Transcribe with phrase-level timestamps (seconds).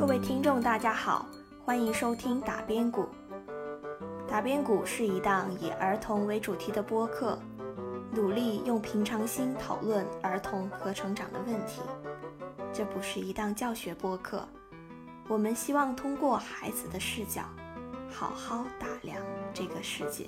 [0.00, 1.26] 各位听众，大家好，
[1.62, 3.06] 欢迎收听打边鼓。
[4.26, 7.38] 打边鼓是一档以儿童为主题的播客，
[8.10, 11.82] 努力用平常心讨论儿童和成长的问题。
[12.72, 14.48] 这不是一档教学播客，
[15.28, 17.42] 我们希望通过孩子的视角，
[18.10, 19.18] 好好打量
[19.52, 20.26] 这个世界。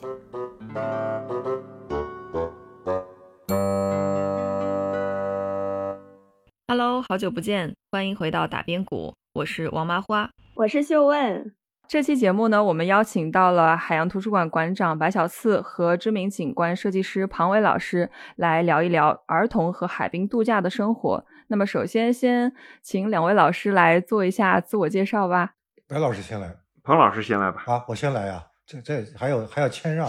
[6.69, 11.52] Hello，好久不见，欢迎回到打边鼓，我是王麻花，我是秀问。
[11.88, 21.27] 这期节目呢，我们邀请到了海洋图书馆馆长白小次和知名景观设计师庞伟老师来聊一聊儿童和海滨度假的生活。
[21.48, 22.52] 那么，首先先
[22.84, 25.55] 请两位老师来做一下自我介绍吧。
[25.88, 27.64] 白老师先来，庞老师先来吧。
[27.66, 30.09] 啊，我先来啊，这这还有还要谦让，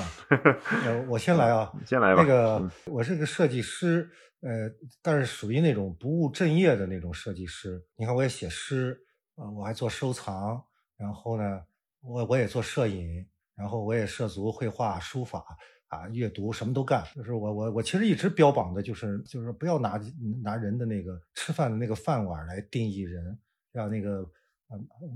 [1.09, 2.21] 我先来啊， 先来吧。
[2.21, 4.07] 那个，我是个设计师。
[4.43, 4.69] 呃，
[5.01, 7.81] 但是属于那种不务正业的那种设计师。
[7.95, 8.99] 你看，我也写诗
[9.35, 10.63] 啊，我还做收藏，
[10.95, 11.65] 然后呢，
[12.01, 15.43] 我我也做摄影，然后我也涉足绘画、书法
[15.87, 17.03] 啊，阅读什么都干。
[17.15, 19.99] 就是我我我其实一直标榜的就是就是不要拿
[20.43, 23.37] 拿人的那个吃饭的那个饭碗来定义人，
[23.73, 24.29] 像那个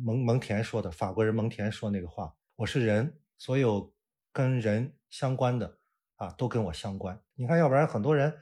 [0.04, 3.94] 蒙蒙田说的，法国人蒙田说那个话，我是人，所有
[4.34, 5.78] 跟人相关的
[6.16, 7.20] 啊都跟我相关。
[7.36, 8.34] 你看，要不然很多人。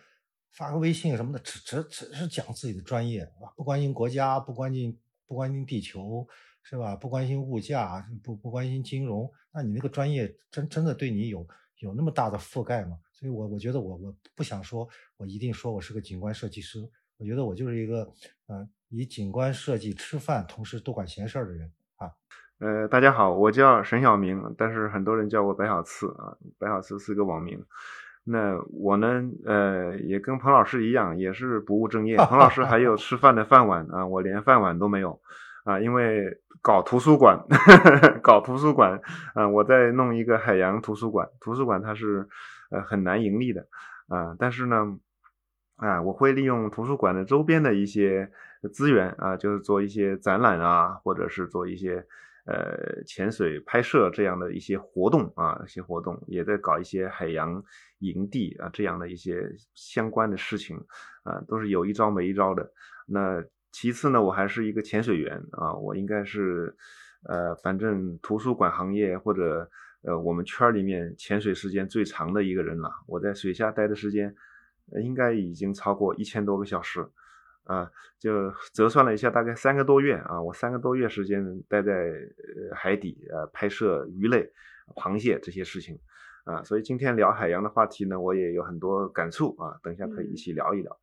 [0.51, 6.27] 发个微信什么的，只只只是讲自己的专业，啊，不关心国家，不关心不关心地球，
[6.63, 6.95] 是吧？
[6.95, 11.47] 不关心物价，不不关心金融，那你那个专业真真的对你有
[11.79, 12.97] 有那么大的覆盖吗？
[13.11, 14.87] 所以，我我觉得我我不想说，
[15.17, 16.79] 我一定说我是个景观设计师，
[17.17, 18.11] 我觉得我就是一个
[18.47, 22.11] 呃以景观设计吃饭，同时多管闲事儿的人啊。
[22.59, 27.63] 呃，大家好，我叫沈晓明，但是很多人叫我白小次啊，白小次是个网名。
[28.27, 29.23] 那我呢？
[29.45, 32.17] 呃，也跟彭老师一样，也是不务正业。
[32.17, 35.21] 彭老师还有 吃饭的饭碗啊，我连饭碗都没有
[35.63, 35.79] 啊。
[35.79, 37.39] 因为搞图书馆，
[38.23, 38.99] 搞图书馆
[39.35, 41.29] 啊，我在弄一个海洋图书馆。
[41.39, 42.27] 图书馆它是
[42.71, 43.67] 呃很难盈利的
[44.07, 44.35] 啊。
[44.39, 44.97] 但是呢，
[45.75, 48.31] 啊，我会利用图书馆的周边的一些
[48.73, 52.03] 资源啊，就是做一些展览啊，或者是做一些。
[52.45, 57.63] 呃，潜水拍摄这样的一些活动啊，一些活动也在搞一些海洋
[57.99, 60.77] 营地啊，这样的一些相关的事情
[61.23, 62.71] 啊，都是有一招没一招的。
[63.07, 66.75] 那其次呢，我还是一个潜水员啊，我应该是
[67.23, 69.67] 呃，反正图书馆行业或者
[70.03, 72.91] 呃我们圈里面潜水时间最长的一个人了。
[73.07, 74.35] 我在水下待的时间
[75.01, 77.03] 应该已经超过一千多个小时。
[77.65, 84.51] 啊，就折算了一下，大概三个多月啊，我三个多月时间待在呃海底呃拍摄鱼类、
[84.95, 85.99] 螃蟹这些事情
[86.45, 90.97] 啊，所以今天聊海洋的话题呢，我也有很多感触啊，等一下可以一起聊一聊。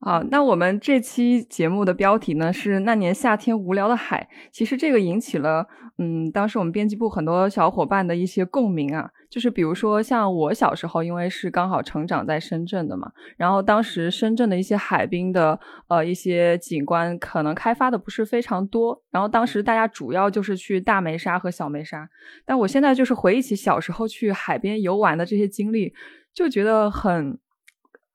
[0.00, 4.28] 好，那我们这期节目的标题呢是那年夏天无聊的海。
[4.52, 5.66] 其实这个引起了，
[5.98, 9.10] 嗯，当时我们编辑部很多小伙伴的一些共鸣啊。
[9.28, 22.08] 就是比如说像我小时候，因为是刚好成长在深圳的嘛，然后当时深圳的一些海滨的呃一些景观可能开发的不是非常多，然后当时大家主要就是去大梅沙和小梅沙。
[22.46, 25.92] 但我现在就是回忆起小时候去海边游玩的这些经历，
[26.32, 27.36] 就觉得很。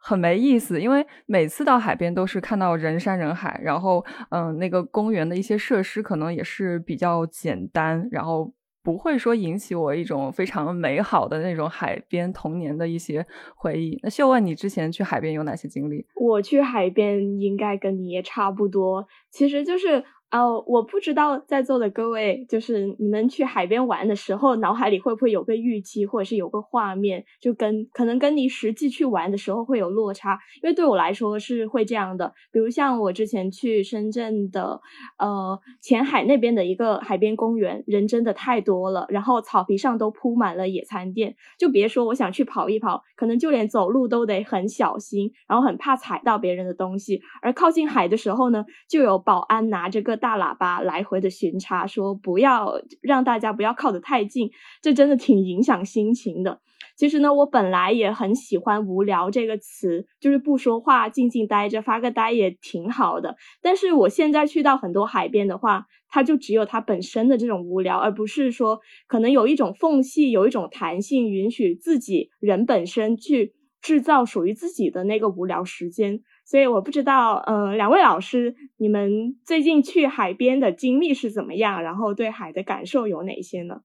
[0.06, 8.54] 很没意思，因为每次到海边都是看到人山人海，然后嗯，那个公园的一些设施可能也是比较简单，然后
[8.84, 13.26] 不会说引起我一种非常美好的那种海边童年的一些
[13.56, 13.98] 回忆。
[14.04, 16.06] 那秀问你之前去海边有哪些经历？
[16.16, 20.04] 我去海边应该跟你也差不多，其实就是。
[20.34, 30.40] 哦，我不知道在座的各位，就是你们去海边玩的时候，脑海里会不会有个预期，或者是有个画面，就跟可能跟你实际去玩的时候会有落差。
[30.64, 34.82] 因为对我来说是会这样的，比如像我之前去深圳的，
[35.20, 47.22] 呃，前海那边的一个海边公园，人真的太多了，然后草皮上都铺满了野餐垫，就别说我想去跑一跑，可能就连走路都得很小心，然后很怕踩到别人的东西。
[47.44, 50.18] 而靠近海的时候呢，就有保安拿着个。
[50.24, 54.50] 大喇叭来回的巡查，说不要让大家不要靠得太近，
[54.82, 56.62] 这真的挺影响心情的。
[56.96, 63.36] 其实呢，我本来也很喜欢“无聊”这个词，就是不说话，静静待着，发个呆也挺好的。
[63.62, 76.22] 但是我现在去到很多海边的话，它就只有它本身的这种无聊，而不是说可能有一种缝隙，有一种弹性，允许自己人本身去制造属于自己的那个无聊时间。
[76.46, 81.82] 所以我不知道，呃，两位老师，你们最近去海边的经历是怎么样？
[81.82, 83.82] 然后对海的感受有哪些呢？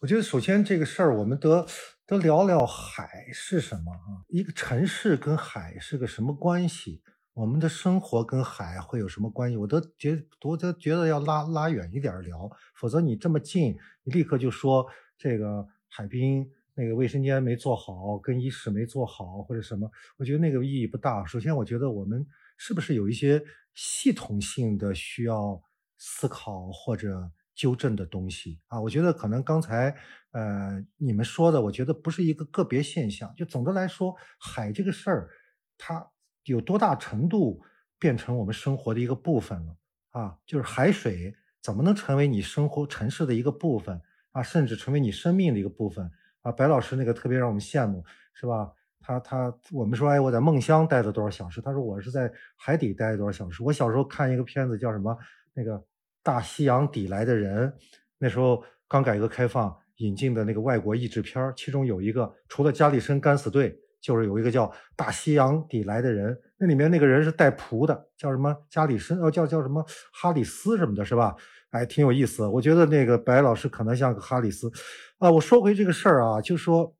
[0.00, 1.66] 我觉得首先这个事儿，我们得
[2.06, 4.22] 得聊聊海是什么啊？
[4.28, 7.02] 一个城市跟海是个什么关系？
[7.34, 9.56] 我们的生活跟海会有什么关系？
[9.56, 14.86] 我都觉我都觉得要拉拉远一点聊，否则你这么近，你立刻就说
[15.18, 21.24] 这个海滨那个卫生间没做好，更衣室没做好或者什么，我觉得那个意义不大。
[21.24, 22.24] 首先，我觉得我们
[22.56, 23.42] 是不是有一些
[23.74, 25.60] 系统性的需要
[25.96, 28.80] 思考或者纠正的东西啊？
[28.80, 29.96] 我觉得可能刚才
[30.32, 33.34] 呃你们说的，我觉得不是一个个别现象。
[33.34, 35.30] 就总的来说，海这个事儿，
[35.78, 36.12] 它。
[36.44, 37.60] 有多大程度
[37.98, 39.76] 变成我们生活的一个部分了
[40.10, 40.38] 啊？
[40.46, 44.00] 就是海水怎么能成为你生活城市的一个部分
[44.30, 44.40] 啊？
[44.44, 46.08] 甚至成为你生命的一个部分
[46.48, 46.52] 啊？
[46.52, 48.04] 白老师那个特别让我们羡慕，
[48.34, 48.70] 是吧？
[49.00, 51.60] 他他我们说，哎，我在梦乡待了多少小时？
[51.60, 53.62] 他说我是在海底待了多少小时？
[53.62, 55.16] 我小时候看一个片子叫什么？
[55.54, 55.82] 那个
[56.22, 57.72] 大西洋底来的人，
[58.18, 63.78] 那时候刚改革开放引进的那个外国译制片其中有一个除了加里森敢死队。
[63.98, 69.18] 就是有一个叫大西洋底来的人，那里面那个人是带仆的，叫什么加里森？
[69.18, 71.34] 哦，叫叫什么哈里斯什么的，是吧？
[71.76, 72.46] 哎，挺有意思。
[72.46, 74.70] 我觉得那个白老师可能像个哈里斯。
[75.18, 76.94] 啊，我说回这个事儿啊，就说，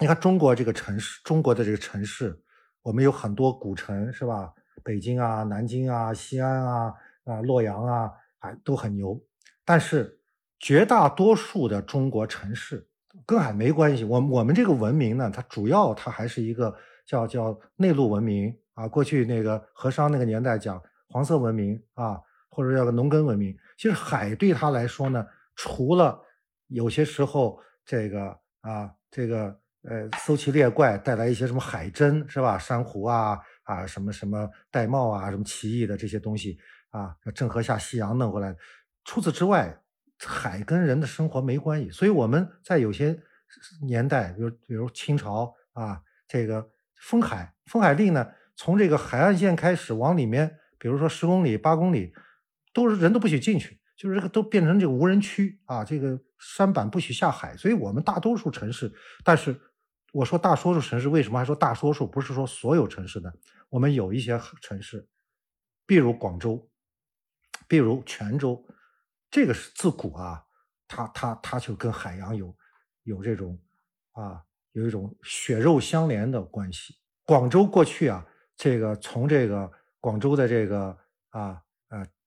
[0.00, 2.38] 你看中国这个城市，中国的这个城市，
[2.82, 4.52] 我们有很多古城，是吧？
[4.84, 6.94] 北京啊，南京啊，西安啊，
[7.24, 8.10] 啊，洛阳啊，
[8.40, 9.20] 哎，都很牛。
[9.64, 10.18] 但是
[10.58, 12.86] 绝大多数的中国城市。
[13.26, 16.74] 跟海没关系，我我们这个文明呢，它主要它还是一个
[17.06, 18.86] 叫叫内陆文明啊。
[18.86, 23.56] 过去那个和商那个年代讲黄色文明啊，或者叫个农耕文明。
[23.78, 25.26] 其实海对他来说呢，
[25.56, 26.22] 除了
[26.66, 36.58] 有些时候这个啊这个呃搜奇猎怪带来一些什么海珍是吧，珊瑚啊啊什么什么玳瑁啊什么奇异的这些东西
[36.90, 38.54] 啊，郑和下西洋弄回来。
[39.04, 39.80] 除此之外。
[40.20, 43.16] 海跟人的生活没关系，所以我们在有些
[43.86, 48.26] 年代，比如比如清朝啊，这个封海，封海令呢，
[48.56, 52.12] 从这个海岸线开始往里面，比如说十公里、八公里，
[52.72, 57.56] 都是人都不许进去，就是这个都变成这个无人区啊，这个山板不许下海。
[57.56, 58.92] 所以我们大多数城市，
[59.24, 59.58] 但是
[60.12, 62.06] 我说大多数城市，为什么还说大多数？
[62.06, 63.32] 不是说所有城市的，
[63.68, 65.08] 我们有一些城市，
[65.86, 66.68] 比如广州，
[67.66, 68.64] 比如泉州。
[69.30, 70.42] 这个是自古啊，
[70.86, 72.56] 它它它就跟海洋有
[73.02, 73.60] 有这种
[74.12, 74.42] 啊，
[74.72, 76.94] 有一种血肉相连的关系。
[77.26, 78.26] 广州过去啊，
[78.56, 80.96] 这个从这个广州的这个
[81.28, 81.62] 啊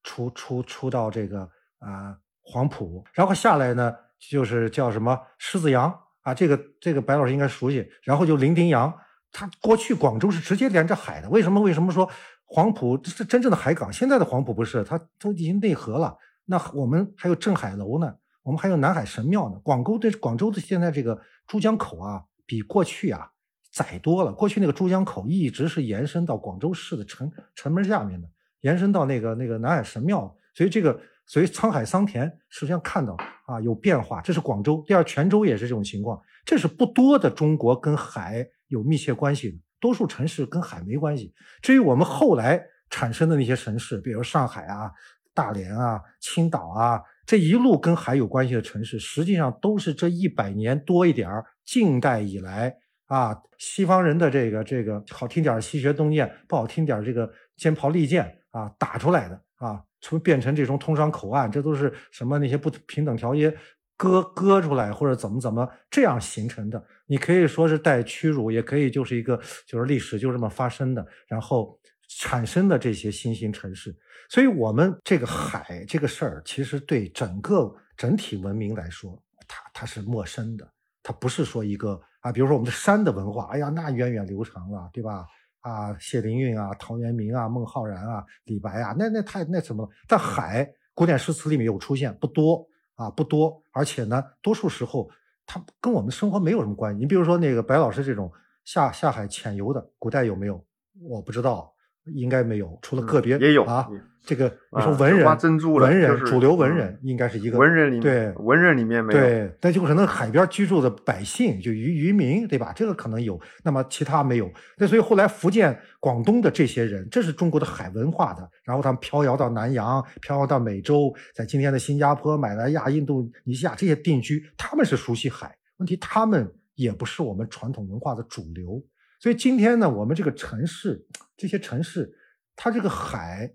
[0.03, 1.41] 出出出到这个
[1.79, 3.93] 啊黄埔，然后下来呢
[4.29, 7.87] 就是叫什么狮子洋啊，这个这个白老师应该熟悉。
[8.03, 8.93] 然后就伶仃洋，
[9.31, 11.29] 它过去广州是直接连着海的。
[11.29, 11.61] 为什么？
[11.61, 12.09] 为什么说
[12.45, 13.91] 黄埔是真正的海港？
[13.91, 16.17] 现在的黄埔不是，它都已经内河了。
[16.45, 18.13] 那我们还有镇海楼呢，
[18.43, 19.59] 我们还有南海神庙呢。
[19.63, 23.31] 广州的广州的现在这个珠江口啊，比过去啊
[23.71, 24.33] 窄多了。
[24.33, 28.27] 过去那个珠江口一直是延伸到广州市的城城门下面的，
[28.61, 30.35] 延伸到那个那个南海神庙。
[30.53, 33.15] 所以这个所以沧海桑田实际上看到
[33.45, 34.21] 啊有变化。
[34.21, 36.19] 这是广州，第二泉州也是这种情况。
[36.45, 41.33] 这是不多的中国跟海有密切关系的，多数城市跟海没关系。
[41.61, 44.91] 至于我们后来产生的那些城市，比如上海啊。
[45.33, 51.31] 大连啊，青岛啊，这一路跟海有关系的城市，实际上都是这一百年多一点，
[51.63, 52.75] 近代以来
[53.05, 63.53] 啊，西方人的这个这个好听点儿西学东渐，不好听点儿这个坚袍利剑啊打出来的啊，从变成这种通商口岸，这都是什么那些不平等条约
[63.97, 66.83] 割割出来或者怎么怎么这样形成的？
[67.07, 71.77] 你可以说是带屈辱，也可以就是一个就是历史就这么发生的，然后。
[72.19, 79.17] 产生的这些新兴城市，所以我们这个海这个事儿，其实对整个整体文明来说，
[79.47, 80.69] 它它是陌生的，
[81.01, 85.25] 它不是说一个啊，比如说我们的山的文化，哎呀，那源远流长了，对吧？
[85.61, 89.89] 啊，谢灵运啊，陶渊明啊，孟浩然啊，李白啊，那那太那什么了？
[90.07, 95.09] 但海古典诗词里面有出现，不多啊，不多，而且呢，多数时候
[95.45, 96.99] 它跟我们生活没有什么关系。
[96.99, 98.31] 你比如说那个白老师这种
[98.65, 100.63] 下下海潜游的，古代有没有？
[101.03, 101.70] 我不知道。
[102.05, 103.87] 应该没有，除了个别也有啊。
[104.23, 104.45] 这个
[104.77, 112.71] 你说文人，挖珍珠文人主流文人应该是一个文人里面对文人里面没有对，但就可能海边居住的百姓，就渔渔民，对吧？
[112.75, 114.47] 这个可能有，那么其他没有。
[114.77, 125.51] 那所以后来福建、广东的这些人，这是中国的海文化的，然后他们飘摇到南洋，飘摇到美洲，在今天的新加坡、马来亚、印度尼西亚这些定居，他们是熟悉海。
[125.77, 128.83] 问题他们也不是我们传统文化的主流。
[129.21, 131.05] 所以今天呢，我们这个城市，
[131.37, 132.11] 这些城市，
[132.55, 133.53] 它这个海，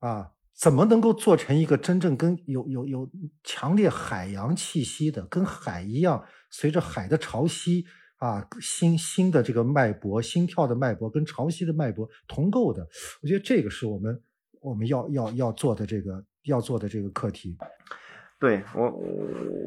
[0.00, 3.08] 啊，怎么能够做成一个真正跟有有有
[3.44, 7.84] 强烈海洋气息的，跟海一样，随着海的潮汐
[8.16, 12.84] 啊，心心的这个脉搏，心跳的脉搏跟潮汐的脉搏同构的。
[13.22, 14.20] 我觉得这个是我们
[14.60, 17.56] 我们要要要做的这个要做的这个课题。
[18.40, 18.90] 对我我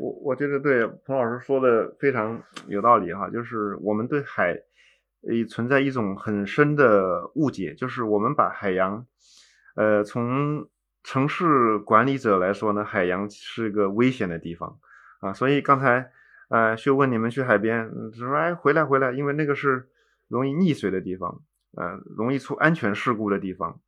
[0.02, 4.54] 我我觉得对彭老师说的非常有道理哈，就是我们对海
[5.22, 9.06] 呃存在一种很深的误解，就是我们把海洋
[9.76, 10.68] 呃从
[11.04, 14.80] 城市管理者来说呢，海洋是个危险的地方
[15.22, 16.12] 啊，所以刚才
[16.50, 19.90] 呃就问你们去海边，说哎回来回来，因为那个是
[20.28, 21.42] 容易溺水的地方，
[21.76, 23.80] 呃容易出安全事故的地方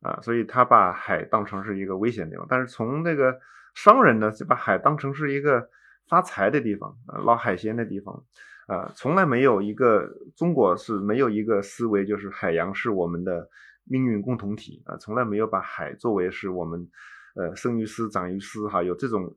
[0.00, 3.38] 啊，所以他把海当成是一个危险地方，但是从那个。
[3.74, 5.68] 商人呢就把海当成是一个
[6.08, 8.24] 发财的地方啊，捞海鲜的地方
[8.68, 10.06] 啊，从来没有一个
[10.36, 13.48] 中国是没有一个思维，就是海洋是我们的
[13.84, 16.86] 命运共同体啊，从来没有把海作为是我们
[17.34, 19.34] 呃生于斯长于斯哈，有这种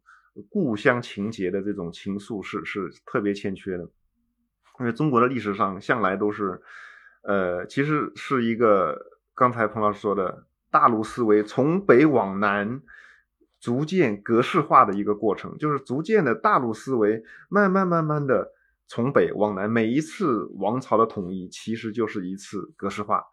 [0.50, 3.84] 故乡情节的这种情愫是是特别欠缺的，
[4.82, 6.62] 因为中国的历史上向来都是
[7.24, 9.00] 呃，其实是一个
[9.34, 12.82] 刚才彭老师说的大陆思维从北往南。
[13.62, 18.52] 逐渐格式化的一个过程，就是逐渐的大陆思维，慢慢慢慢的
[18.91, 23.24] 从北往南，每一次王朝的统一，其实就是一次格式化，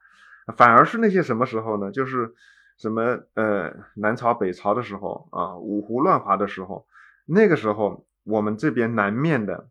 [0.57, 1.91] 反而是那些什么时候呢？
[1.91, 2.33] 就是
[2.77, 6.87] 什么呃南朝北朝的时候啊，五胡乱华的时候，
[7.27, 9.69] 那个时候我们这边南面的，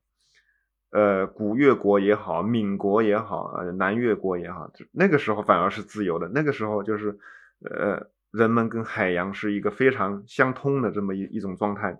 [0.91, 7.17] 呃古越国也好，闽国也好，呃南越国也好，那个时候反而是自由的，那个时候就是
[7.61, 8.09] 呃。
[8.31, 11.97] 人们跟海洋是一个非常相通的这么一一种状态，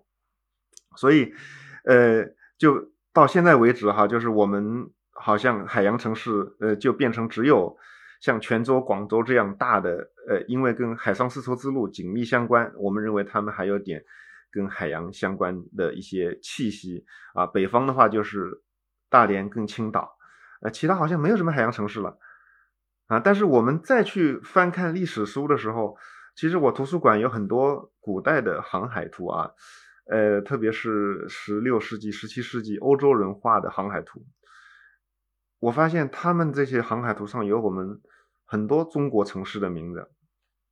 [0.98, 1.34] 所以，
[1.86, 2.26] 呃，
[2.58, 7.76] 就到现在为止哈，就是我们好像海洋城市，呃，就变成只有
[8.22, 14.04] 像泉州、广州这样大的，呃，因为跟海上丝绸之路紧密相关，我们认为他们还有点
[14.52, 17.48] 跟海洋相关的一些气息啊。
[17.48, 18.62] 北方的话就是
[19.10, 20.16] 大连跟青岛，
[20.62, 22.20] 呃，其他好像没有什么海洋城市了
[23.08, 23.20] 啊。
[23.20, 25.98] 但是我们再去翻看历史书的时候，
[26.36, 29.50] 其实我图书馆有很多古代的航海图啊，
[30.10, 34.26] 呃，特别是十六世纪、十七世纪欧洲人画的航海图，
[35.60, 38.02] 我发现他们这些航海图上有我们
[38.46, 40.10] 很多中国城市的名字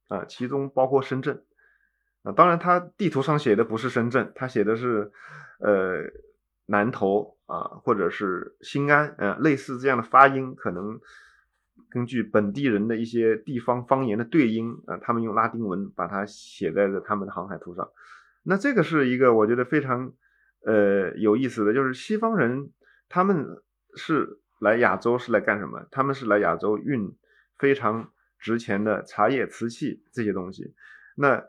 [0.08, 1.44] 啊，其中包括深圳
[2.24, 2.32] 啊。
[2.32, 5.12] 当然，他地图上写的不是深圳，他写的是
[5.60, 6.02] 呃
[6.66, 11.00] 南头啊，或者是新安，呃，类似这样的发音可能。
[11.90, 17.90] 根据本地人的一些地方方言的对应啊，他们用拉丁文把它写在了他们的航海图上。
[18.48, 20.14] 那这个是一个我觉得非常
[20.66, 22.72] 呃有意思的，就是西方人
[23.10, 23.46] 他们
[23.98, 25.88] 是来亚洲是来干什么？
[25.90, 27.16] 他们是来亚洲运
[27.58, 30.74] 非常值钱的茶叶、瓷器这些东西。
[31.16, 31.44] 那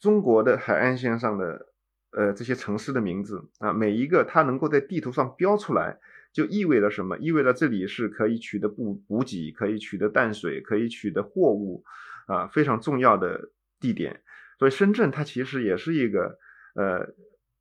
[0.00, 1.68] 中国的海岸线上的
[2.10, 6.00] 呃这些城市的名字啊，每一个它能够在地图上标出来。
[6.32, 7.18] 就意味着什么？
[7.18, 11.84] 意味着这里是可以取得补补给，可以取得淡水，可以取得货物，
[12.26, 14.22] 啊，非常重要的地点。
[14.62, 16.38] 所以深圳它其实也是一个，
[16.76, 17.04] 呃，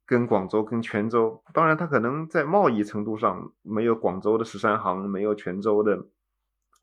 [0.05, 5.97] 跟广州、跟泉州，当然它可能在贸易程度上没有广州的十三行，没有泉州的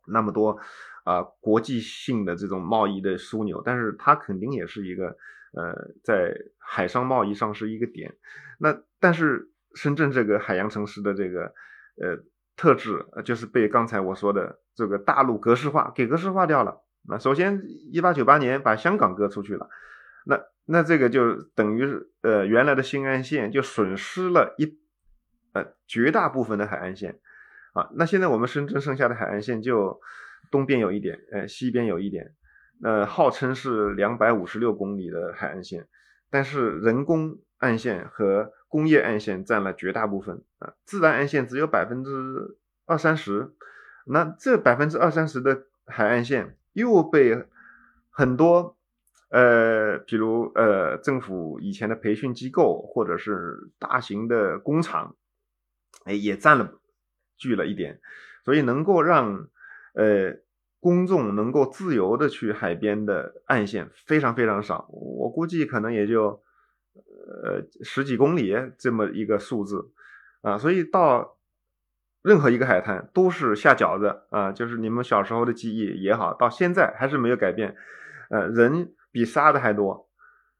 [0.08, 0.58] 那么多
[1.04, 5.16] 啊国际性的这种贸易的枢纽，但是它肯定也是一个，
[5.52, 8.16] 呃，在海上贸易上是一个点。
[8.58, 11.54] 那但是深圳这个海洋城市的这个。
[12.00, 12.16] 呃，
[12.56, 16.80] 特质就是被刚才我说的这个大陆格式化给格式化掉了。
[17.08, 17.60] 那首先，
[17.92, 19.68] 一八九八年把香港割出去了，
[20.28, 21.88] 那那这个就等于
[22.20, 24.78] 呃原来的新安线就损失了一
[25.54, 27.18] 呃绝大部分的海岸线
[27.72, 27.88] 啊。
[27.94, 29.98] 那现在我们深圳剩下的海岸线就
[30.50, 32.34] 东边有一点，呃西边有一点，
[32.82, 35.88] 呃号称是两百五十六公里的海岸线，
[36.30, 42.10] 但是人工岸线和工业岸线占了绝大部分啊，自然岸线只有百分之
[42.84, 43.54] 二三十。
[44.10, 47.46] 那这百分之二三十的海岸线又被
[48.10, 48.77] 很多
[49.28, 55.16] 呃，比如呃，政府以前的培训机构或者是大型的工厂，
[56.04, 56.80] 哎，也占了
[57.36, 58.00] 据了一点。
[58.44, 59.48] 所以能够让
[59.94, 60.36] 呃
[60.80, 66.42] 公众能够自由的去海边的岸线非常非常少，我估计可能也就。
[67.44, 69.92] 呃，十几公里这么一个数字
[70.40, 71.36] 啊，所以到
[72.22, 77.76] 任何一个海滩都是下饺子啊，就是你们小时候的记忆也好，到现在还是没有改变。
[78.30, 80.08] 呃，人比沙的还多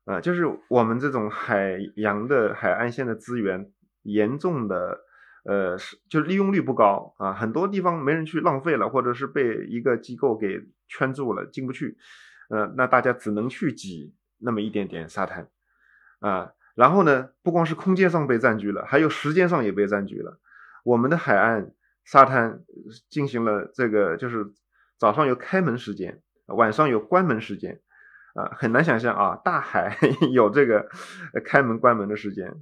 [0.05, 3.71] 啊，就是我们这种海洋的海岸线的资源
[4.02, 5.00] 严重的
[5.45, 11.97] 呃，是就利用率不高啊，很多地方没人去浪费了，或者是被一个机构给圈住了进不去，
[12.50, 15.49] 呃，那大家只能去挤那么一点点沙滩
[16.21, 16.52] 啊。
[16.75, 20.38] 然后呢，不光是空间上被占据了，还有时间上也被占据了。
[20.85, 21.73] 我们的海岸
[22.05, 22.62] 沙滩
[23.11, 24.47] 进行了这个，就是
[24.97, 27.81] 早上有开门时间，晚上有关门时间，
[28.38, 29.99] 啊，很难想象啊，大海
[30.33, 30.88] 有这个
[31.45, 32.54] 开门关门的时间。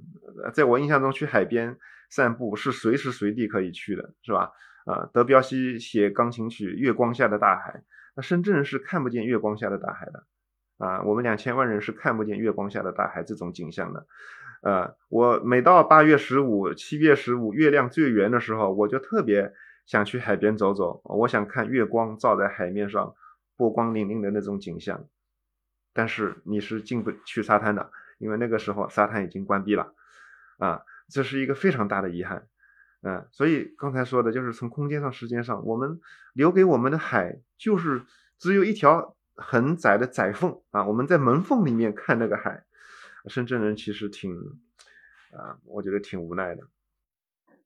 [0.51, 1.77] 在我印象中，去海边
[2.09, 4.51] 散步是随时随地可以去的，是吧？
[4.85, 7.73] 啊，德彪西写钢琴曲《月光下的大海》，
[8.15, 10.23] 那深圳是看不见月光下的大海的，
[10.77, 14.07] 啊，我们两千万人是看不见月光下的大海这种景象的。
[14.63, 19.53] 呃，我每到八月十五、七月十五，月亮最圆的时候，我就特别
[19.85, 21.01] 想去海边走走。
[21.03, 23.13] 我想看月光照在海面上，
[23.55, 25.05] 波光粼粼的那种景象。
[25.97, 29.95] 但是你是进不去沙滩的，因为那个时候沙滩已经关闭了。
[30.59, 32.47] 啊，这是一个非常大的遗憾。
[33.01, 35.99] 嗯，所以刚才说的就是从空间上、时间上，我们
[36.33, 38.03] 留给我们的海就是
[38.37, 42.63] 只有一条很窄的窄缝啊，我们在门缝里面看那个海。
[43.27, 44.31] 深圳人其实挺，
[45.31, 46.61] 啊，我觉得挺无奈的。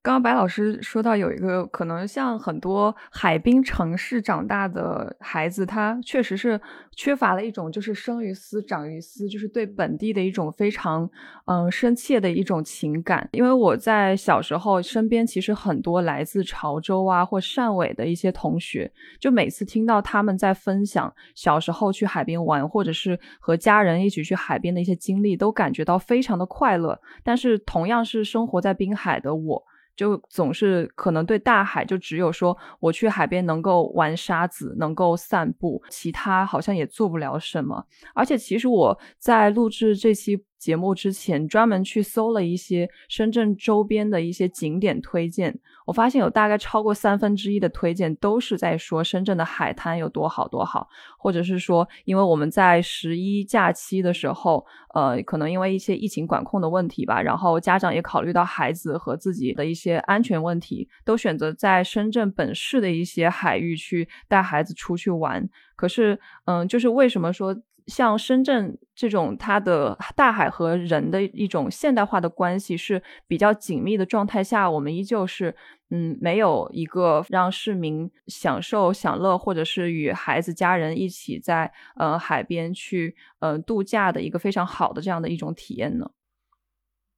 [0.03, 6.60] 刚刚白老师说到有一个可能像很多海滨城市长大的孩子，他确实是
[6.96, 11.08] 缺乏了一种就是生于斯长于斯，就是对本地的一种非常
[11.46, 13.29] 嗯深切的一种情感。
[13.31, 27.00] 因为我在小时候身边其实很多来自潮州啊或汕尾的一些同学，就每次听到他们在分享小时候去海边玩，或者是和家人一起去海边的一些经历，都感觉到非常的快乐。
[27.24, 29.63] 但是同样是生活在滨海的我。
[30.01, 37.86] 就总是可能对大海就只有说我去海边能够玩沙子，能够散步，其他好像也做不了什么。
[38.15, 40.43] 而且其实我在录制这期。
[40.62, 50.88] 节目之前专门去搜了一些深圳周边的一些景点推荐，我发现有大概超过三分之一的推荐都是在说深圳的海滩有多好多好，
[51.18, 54.63] 或者是说因为我们在十一假期的时候，
[54.94, 65.50] 呃，可能因为一些疫情管控的问题吧，然后家长也考虑到孩子和自己的一些安全问题，都选择在深圳本市的一些海域去带孩子出去玩。
[65.75, 67.58] 可是，嗯，就是为什么说？
[67.88, 75.56] 像深圳这种，它的大海和人的一种现代化的关系是比较紧密的状态下，我们依旧是，
[75.89, 86.12] 嗯，没有一个让市民享受享乐，或者是与孩子家人一起在呃海边去呃度假的一个非常好的这样的一种体验呢？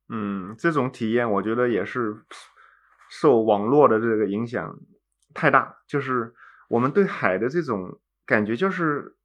[0.10, 2.24] 嗯，这种体验我觉得也是
[3.10, 4.80] 受网络的这个影响
[5.34, 6.34] 太大，就是
[6.70, 9.16] 我们对海的这种感觉就是。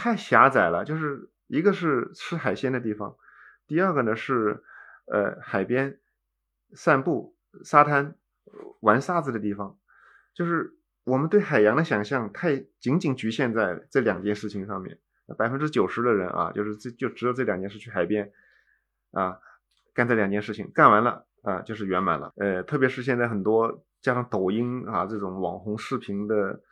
[0.00, 3.16] 太狭窄了，就是一个是吃海鲜的地方，
[3.66, 4.64] 第二个呢是
[5.04, 6.00] 呃海边
[6.72, 8.16] 散步、沙滩
[8.80, 9.76] 玩沙子的地方，
[10.32, 10.72] 就是
[11.04, 14.98] 我们对海洋的想象太仅仅局限在这两件事情上面。
[15.36, 18.32] 百分之九十的人啊，就是这就只有这两件事去海边
[19.12, 19.38] 啊
[19.92, 22.32] 干这两件事情，干完了啊就是圆满了。
[22.36, 26.62] 呃，特别是现在很多加上抖音啊这种网红视频的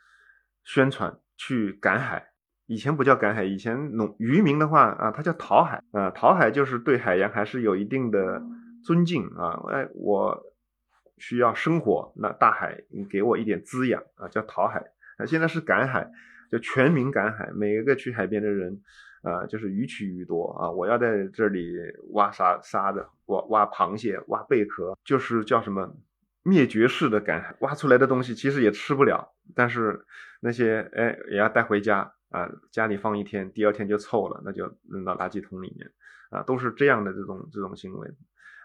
[0.63, 2.31] 宣传，去赶海。
[2.69, 8.43] 以前不叫赶海，以前农渔民的话啊，他叫讨海啊，讨海就是对海洋还是有一定的
[8.85, 9.59] 尊敬啊。
[9.71, 10.39] 哎，我
[11.17, 14.79] 需要生活，那大海你给我一点滋养啊，叫讨海。
[15.17, 16.11] 啊现在是赶海，
[16.51, 18.79] 就全民赶海，每一个去海边的人
[19.23, 20.69] 啊，就是鱼取鱼夺啊。
[20.69, 21.73] 我要在这里
[22.11, 25.91] 挖沙沙子，挖挖螃蟹，挖贝壳，就是叫什么
[26.43, 30.05] 灭绝式的赶海，挖出来的东西其实也吃不了，但是
[30.39, 32.13] 那些哎也要带回家。
[32.29, 35.91] 啊，家里放一天，第二天就臭了，那就扔到垃圾桶里面，
[36.29, 38.07] 啊，都是这样的这种这种行为，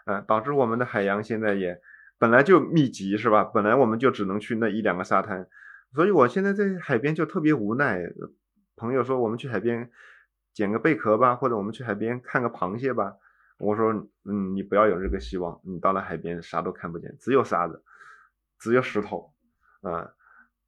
[0.05, 1.81] 啊，导致我们的海洋现在也
[2.19, 3.43] 本来就密集，是吧？
[3.43, 5.49] 本来我们就只能去那一两个沙滩，
[5.95, 8.03] 所以我现在在海边就特别无奈。
[8.77, 9.91] 朋友说我们去海边
[10.53, 13.17] 捡个贝壳吧，或者我们去海边看个螃蟹吧，
[13.57, 13.93] 我说，
[14.25, 17.83] 嗯，你不要有这个希望，你到了海边啥都看不见，只有沙子，
[18.59, 19.33] 只有石头，
[19.81, 20.13] 啊。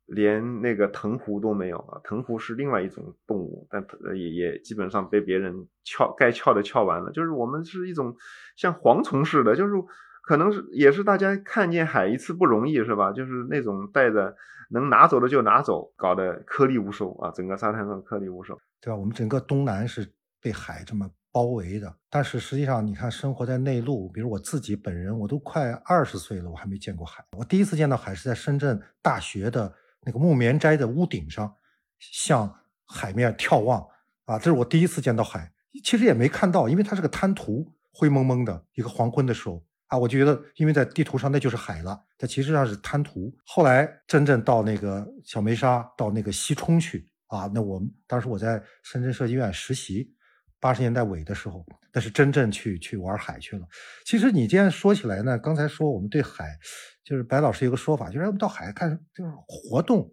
[0.06, 2.00] 连那个藤壶都没有啊！
[2.04, 3.84] 藤壶是另外一种动物，但
[4.16, 7.10] 也也基本上被别人撬该撬的撬完了。
[7.10, 8.16] 就是我们是一种
[8.56, 9.74] 像蝗虫似的，就是
[10.22, 13.10] 可能是也是大家看见海一次不容易是吧？
[13.10, 14.36] 就是那种带着
[14.70, 17.32] 能拿走的就拿走，搞得颗粒无收啊！
[17.32, 18.96] 整个沙滩上颗粒无收，对吧？
[18.96, 20.08] 我们整个东南是
[20.40, 27.24] 被海这么包围的，但是实际上你看，生活在内陆，比如我自己本人，我都快二十岁了，我还没见过海。
[27.36, 29.74] 我第一次见到海是在深圳大学的。
[30.06, 31.52] 那个木棉斋的屋顶上，
[31.98, 33.84] 向海面眺望
[34.24, 35.52] 啊，这是我第一次见到海。
[35.84, 43.36] 其实也没看到，因为它是个滩涂，灰蒙蒙的一个黄昏的时候啊，我就觉得因为在地图上那就是海了，它其实上是滩涂。
[43.44, 50.14] 后来真正到那个小梅沙，到那个西冲去啊，那我们当时我在深圳设计院实习，
[50.60, 53.66] 八十年代尾的时候，那是真正去去玩海去了。
[54.04, 56.58] 其实你这样说起来呢，刚才说我们对海，
[57.04, 60.10] 就是白老师有个说法，就是我们到海看就是活动，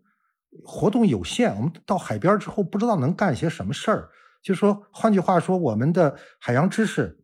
[0.64, 1.56] 活动有限。
[1.56, 4.10] 我们到海边之后，不知道能干些什么事儿。
[4.42, 7.18] 就说换句话说，我们的海洋知识、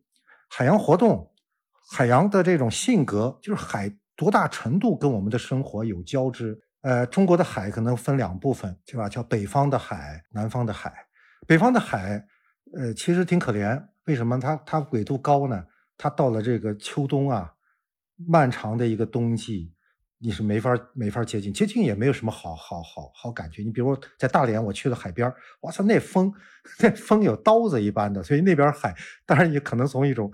[0.48, 1.30] 海洋活动、
[1.92, 6.58] 海洋的这种性格，就是海多大程度跟我们的生活有交织。
[6.80, 9.06] 呃，中国的海可能分两部分，对吧？
[9.06, 10.90] 叫北方的海，南方的海。
[11.46, 12.26] 北方的海，
[12.76, 13.86] 呃，其实挺可怜。
[14.06, 14.38] 为什么？
[14.38, 15.64] 它它纬度高呢？
[15.96, 17.52] 它到了这个秋冬啊，
[18.28, 19.72] 漫长的一个冬季，
[20.18, 23.62] 你是没法没法接近，接近也没有什么好好好好感觉。
[23.62, 26.32] 你比如在大连，我去了海边，哇塞，那风，
[26.80, 28.22] 那风有刀子一般的。
[28.22, 28.94] 所以那边海，
[29.26, 30.32] 当然也可能从一种。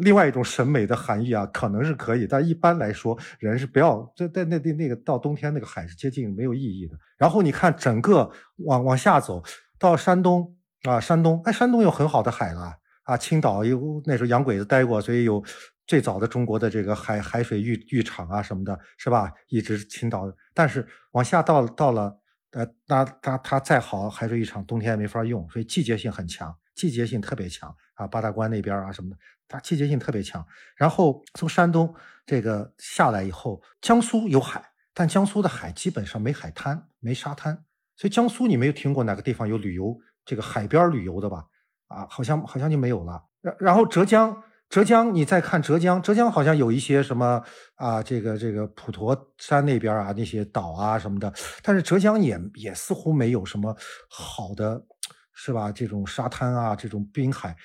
[0.00, 6.94] 另外一种审美的含义啊，可能是可以，但一般来说，人是不要在在那那那个到冬天那个海是接近没有意义的。
[7.16, 8.30] 然后你看整个
[8.66, 9.42] 往往下走
[9.78, 10.54] 到山东
[10.88, 15.42] 啊，山东哎，山东有很好的海了啊，青岛有那时候洋鬼子待过，所以有
[15.86, 19.32] 最早的中国的这个海海水浴浴场啊什么的，是吧？
[19.48, 22.20] 一直青岛，但是往下到到了
[22.52, 29.16] 呃，那它它再好海水浴场，冬天也没法用，所以季节性很强，季节性特别强啊，八大关那边啊什么的。
[29.48, 30.44] 它季节性特别强，
[30.74, 31.94] 然后从山东
[32.26, 39.96] 这个下来以后，江苏有海，但江苏的海基本上没海滩、没沙滩，所以江苏你没有听过哪个地方有旅游
[40.26, 41.44] 这个海边旅游的吧？
[41.88, 43.22] 啊，好像好像就没有了。
[43.40, 47.40] 然然后浙江，浙江你再看浙江，浙江好像有一些什么
[47.76, 53.74] 啊，这个这个普陀山那边啊那些岛啊什么的，但是浙江也也似乎没有什么
[54.10, 54.84] 好的，
[55.32, 55.70] 是吧？
[55.70, 57.56] 这种沙滩啊，这种滨海。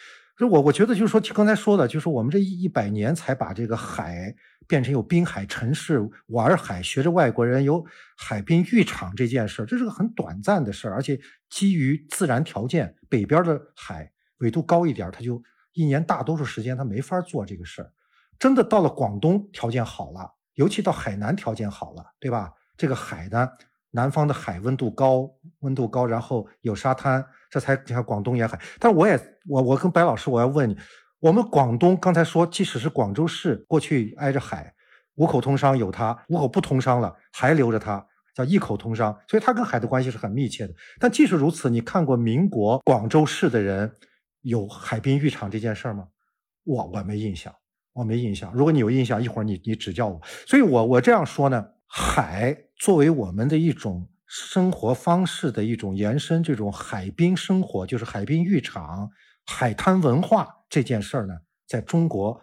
[0.42, 4.36] 就我我觉得就是说，刚才说的，就是我们这一一百年才把这个海
[4.68, 7.86] 变成有滨海城市玩海，学着外国人有
[8.18, 15.40] 海滨浴场这件事，这是个很短暂的事儿，而且基于自然条件，北边的海纬度高一点，它就
[15.74, 17.92] 一年大多数时间它没法做这个事儿。
[18.40, 22.52] 真的到了广东，条件好了，尤其到海南条件好了，对吧？
[22.76, 23.48] 这个海呢，
[23.92, 27.24] 南方的海温度高，温度高，然后有沙滩。
[27.52, 30.78] 这才你看广东沿海，但是我也我我跟白老师我要问你，
[31.20, 34.74] 我们广东刚才说，即使是广州市过去挨着海，
[35.16, 40.74] 五口通商有它，五口不通商了还留着它，叫一口通商，所以它跟海的关系是很密切的。
[41.00, 43.92] 但即使如此，你看过民国广州市的人
[44.42, 46.08] 有海滨浴场这件事儿吗？
[46.64, 47.54] 我我没印象，
[47.94, 48.52] 我没印象。
[48.54, 50.22] 如果你有印象，一会儿你你指教我。
[50.46, 54.08] 所以我我这样说呢，海作为我们的一种。
[54.34, 59.10] 生活方式的一种延伸，这种海滨生活就是海滨浴场、
[59.52, 61.34] 海滩文化这件事儿呢，
[61.68, 62.42] 在中国，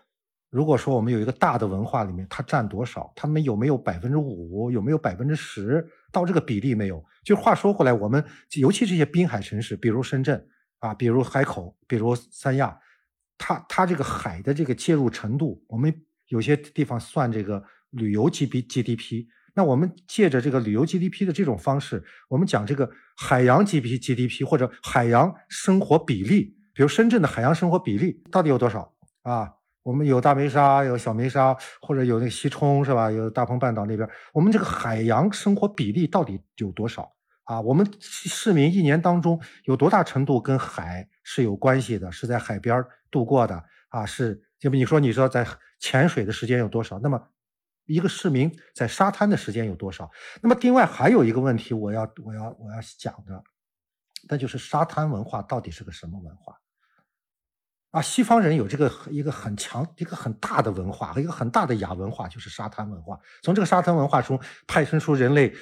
[0.50, 3.10] 如果说我们有一个大的文化里面，它占多少？
[3.16, 4.70] 他们有没有百分之五？
[4.70, 5.84] 有没有百分之十？
[6.12, 7.02] 到这个比例没有？
[7.24, 8.22] 就话说回来，我们
[8.58, 10.46] 尤其这些滨海城市，比如深圳
[10.80, 12.78] 啊，比如海口，比如三亚，
[13.38, 15.92] 它它这个海的这个介入程度，我们
[16.28, 19.28] 有些地方算这个旅游 G B G D P。
[19.54, 29.52] 那我们借着这个旅游 GDP 的这种方式，我们讲这个海洋 GDP GDP 或者海洋生活比例，比如深圳的海洋生活比例到底有多少啊？
[29.82, 33.10] 我们有大梅沙，有小梅沙，或者有那个西冲是吧？
[33.10, 37.12] 有大鹏半岛那边，我们这个海洋生活比例到底有多少
[37.42, 37.60] 啊？
[37.60, 42.12] 我们市民一年当中有多大程度跟海是有关系的？
[42.12, 44.06] 是在海边度过的啊？
[44.06, 45.44] 是，就比你说，你说在
[45.80, 47.00] 潜水的时间有多少？
[47.00, 47.20] 那么。
[47.86, 50.08] 一个市民在沙滩的时间有多少？
[50.42, 53.42] 那么另外还有一个问题，我要我要我要讲的，
[54.28, 56.56] 那就是沙滩文化到底是个什么文化？
[57.90, 63.18] 啊，西方人有这个一个很强、一个很大的文化和一个很大的亚文化，就是沙滩文化。
[63.42, 65.54] 从这个沙滩文化中派生出人类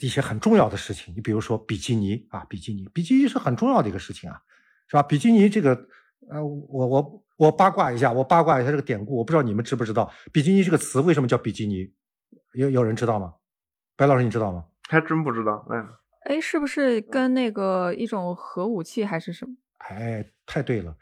[0.00, 1.14] 一些很重要的事情。
[1.16, 4.40] 你比如说比基尼啊，比基尼，比基尼是很重要的一个事情啊，
[4.88, 5.02] 是吧？
[5.02, 5.74] 比基尼这个，
[6.28, 7.22] 呃，我我。
[7.38, 11.92] 我八卦一下，我八卦一下这个典故，我不知道你们知不知道“比基尼”这个词为什么叫比基尼？
[12.52, 13.34] 有有人知道吗？
[13.96, 14.64] 白老师，你知道吗？
[14.88, 15.66] 还真不知道。
[15.68, 19.56] 哎，哎，是不是跟那个一种核武器还是什么？
[19.88, 20.96] 哎，太对了，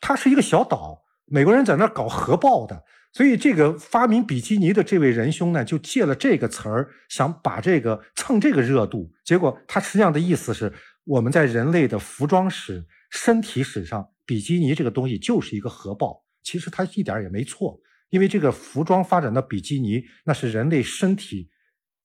[0.00, 9.12] 它是一个小岛，美国人在那搞核爆的，所以这个发明比基尼的这位仁兄呢，就借了这个词儿，想把这个蹭这个热度。
[9.24, 10.72] 结果他实际上的意思是，
[11.04, 14.08] 我们在人类的服装史、身体史上。
[14.28, 17.78] 比基尼这个东西就是一个核爆，其实他一点也没错，
[18.10, 21.48] 因为这个服装发展到比基尼，那是人类身体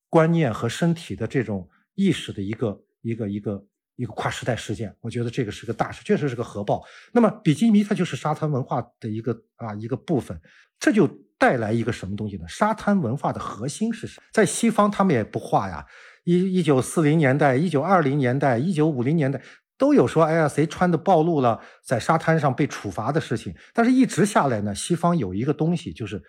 [0.08, 3.66] 观念和身体的这种意识的一个一个一个
[4.02, 4.94] 一个跨时代事件。
[5.00, 6.84] 我觉得这个是个大事，确实是个核爆。
[7.14, 10.40] 那么比基尼它就是沙滩文化的一个啊一个部分，
[10.80, 12.46] 这就带来一个什么东西呢？
[12.48, 14.24] 沙滩文化的核心是什么？
[14.34, 15.86] 在西方他们也不画呀，
[16.24, 19.42] 一一九四零年代、一九二零年代、一九五零年代。
[19.78, 23.52] 都有说，哎呀，谁穿的暴露了，在沙滩上被处罚的事情。
[23.74, 26.22] 但是，一直下来呢，西方有一个东西，就是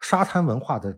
[0.00, 0.96] 沙滩文化的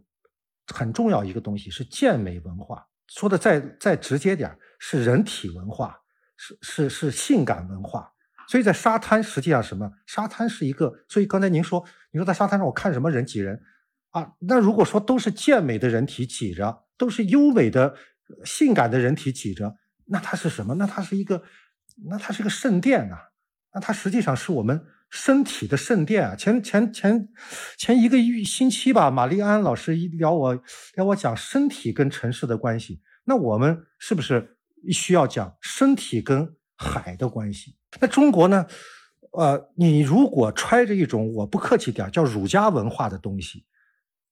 [0.67, 2.87] 很重要一个东西是健美文化。
[3.07, 5.99] 说的再再直接点是人体文化，
[6.37, 8.13] 是是是性感文化。
[8.49, 9.91] 所以在沙滩实际上什么？
[10.07, 10.93] 沙滩是一个。
[11.09, 13.61] 所以刚才您说，你说在沙滩上我看什么人挤人
[14.11, 14.33] 啊？
[14.41, 17.95] 那如果说都是健美的人体挤着，都是优美的、
[18.45, 20.75] 性感的人体挤着，那它是什么？
[20.75, 21.43] 那它是一个。
[22.09, 23.19] 那它是个圣殿啊，
[23.75, 26.35] 那它实际上是我们身体的圣殿啊。
[26.35, 27.29] 前前前
[27.77, 30.63] 前一个星期吧，玛丽安老师一聊我
[30.95, 34.57] 聊我讲身体跟城市的关系，那我们是不是
[34.91, 37.77] 需要讲身体跟海的关系？
[38.01, 38.67] 那中国呢？
[39.33, 43.65] 呃，你如果揣着一种我不客气点叫儒家文化的东西，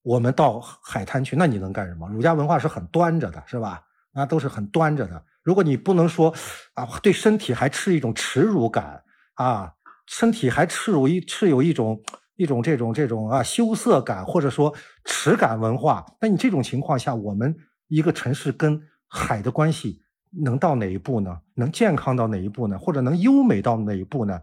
[0.03, 2.07] 我们到海滩去，那你能干什么？
[2.11, 3.83] 儒家文化是很端着的，是吧？
[4.13, 5.25] 那都是很端着的。
[5.43, 6.35] 如果你不能说
[6.75, 9.03] 啊，对身体还持一种耻辱感
[9.37, 9.73] 啊，
[10.07, 12.03] 身体还持有一持有一种
[12.37, 14.75] 一种这种这种啊羞涩感，或者说
[15.07, 17.57] 耻感文化，那你这种情况下，我们
[17.89, 21.37] 一个城市跟海的关系能到哪一步呢？
[21.55, 22.79] 能健康到哪一步呢？
[22.79, 24.41] 或者能优美到哪一步呢？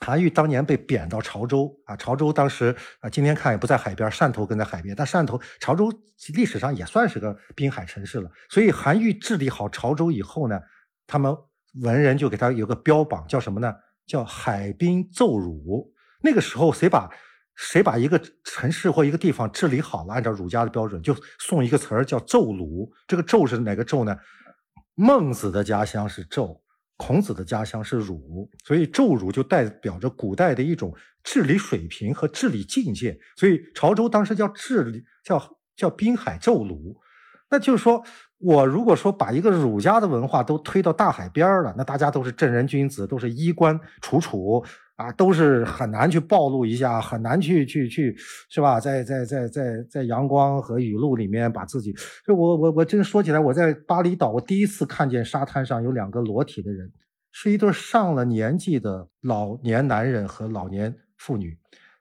[0.00, 5.90] 韩愈当年被贬到潮州啊，潮州当时啊，今天看也不在海边，汕头跟在海边，但汕头、潮州
[6.34, 8.30] 历史上也算是个滨海城市了。
[8.50, 10.60] 所以韩愈治理好潮州以后呢，
[11.06, 11.34] 他们
[11.82, 13.74] 文人就给他有个标榜，叫什么呢？
[14.06, 15.90] 叫海滨奏儒。
[16.22, 17.10] 那个时候谁把
[17.54, 22.90] 谁把一个城市或一个地方治理好了，按照儒家的标准，就送一个词儿叫奏儒。
[23.06, 24.14] 这个奏是哪个奏呢？
[24.96, 26.60] 孟子的家乡是纣。
[26.98, 33.18] 孔子的家乡是儒，所以纣儒就代表着古代的一种治理水平和治理境界。
[33.36, 36.96] 所以潮州当时叫治理，叫叫滨海奏儒。
[37.50, 38.02] 那就是说，
[38.38, 44.64] 我如果说把一个儒家的文化都推到大海边了，那大家都是正人君子，都是衣冠楚楚。
[44.96, 48.16] 啊，都是很难去暴露一下，很难去去去，
[48.48, 48.80] 是吧？
[48.80, 51.94] 在在在在在阳光和雨露里面把自己，
[52.26, 56.90] 就我我我真说起来，我在巴厘岛，我第一次看见沙滩上有两个裸体的人，
[57.30, 61.58] 是一对上了年纪的老年男人和老年妇女，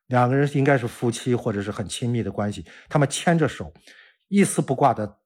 [0.07, 3.73] 两个人应该是夫妻或者是很亲密的关系，他们牵着手，
[4.29, 5.17] 一丝不挂的，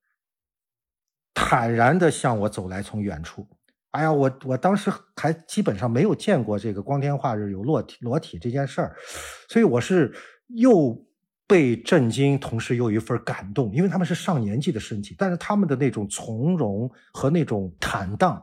[1.36, 3.48] 坦然的向我走来，从远处。
[3.92, 8.96] 哎呀，我我当时还基本上没有见过这个光天化日有裸体裸体这件事儿，
[9.48, 10.14] 所以我是
[10.50, 10.96] 又
[11.48, 18.40] 被震惊，同时又有一份感动，因为他们是上年纪的身体，但是他们的那种从容和那种坦荡，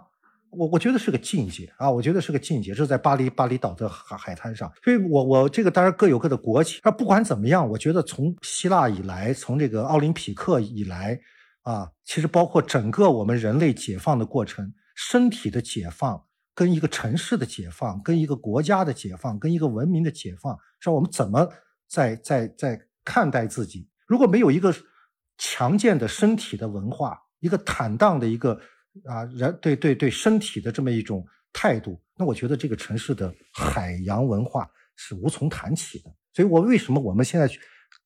[0.51, 11.17] 我我觉得是个境界啊，我觉得是个境界，这是在巴黎巴厘岛的海海滩上，所以我我这个当然各有各的国情，那不管怎么样，我觉得从希腊以来，从这个奥林匹克以来
[11.63, 14.73] 啊，其实包括整个我们人类解放的过程。
[14.97, 21.49] 身体的解放，跟一个城市的解放，跟一个国家的解放，跟一个文明的解放，是我们怎么
[21.87, 23.89] 在在在看待自己？
[24.07, 24.75] 如果没有一个
[25.37, 28.59] 强健的身体的文化，一个坦荡的一个
[29.05, 36.11] 啊人对对对身体的这么一种态度，那我觉得这个城市的海洋文化是无从谈起的。
[36.33, 37.47] 所以，我为什么我们现在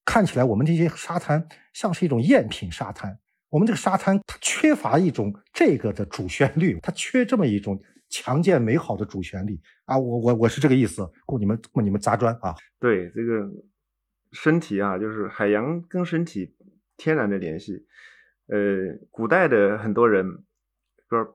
[0.05, 3.17] 看起来我们这些沙滩像是一种赝品沙滩？
[3.51, 9.99] 我们这个沙滩它缺乏一种这个的主旋律，它缺这么一种强健美好的主旋律啊！
[9.99, 12.55] 我我我是这个意思，供你们供你们砸砖啊！
[12.79, 13.51] 对这个
[14.31, 16.55] 身体啊，就是海洋跟身体
[16.97, 17.85] 天然的联系。
[18.47, 20.45] 呃，古代的很多人，
[21.09, 21.27] 不是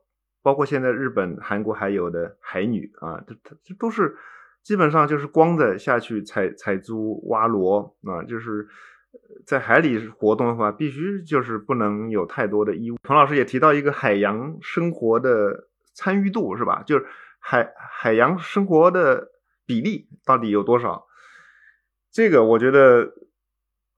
[0.41, 4.15] 包括现在日本、韩国还有的海女啊，这这都是
[4.63, 8.65] 基本上就是光着下去采采珠、挖螺啊，就是。
[9.45, 12.97] 在海里活动的话，必须就是不能有太多的衣物。
[13.03, 16.83] 彭老师也提到一个海洋生活的参与度，是吧？
[16.85, 17.05] 就是
[17.39, 19.29] 海海洋生活的
[19.65, 21.05] 比例到底有多少？
[22.11, 23.13] 这个我觉得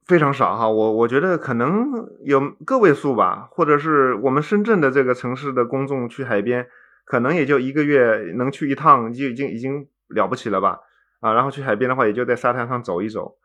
[0.06, 0.70] 非常少哈。
[0.70, 6.68] 我我觉得可能有个位数吧，或者是我们深圳的这个城市的公众去海边，
[7.06, 10.80] 可能也就一个月能去一趟，就已经已经了不起了吧？
[11.20, 13.38] 啊，然后去海边的话，也就在沙滩上走一走。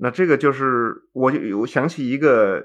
[0.00, 2.64] 那这个就是我就我想起一个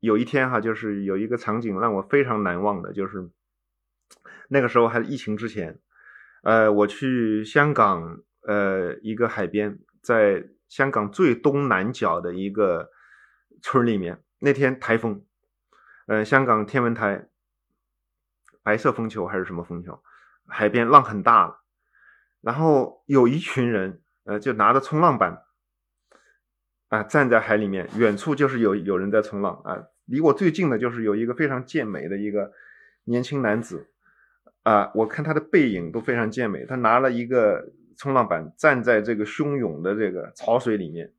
[0.00, 3.30] 有一天哈，就是有一个场景让我非常难忘的，就是
[4.48, 5.80] 那个时候还是疫情之前，
[6.42, 12.90] 呃，我去香港呃一个海边，在香港最东南角的一个
[13.62, 15.24] 村里面，那天台风，
[16.06, 17.28] 呃，香港天文台
[18.62, 20.02] 白色风球还是什么风球，
[20.46, 21.62] 海边浪很大了，
[22.42, 25.44] 然后有一群人呃就拿着冲浪板。
[26.88, 29.84] 啊，站在海里面，远处就是有有人在冲浪啊。
[30.06, 32.50] 离我最近的就是有一个非常健美的一个
[33.04, 33.88] 年轻男子，
[34.62, 41.12] 啊，我看他的背影都非常健美，他拿了一个冲浪板站在这个汹涌的这个潮水里面。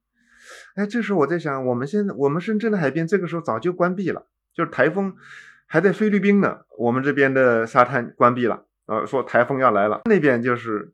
[0.73, 5.15] 哎，这时候我在想，我们现在我们深圳的海边这个时候早就关闭了，就是台风
[5.67, 10.91] 还在菲律宾呢，我们这边的沙滩关闭了，呃，说台风要来了，那边就是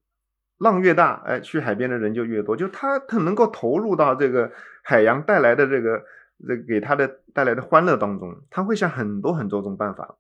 [0.58, 4.52] 浪越大，哎，去海边的人就越多，就他他能够投入到这个
[4.84, 6.04] 海洋带来的这个
[6.48, 10.16] 这给他的带来的欢乐当中，他会想很多很多种办法，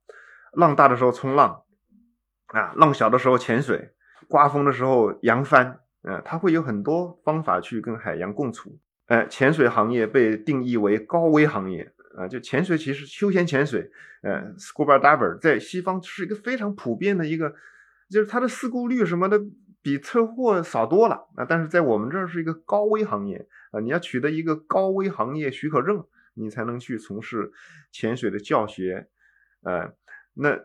[0.54, 1.62] 浪大的时候冲浪，
[2.48, 3.91] 啊，浪小的时候潜水，
[4.28, 8.78] 刮风的时候扬帆，啊，他会有很多方法去跟海洋共处。
[9.08, 13.89] 呃，潜水行业被定义为高危行业啊，就潜水其实休闲潜水，
[14.24, 17.54] 呃，scuba diver 在西方是一个非常普遍的一个，
[18.10, 19.39] 就是它的事故率什么的
[19.86, 27.52] 比车祸少多了啊，但是在我们这儿是一个高危行业啊，你要取得一个高危行业许可证，你才能去从事
[27.91, 29.08] 潜水的教学，
[29.62, 29.93] 呃，
[30.34, 30.60] 那。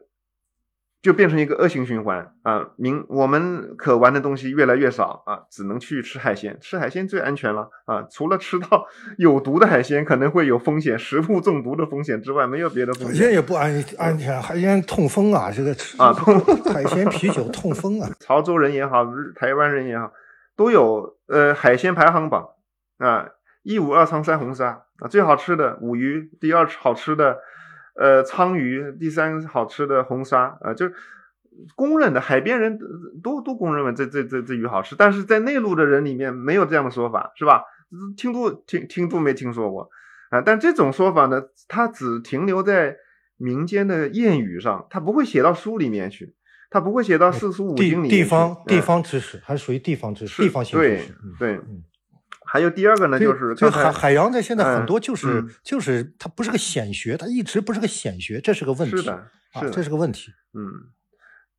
[1.02, 2.68] 就变成一个恶性循环啊！
[2.76, 6.58] 明我们可玩的东西越来越少啊，只能去吃海鲜。
[6.60, 8.06] 吃海鲜最安全了啊！
[8.10, 8.86] 除了吃到
[9.16, 13.12] 有毒的海鲜可能会有风险，食物中毒的风险之外，没有别的风险。
[13.12, 15.50] 海鲜也不安安全，海鲜痛风啊！
[15.50, 16.38] 这个啊，痛
[16.70, 18.10] 海鲜啤酒痛风啊！
[18.20, 20.12] 潮州人也好，台湾人也好，
[20.54, 22.46] 都有呃海鲜排行榜
[22.98, 23.26] 啊，
[23.62, 27.38] 一五二仓三红沙啊，最好吃的五鱼，第二好吃的。
[27.96, 30.94] 呃，鲳鱼，第三好吃的红沙啊，就是
[31.74, 32.78] 公认的，海边人
[33.22, 37.64] 都都公认为这这这这鱼好吃，但是在内陆的人里面没有这样的说法，是吧？
[38.16, 39.90] 听都听听都没听说过
[40.30, 40.40] 啊。
[40.40, 42.96] 但这种说法呢，它只停留在
[43.36, 46.34] 民间的谚语上，它不会写到书里面去，
[46.70, 48.10] 它不会写到四书五经里面。
[48.10, 51.12] 地方地方知识还是属于地方知识，地方性知识。
[51.38, 51.60] 对对。
[52.52, 58.96] 还有第二个呢，就是就海海洋在现在很多就是就是它不是个显学，它一直不是个显学，这是个问题。
[58.96, 59.26] 是的，
[59.60, 60.32] 是这是个问题。
[60.52, 60.90] 嗯，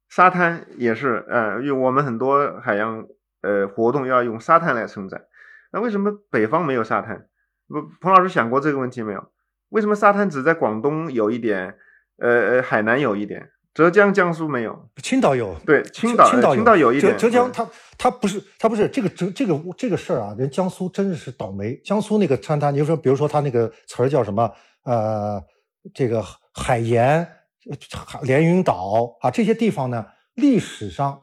[0.10, 3.08] 沙滩也是，呃，因为我们很多海洋
[3.42, 5.28] 呃活动要用沙滩来承载。
[5.72, 7.26] 那为什么北方没有沙滩？
[7.70, 9.32] 不，彭老师想过这个问题没有？
[9.70, 11.78] 为什么沙滩只在广东有一点，
[12.18, 13.50] 呃呃，海南有一点？
[13.74, 15.56] 浙江、江苏没有，青岛有。
[15.66, 17.18] 对，青岛，青岛青岛有一点。
[17.18, 17.66] 浙江，它
[17.98, 20.36] 它不是，它不是这个这这个这个事儿啊！
[20.38, 21.76] 人江苏真的是倒霉。
[21.78, 24.52] 江苏那个沙滩，你就说，比如说它那个词儿叫什么？
[24.84, 25.42] 呃，
[25.94, 26.22] 这个
[26.54, 27.26] 海盐、
[28.24, 31.22] 连云岛啊，这些地方呢，历史上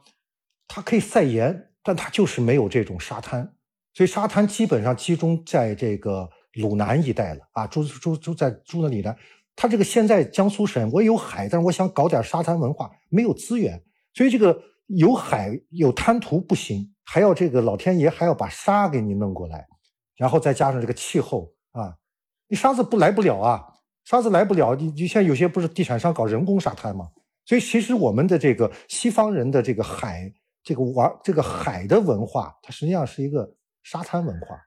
[0.67, 3.53] 它可以晒盐，但它就是没有这种沙滩，
[3.93, 9.15] 所以沙滩基本上集中在这个鲁南一带了啊，住住住在住那里的。
[9.59, 19.67] 他这个现在江苏省我有海，但是我想搞点沙滩文化，没有资源，所以这个有海有滩涂不行，还要这个老天爷还要把沙给你弄过来，
[20.15, 21.93] 然后再加上这个气候啊，
[22.47, 23.61] 你沙子不来不了啊，
[24.05, 27.09] 沙子来不了，你你像有些不是地产商搞人工沙滩吗？
[27.43, 30.31] 所以其实我们的这个西方人的这个海
[30.63, 33.51] 这个玩这个海的文化，它实际上是一个
[33.83, 34.57] 沙滩文化。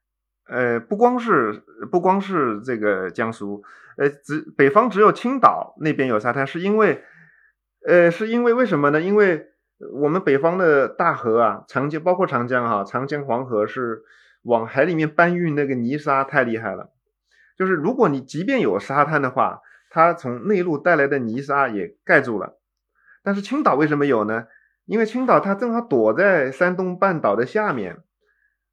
[0.50, 3.62] 呃，不光是不光是这个江苏，
[3.96, 7.02] 呃，只北方只有青岛那边有沙滩，是因为，
[7.86, 9.00] 呃，是因为为什么呢？
[9.00, 9.46] 因为
[10.00, 14.02] 我们北方的大河啊，长江包括长江哈，长江黄河是
[14.42, 16.90] 往海里面搬运那个泥沙太厉害了，
[17.56, 22.58] 就是如果你即便有沙滩的话，它从内陆带来的泥沙也盖住了。
[23.22, 24.46] 但是青岛为什么有呢？
[24.84, 28.02] 因为青岛它正好躲在山东半岛的下面。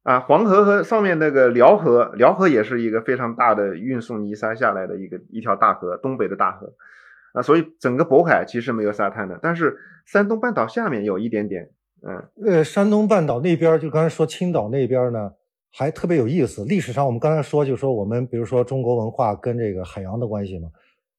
[0.02, 6.72] 啊，黄河和上面那个辽河，辽河也是一个非常大的运送泥沙下来的一个一条大河，东北的大河，
[7.34, 11.70] 啊，所以整个渤海其实没有沙滩的，但是山东半岛下面有一点点，
[12.02, 15.32] 嗯，呃，山东半岛那边就刚才说青岛那边呢，
[15.70, 16.64] 还特别有意思。
[16.64, 20.70] 历史上我们刚才说，就说我们比如说中国文化跟这个海洋的关系嘛，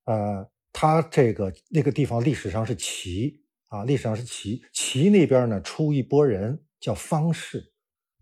[0.05, 3.39] 呃，它这个那个地方历史上是齐
[3.69, 7.70] 啊，历史上是齐，齐那边呢出一波人叫方士。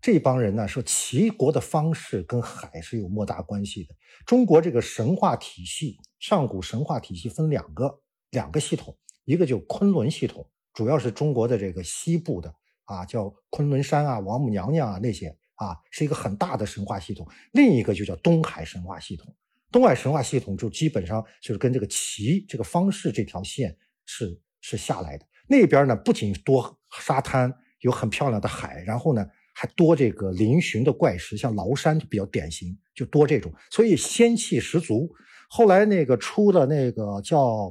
[0.00, 3.94] 这帮人呢说齐国的方式跟海是有莫大关系的。
[4.24, 17.28] 中国这个神话体系，上古神话体系分两个两个系统，一个就昆仑系统，主要是中国的这个西部的啊，叫昆仑山啊、王母娘娘啊那些啊，是一个很大的神话系统。
[17.52, 19.34] 另一个就叫东海神话系统，
[19.70, 25.26] 东海神话系统就基本上就是跟这个齐这个方式这条线是是下来的。
[25.46, 29.26] 那边呢不仅多沙滩，有很漂亮的海，然后呢。
[29.60, 35.06] 还多这个嶙峋的怪石，像崂山就比较典型，就多这种，所以仙气十足。
[35.50, 37.70] 后来那个出的那个叫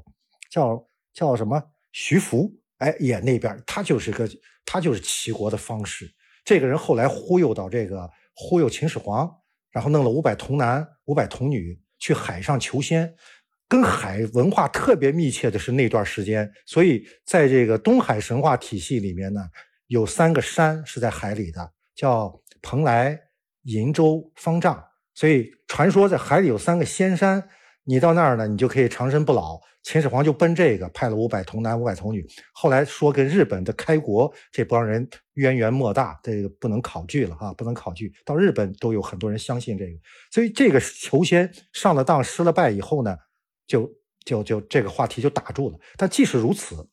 [0.52, 1.60] 叫叫什么
[1.92, 4.30] 徐福，哎，也那边他就是个
[4.64, 6.08] 他就是齐国的方士。
[6.46, 9.28] 这个人后来忽悠到这个忽悠秦始皇，
[9.72, 13.12] 然后弄了五百童男五百童女去海上求仙，
[13.68, 19.42] 跟海文化特别密切的是那段时间，所以在这个东海神话体系里面呢，
[19.88, 23.20] 有三个山是在海里的，叫蓬莱、
[23.66, 24.82] 瀛洲、方丈。
[25.14, 27.50] 所以传说在海里有三个仙山，
[27.84, 29.60] 你到那儿呢，你就可以长生不老。
[29.84, 38.14] 秦始皇就奔这个派了五百童男五百童女，后来说跟日本的开国这帮人渊源莫大，这个不能考据了哈，不能考据。
[38.24, 40.00] 到日本都有很多人相信这个，
[40.32, 43.18] 所以这个求仙上了当失了败以后呢，
[43.68, 43.89] 就
[44.24, 45.78] 就就这个话题就打住了。
[45.97, 46.88] 但即使如此，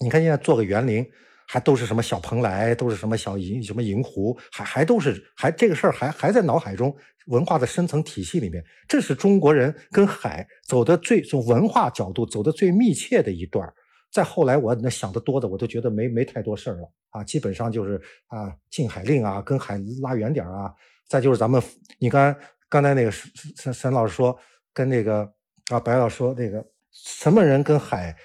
[0.00, 1.10] 你看现在做个园林。
[1.46, 6.94] 还都是什么小蓬莱，都是什么小银什么银湖，还还都是还这个事儿还还在脑海中
[7.26, 13.72] 文化的深层体系里面，这是中国人跟海走的最从文化角度走的最密切的一段
[14.10, 20.72] 再后来我那想的多的，我都觉得没没太多事儿了啊，基本上就是啊禁海令啊，跟海拉远点啊。
[21.08, 21.62] 再就是咱们
[21.98, 22.34] 你刚
[22.68, 24.38] 刚才那个沈沈老师说
[24.72, 25.30] 跟那个
[25.70, 28.16] 啊白老师说那个什么人跟海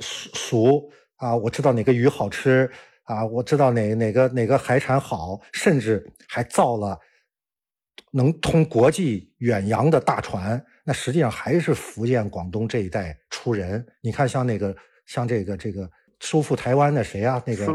[0.00, 0.90] 熟熟。
[1.16, 2.70] 啊，我知道哪个鱼好吃
[3.04, 6.98] 啊，我知道哪哪个哪个海产好，甚至还造了
[8.12, 10.64] 能通国际远洋的大船。
[10.84, 13.84] 那实际上还是福建、广东这一带出人。
[14.00, 15.90] 你看，像那个像这个这个
[16.20, 17.42] 收复台湾的谁啊？
[17.46, 17.66] 那个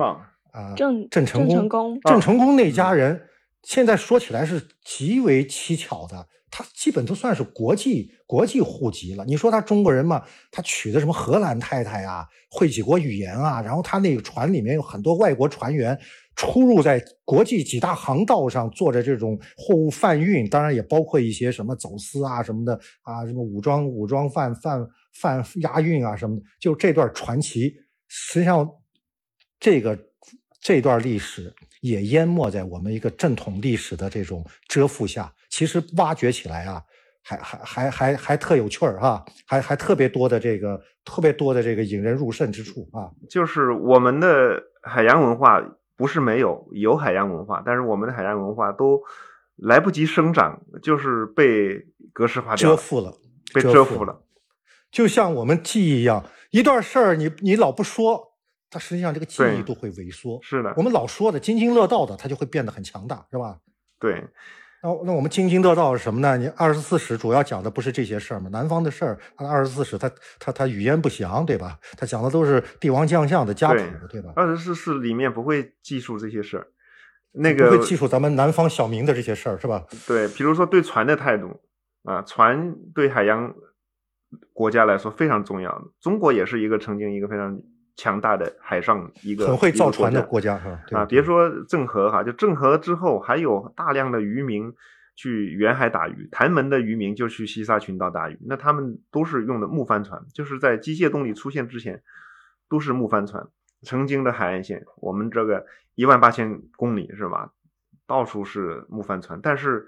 [0.52, 3.28] 啊，郑郑成功，郑成功那家人，
[3.64, 6.28] 现在说起来是极为蹊跷的。
[6.52, 9.24] 他基本都算是国际国际户籍了。
[9.26, 10.22] 你说他中国人嘛？
[10.52, 13.62] 他娶的什么荷兰太太啊，会几国语言啊？
[13.62, 15.98] 然后他那个船里面有很多外国船员
[16.36, 26.44] 出入在国际几大航道上，做着这种货物贩运，当然也包括一些什么走私啊什么的啊，什么武装武装贩贩贩押运啊什么的。
[26.60, 27.74] 就这段传奇，
[28.10, 28.70] 实际上
[29.58, 29.98] 这个
[30.60, 35.34] 这段历史也淹没在我们一个正统历史的这种遮覆下。
[35.52, 36.82] 其实挖掘起来啊，
[37.22, 43.12] 还还还还还特有趣儿哈，还还特别多的这个特别多的这个引人入胜之处啊。
[43.30, 45.62] 就是我们的海洋文化
[45.96, 49.00] 不是没有，有海洋文化，但是我们的海洋文化都
[49.58, 53.14] 来不及生长，就是被格式化遮覆了，
[53.54, 54.24] 被遮覆了。
[54.90, 58.36] 就像我们记忆一样，一段事儿你你老不说，
[58.70, 60.40] 它实际上这个记忆都会萎缩。
[60.42, 63.60] 是的，我们老说的津津乐道的，它就会变得很强大，是吧？
[64.00, 64.26] 对。
[64.84, 66.38] 那那我们津津乐道是什么呢？
[66.38, 68.50] 你二十四史主要讲的不是这些事儿吗？
[68.52, 71.78] 南方的事儿，二十四史他他他语焉不详，对吧？
[71.98, 73.80] 他讲的都是帝王将相的家谱，
[74.10, 74.34] 对吧？
[74.36, 76.68] 二十四史里面不会记述这些事儿，
[77.34, 79.86] 那个不会记述咱们南方小民的这些事儿，是吧？
[80.08, 81.62] 对，比如说对船的态度
[82.04, 83.54] 啊，船对海洋
[84.54, 85.92] 国家来说非常重要。
[86.00, 87.62] 中国也是一个曾经一个非常。
[87.96, 94.74] 强大的海上一个很会造船的国家哈啊，别说郑和哈，就郑和之后还有大量的渔民
[95.16, 102.02] 去远海打鱼，潭门的渔民就去西沙群岛打鱼，那他们都是用的木帆船，就是在机械动力出现之前
[102.70, 103.48] 都是木帆船。
[103.84, 105.66] 曾经的海岸线，我们这个
[105.96, 107.52] 一万八千公里是吧，
[108.08, 109.88] 到处是木帆船，但是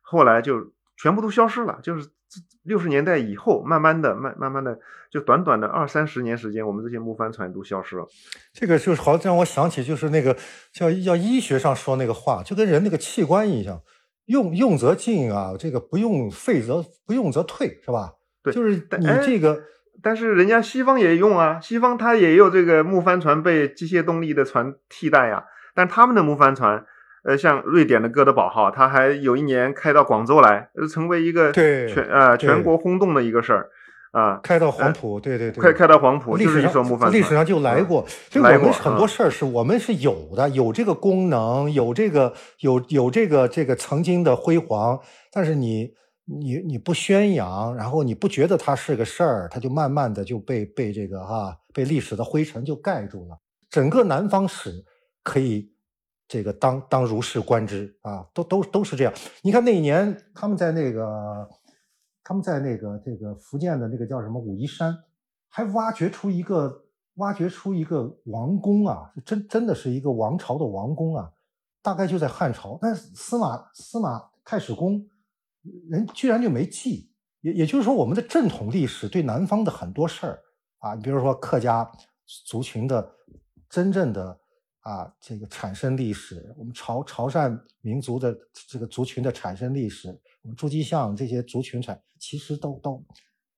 [0.00, 2.08] 后来就全部都消失了，就是。
[2.62, 4.78] 六十年代以后，慢慢的、慢、慢慢的，
[5.10, 8.06] 就短短的二三十年时间，我们这些木帆船都消失了。
[8.52, 10.36] 这个就是好让我想起，就是那个
[10.72, 13.80] 叫叫医学上说那个话，就跟人那个器官一样，
[14.26, 18.12] 用用则进啊，这个不用废则不用则退，是吧？
[18.42, 19.60] 对，就是你这个，
[20.02, 26.86] 但是人家西方也用啊，西方它也有这个木帆船被机械动力的船替代呀，但他们的木帆船。
[27.24, 33.70] 呃，像瑞典的哥德堡号，它还有一年开到广州来，成为一个全呃全国轰动的一个事儿
[34.10, 34.40] 啊。
[34.42, 38.04] 开到黄埔，对对对，开开到黄埔，历史上历史上就来过。
[38.28, 44.98] 所以我们很多事儿是我们是有的，有这个功能，有这个有有这个这个曾经的辉煌，
[45.30, 45.92] 但是你
[46.26, 53.38] 你你不宣扬，然后你不觉得它是个事儿，它就慢慢的就被被这个哈被历史的灰尘就盖住了。
[53.70, 54.72] 整个南方史
[55.22, 55.71] 可以。
[56.32, 59.12] 这个当当如是观之啊，都都都是这样。
[59.42, 61.46] 你看那一年，他们在那个，
[62.24, 64.96] 他们在那个这个福建的那个叫什么武夷山，
[65.50, 71.30] 还挖掘出一个挖掘出一个王宫啊，真真的是一个王朝的王宫啊，
[71.82, 72.78] 大概就在汉朝。
[72.80, 75.06] 但司马司马太史公
[75.90, 77.10] 人居然就没记，
[77.42, 80.40] 也也就是说，我们的正统历史对南方的很多事儿
[80.78, 81.92] 啊，你比如说客家
[82.46, 83.06] 族群的
[83.68, 84.40] 真正的。
[84.82, 88.36] 啊，这个产生历史，我们潮潮汕民族的
[88.68, 90.08] 这个族群的产生历史，
[90.42, 93.04] 我们诸暨巷这些族群产，其实都都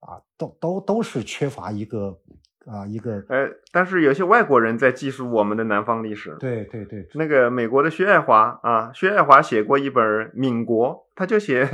[0.01, 2.19] 啊，都都都是缺乏一个
[2.67, 3.25] 啊一个。
[3.29, 6.37] 呃，但是有些外国人在记述我们的南方历史。
[6.39, 10.05] 对对对，那个美国的薛爱华啊，薛爱华写过一本
[10.35, 11.67] 《闽国》，他就写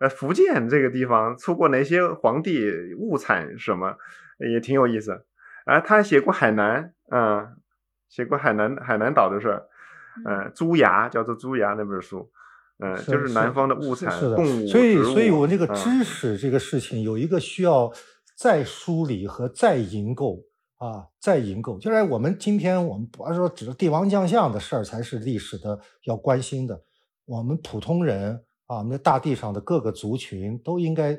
[0.00, 3.96] 呃，福建这个地方出过哪些皇帝，物产什么，
[4.38, 5.26] 也挺有意思。
[5.66, 7.56] 啊，他写过海南，嗯，
[8.08, 9.66] 写过海南海南岛的事儿，
[10.24, 12.30] 嗯，朱牙叫做朱牙那本书，
[12.78, 17.92] 嗯，就是南方的物产、动物、所以，所以我这个知识这个事情有一个需要
[18.36, 20.38] 再梳理和再营构
[20.78, 21.78] 啊，再营构。
[21.78, 26.82] 就是我们今天我们不是说只是帝王将相的事儿才是历史的要关心的，
[27.24, 28.42] 我们普通人。
[28.68, 31.16] 啊，我们的大地上的各个族群都应该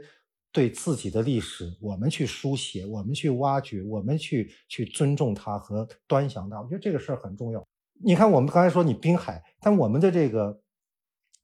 [0.51, 6.59] 对自己的历史，我们去书写，我们去挖掘，我们去去尊重它和端详它。
[6.61, 7.63] 我觉得这个事儿很重要。
[8.03, 10.59] 你看，我们刚才说你滨海，但我们的这个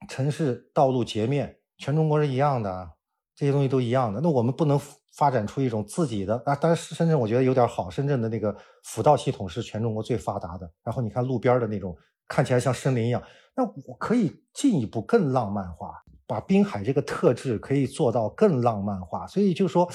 [0.08, 2.92] 城市道路截面，全中国是一样的，
[3.36, 4.22] 这些东西都一样的。
[4.22, 4.80] 那我们不能
[5.16, 6.56] 发展出一种自己的啊？
[6.56, 10.72] 当然，深圳我觉得有点好，深圳的那个辅道系统是全中国最发达的。
[10.84, 11.96] 然后你看路边的那种，
[12.28, 13.22] 看起来像森林一样。
[13.56, 19.28] 那我可以进一步更浪漫化，把滨海这个特质可以做到更浪漫化。
[19.28, 19.90] 所以就说，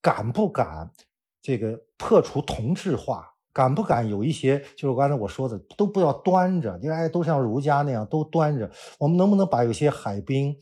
[0.00, 0.90] 敢不敢
[1.40, 3.34] 这个破除同质化？
[3.50, 8.70] 敢不敢有一些就是刚才我说的，都不要端着，因为，都像儒家那样都端着。
[9.00, 10.56] 我们能不能把有些海滨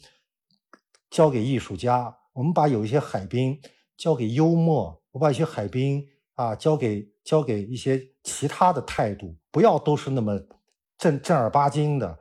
[1.10, 2.16] 交给艺术家？
[2.32, 3.60] 我们把有一些海滨
[3.98, 5.02] 交给幽默？
[5.10, 6.06] 我把一些海滨
[6.36, 10.40] 啊交给交给一些其他的态度，不要都是那么
[10.96, 12.18] 正正儿八经的。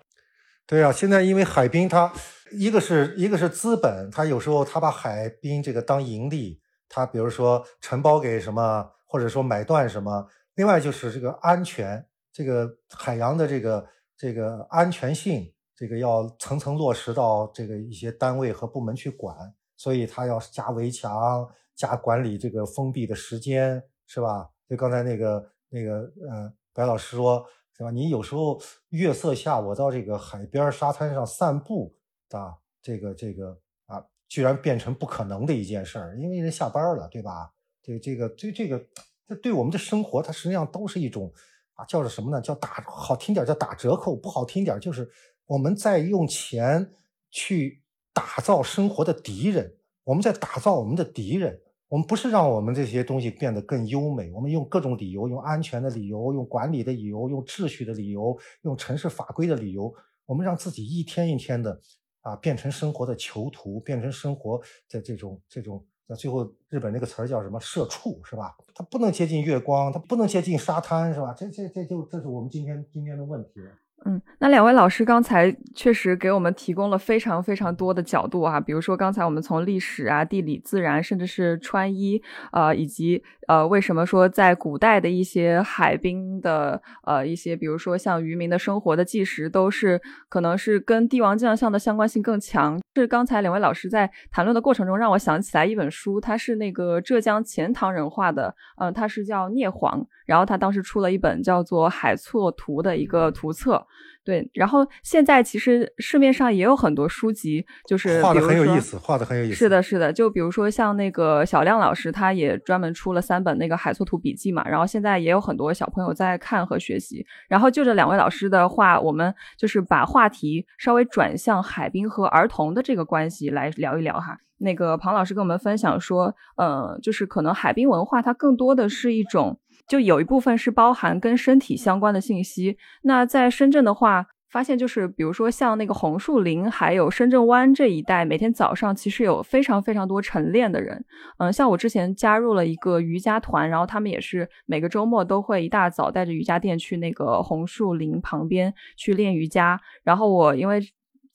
[0.66, 2.12] 对啊，现在因为海滨，它
[2.52, 10.28] 一个是一个是资本，他有时候他把海滨这个当盈利，他比如说承包给什么，或者说买断什么。
[10.56, 13.88] 另外就是这个安全，这个海洋的这个
[14.18, 19.36] 这个安全性，这个要层层落实到这个一些单位和部门去管，
[19.76, 24.50] 所以他要加围墙，加管理这个封闭的时间，是吧？
[24.70, 27.46] 就刚才那个那个呃，白老师说。
[27.78, 27.92] 是吧？
[27.92, 28.58] 你有时候
[28.92, 31.94] 月色下，我到这个海边沙滩上散步
[32.32, 37.52] 啊，这个这个啊，居然变成不可能的一件事儿，因为人下班了，对吧？
[37.82, 38.84] 这这个这这个，
[39.28, 41.32] 这对我们的生活，它实际上都是一种
[41.74, 42.42] 啊，叫做什么呢？
[42.42, 45.10] 叫打好听点叫打折扣，不好听点就是
[45.46, 46.92] 我们在用钱
[47.30, 51.62] 去打造生活的敌人，我们在打造我们的敌人。
[51.88, 59.94] 我们不是让我们这些东西变得更优美，我们用各种理由，用安全的理由，用管理的理由，用秩序的理由，用城市法规的理由，
[60.26, 61.80] 我们让自己一天一天的
[62.26, 64.60] 啊变成生活的囚徒，变成生活
[64.90, 68.58] 的这种这种，那最后日本那个词儿叫什么社畜是吧？
[68.74, 71.36] 它不能接近月光，它不能接近沙滩是吧？
[71.38, 73.62] 这这这就这是我们今天今天的问题。
[74.08, 90.00] 嗯，那两位老师刚才确实给我们提供了非常非常多的角度啊，比如说刚才我们从历史啊、地理、自然，甚至是穿衣，呃，以及呃，为什么说在古代的一些海滨的呃一些，比如说像渔民的生活的纪实，都是
[90.30, 92.80] 可能是跟帝王将相的相关性更强。
[92.94, 100.06] 是刚才两位老师在谈论的过程中，让我想起来一本书，它是那个浙江钱塘人画的，嗯，它是叫聂璜。
[100.26, 103.86] 然后他当时出了一本叫做《海错图》的一个图册，
[104.24, 104.50] 对。
[104.54, 109.56] 然后现在其实市面上也有很多书籍，就是画的很有意思，画的很有意思。
[109.56, 110.12] 是的，是的。
[110.12, 114.68] 就比如说像那个小亮老师，他也专门出了三本那个《海错图笔记》嘛。
[114.68, 117.26] 然后现在也有很多小朋友在看和学习。
[117.48, 124.40] 然后就这两位老师的话，我们就是把话题稍微转向海滨和儿童的这个关系来聊一聊哈。
[124.58, 129.60] 那个庞老师跟我们分享说，呃，就是可能海滨文化它更多的是一种。
[129.88, 132.78] 就有一部分是包含跟身体相关的信息。
[133.04, 141.04] 那在深圳的话，发现就是比如说像那个红树林，还有深圳湾这一带，每天早上其实有非常非常多晨练的人。
[141.40, 149.80] 嗯，像我之前加入了一个瑜伽团，然后他们也是每个周末都会一大早带着瑜伽垫去那个红树林旁边去练瑜伽。
[150.04, 150.82] 然后我因为。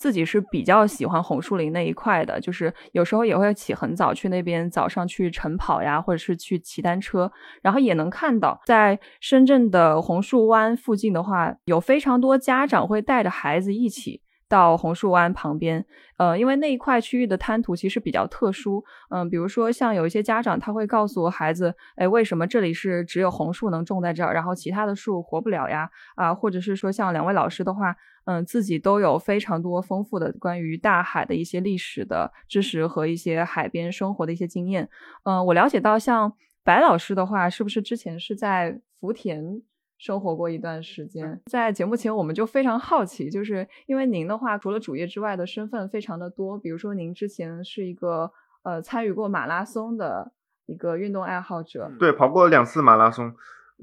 [0.01, 7.31] 自己是比较喜欢红树林那一块的，就是有时候也会起很早去那边，早上去晨跑呀，或者是去骑单车，
[7.61, 14.23] 然后也能看到，在深圳的红树湾附近的话，有非常多家长会带着孩子一起。
[14.51, 15.87] 到红树湾旁边，
[16.17, 25.89] 呃，因为那一块区域的滩涂其实比较特殊，嗯，比如说像有一些家长他会告诉孩子，哎，为什么这里是只有红树能种在这儿，然后其他的树活不了呀？
[26.17, 27.95] 啊，或者是说像两位老师的话，
[28.25, 34.89] 嗯，自己都有非常多丰富的关于大海的一些历史的知识和一些海边生活的一些经验，
[35.23, 36.33] 嗯，我了解到像
[36.65, 39.63] 白老师的话，是不是之前是在福田？
[40.01, 48.33] 生活过一段时间，在节目前我们就非常好奇，就是因为您的话，除了主业之外的身份非常的多，比如说您之前是一个
[48.63, 50.33] 呃参与过马拉松的
[50.65, 53.35] 一个运动爱好者，对，跑过两次马拉松，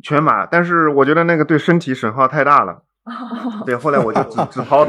[0.01, 2.81] 全马，但是我觉得那个对身体损耗太大了，
[3.67, 4.83] 对，后来我就只 只跑，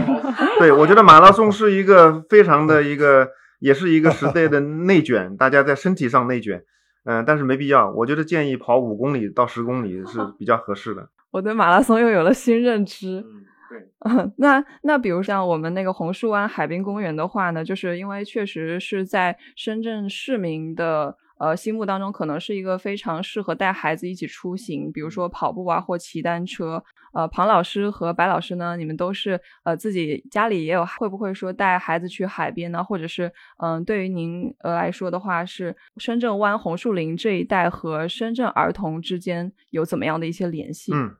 [0.58, 6.64] 对我觉得马拉松是一个非常的一个也是一个时代的内卷，大家在身体上内卷，
[7.04, 7.90] 嗯，但是没必要。
[7.90, 11.10] 我觉得建议跑五公里到十公里是比较合适的。
[11.30, 13.20] 我对马拉松又有了新认知。
[13.20, 13.88] 嗯，对。
[14.10, 21.16] 嗯，那那比如像我们那个红树湾海滨公园的话呢，就是因为确实是在深圳市民的。
[21.40, 26.82] 呃，心目当中可能是一个非常适合带孩子一起出行，比如说跑步啊或骑单车。
[27.12, 32.82] 呃，庞老师和白老师呢，你们都是呃自己家里也有，会不会说带孩子去海边呢？
[32.82, 40.92] 或者是嗯，对于您呃来说的话，是深圳湾红树林这一带和深圳儿童之间有怎么样的一些联系？
[40.92, 41.14] 嗯，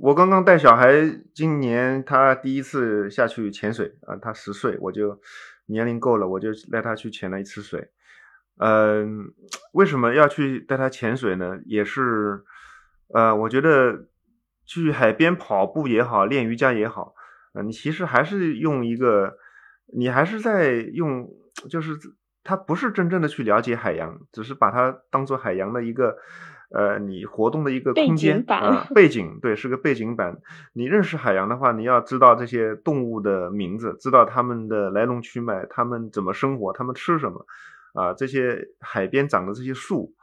[0.00, 5.20] 我刚刚带小孩，今年他第一次下去潜水啊，他十岁，我就
[5.66, 7.90] 年龄够了，我就带他去潜了一次水。
[8.58, 9.32] 嗯，
[9.72, 11.58] 为什么要去带他潜水呢？
[11.64, 12.44] 也是，
[13.08, 14.06] 呃，我觉得
[14.64, 17.14] 去海边跑步也好，练瑜伽也好，
[17.52, 19.38] 呃，你其实还是用一个，
[19.96, 21.28] 你还是在用，
[21.70, 21.92] 就是
[22.42, 26.16] 他不是真正的去了解海洋，只是把它当做海洋的一个，
[26.70, 30.40] 呃，你活动的一个空间啊，背景，对，是个背景板。
[30.72, 37.46] 你认识海洋的话，你要知道这些动物的名字，知道它们的来龙去脉，它们怎么生活，它们吃什么。
[37.92, 40.14] 啊，这些海边长的这些树，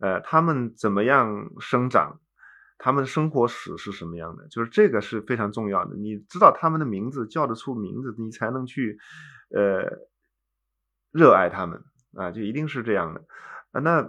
[0.00, 2.20] 呃，它们怎么样生长？
[2.78, 4.46] 它们的生活史是什么样的？
[4.48, 5.96] 就是这个是非常重要的。
[5.96, 8.96] 你知道它们的名字，叫得出名字，你才能去，
[9.50, 9.98] 呃，
[11.10, 11.82] 热爱它们
[12.14, 13.24] 啊，就一定是这样的。
[13.72, 14.08] 啊，那，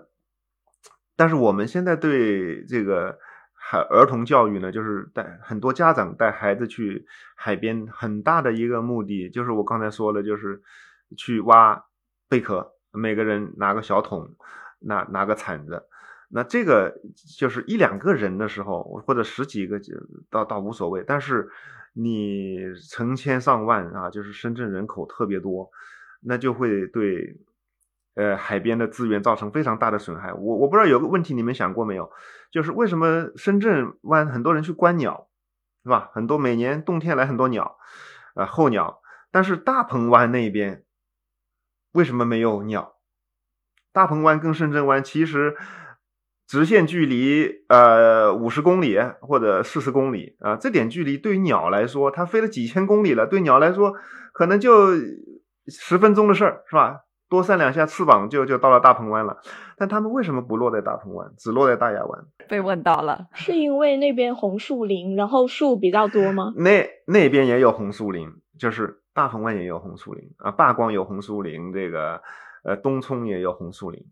[1.19, 3.19] 但是我们现在对这个
[3.53, 7.05] 海儿童教育呢，就是带很多家长带孩子去
[7.35, 10.61] 海边，很大的一个目的就是我刚才说了，就是
[11.17, 11.83] 去挖
[12.29, 12.71] 贝壳。
[12.93, 14.33] 每个人拿个小桶，
[14.79, 15.83] 拿拿个铲子，
[16.29, 16.95] 那这个
[17.37, 19.93] 就是一两个人的时候，或者十几个就
[20.29, 21.03] 倒倒无所谓。
[21.05, 21.49] 但是
[21.91, 22.59] 你
[22.89, 25.69] 成千上万啊，就是深圳人口特别多，
[26.21, 27.35] 那就会对
[28.19, 30.33] 呃海边的资源造成非常大的损害。
[30.33, 32.11] 我我不知道有个问题你们想过没有，
[32.51, 35.29] 就是为什么深圳湾很多人去观鸟，
[35.83, 36.11] 是吧？
[36.13, 37.77] 很多每年冬天来很多鸟，
[38.35, 38.99] 呃候鸟，
[39.31, 40.83] 但是大鹏湾那边。
[41.93, 42.97] 为什么没有鸟？
[43.91, 45.57] 大鹏湾跟深圳湾其实
[46.47, 53.95] 直线距离呃五十公里或者四十公里啊，这点距离对于鸟来说，它飞了几千公里了，对鸟来说
[54.33, 54.93] 可能就
[55.67, 56.99] 十分钟的事儿，是吧？
[57.29, 59.37] 多扇两下翅膀就就到了大鹏湾了。
[59.77, 62.25] 但他们为什么不落在大鹏湾，只落在大亚湾？
[62.49, 66.53] 被问到了，是因为那边红树林，然后树比较多吗？
[66.57, 68.97] 那那边也有红树林，就是。
[69.11, 72.21] 大鹏湾也有红树林啊，坝光有红树林，这个
[72.63, 74.05] 呃东冲也有红树林。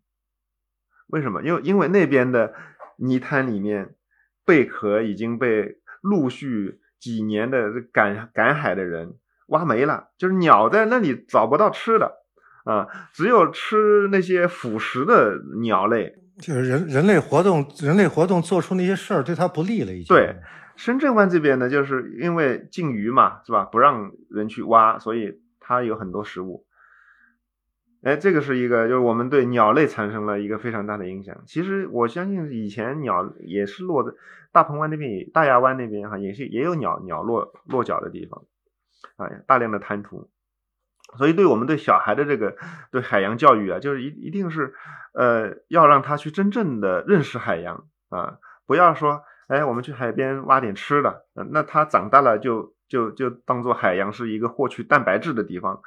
[1.07, 1.41] 为什么？
[1.43, 2.53] 因为因为那边的
[2.97, 3.95] 泥滩里面
[4.43, 9.15] 贝壳已经被陆续几年的赶赶海的人
[9.47, 12.26] 挖没了，就是鸟在那里找不到吃的
[12.68, 16.13] 啊，只有吃那些腐食的鸟类。
[16.39, 20.15] 就是人人类活动，人类活动做出那些事儿对它不利了，已经。
[20.15, 20.36] 对。
[20.76, 23.63] 深圳湾这边呢，就是因为禁渔嘛，是吧？
[23.63, 26.68] 不让人去挖，所以它有很多食物。
[28.03, 31.36] 哎，这个是一个，就是我们对鸟类产生了一个非常大的影响。
[31.47, 34.15] 其实我相信以前鸟也是落在
[34.51, 38.43] 大鹏湾那边，大亚湾那边哈，也是也有鸟鸟落落脚的地方，
[39.15, 40.30] 啊，大量的滩涂。
[41.17, 42.55] 所以，对我们对小孩的这个
[42.91, 44.73] 对海洋教育啊，就是一一定是，
[45.13, 49.21] 呃，要让他去真正的认识海洋啊，不要说。
[49.47, 55.79] 哎，我们去海边挖点吃的，那他长大了就就就当做海洋是一个获取蛋白质的地方。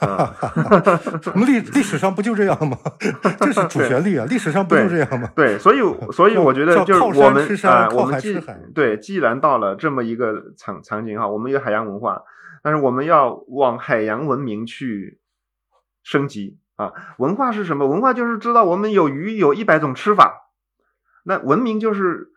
[1.34, 2.78] 我们历历史上不就这样吗？
[3.38, 5.28] 这是主旋律啊，历史上不就这样吗？
[5.36, 5.80] 对，所以
[6.12, 8.40] 所以我觉得就是我们啊，我们既
[8.74, 12.22] 对，既然到了这么一个场场景哈，我们有海洋文化，
[12.64, 15.20] 但是我们要往海洋文明去
[16.02, 16.92] 升级啊。
[17.18, 17.86] 文化是什么？
[17.86, 20.50] 文化就是知道我们有鱼有一百种吃法，
[21.22, 22.32] 那文明就是。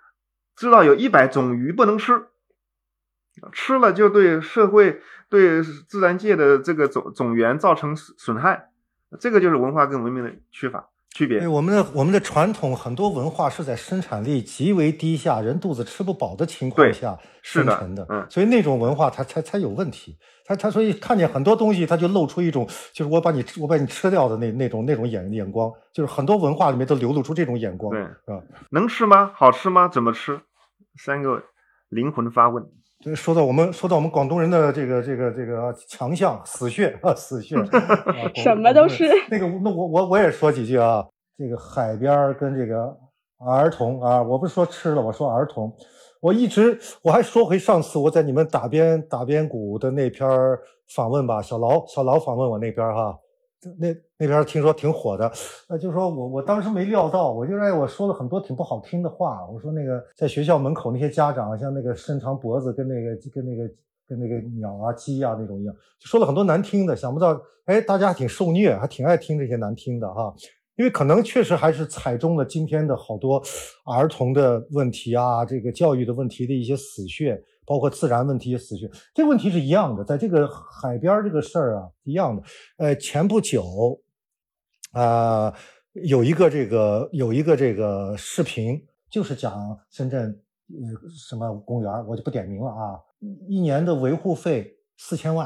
[0.59, 2.29] 知道有一百种鱼不能吃，
[3.53, 8.71] 吃了就对社会、对自然界的这个种种源造成损害，
[9.19, 11.47] 这个就是文化跟文明的区法区别。
[11.47, 20.15] 我们的我们的传统很多文化是在生产力极为低下、人肚子吃不饱的情况下生成的，嗯，所以那种文化它才才有问题。
[20.45, 28.41] 他他所以看见很多东西，他就露出一种就是我把你我把你吃掉的那那种那种眼眼光，就是很多文化里面都流露出这种眼光，对，是吧？
[28.69, 29.31] 能吃吗？
[29.33, 29.89] 好吃吗？
[29.89, 30.39] 怎么吃？
[31.03, 31.43] 三个
[31.89, 32.63] 灵魂发问，
[33.15, 37.55] 说到我们说到我们广东人的这个这个这个强项死穴啊死穴，
[38.35, 39.05] 什么都是。
[39.29, 41.05] 那个那我我我也说几句啊，
[41.37, 42.95] 这个海边跟这个
[43.39, 45.71] 儿童啊，我不是说吃了，我说儿童，
[46.21, 50.27] 我一直我还说回上次我在你们打边打边鼓的那篇
[50.95, 53.17] 访问吧，小劳小劳访问我那边哈，
[53.79, 53.87] 那
[54.17, 55.31] 那边听说挺火的，
[55.67, 63.63] 呃，就说我我当时没料到，我就哎我说了很多挺不好听的话，我说那个在学校门口那些家长像那个伸长脖子跟那个跟那个
[64.07, 70.31] 跟那个鸟啊鸡啊那种一样，就说了很多难听的，想不到哎大家还挺受虐，还挺爱听这些难听的哈，
[70.75, 73.41] 因为可能确实还是踩中了今天的好多
[73.85, 77.41] 儿童的问题啊，这个教育的问题的一些死穴。
[77.67, 82.41] 包括自然问题死去，这个问题是一样的，在这个海边这个事儿啊，一样的。
[82.77, 84.01] 呃，前不久，
[84.93, 85.53] 啊，
[85.91, 90.21] 有一个这个有一个这个视频，就是讲深圳
[90.69, 92.97] 呃什么公园，我就不点名了啊。
[93.49, 95.45] 一年的维护费四千万，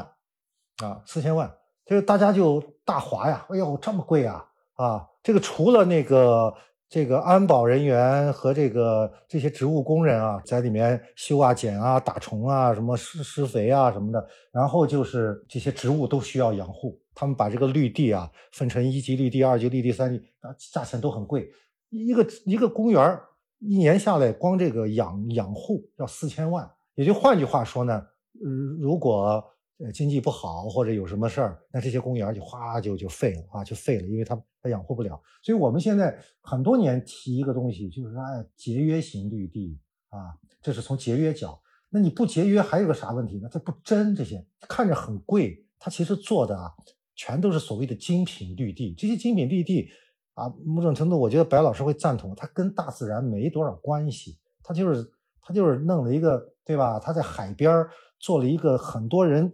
[0.84, 1.52] 啊，四千万，
[1.84, 4.44] 这个大家就大哗呀，哎呦，这么贵啊，
[4.74, 6.54] 啊，这个除了那个。
[6.92, 17.00] 这个安保人员和这个这些植物工人啊，在里面修啊、剪啊、打虫啊、什么施施肥啊什么的，然后就是这些植物都需要养护。
[17.14, 21.50] 他们把这个绿地啊分成一级绿地、二级绿地、三级，啊，价钱都很贵。
[21.88, 23.18] 一个一个公园
[23.60, 26.70] 一年下来，光这个养养护要四千万。
[26.94, 28.06] 也就换句话说呢，
[28.44, 29.42] 嗯如果
[29.84, 35.20] 呃，经济不好或者有什么事儿，那这些公园就哗就就废了啊，就废了，因为它它养护不了。
[35.42, 39.80] 所以我们现在很多年提一个东西，就是说，哎，节约型绿地
[40.10, 41.60] 啊，这是从节约角。
[41.90, 43.48] 那你不节约，还有个啥问题呢？
[43.50, 46.72] 这不真，这些看着很贵，它其实做的啊，
[47.16, 48.94] 全都是所谓的精品绿地。
[48.94, 49.90] 这些精品绿地
[50.34, 55.10] 啊，某种程度，我觉得白老师会赞同，它跟大自然没多少关系，它就是
[55.40, 57.00] 它就是弄了一个，对吧？
[57.00, 57.84] 它在海边
[58.20, 59.52] 做了一个很多人。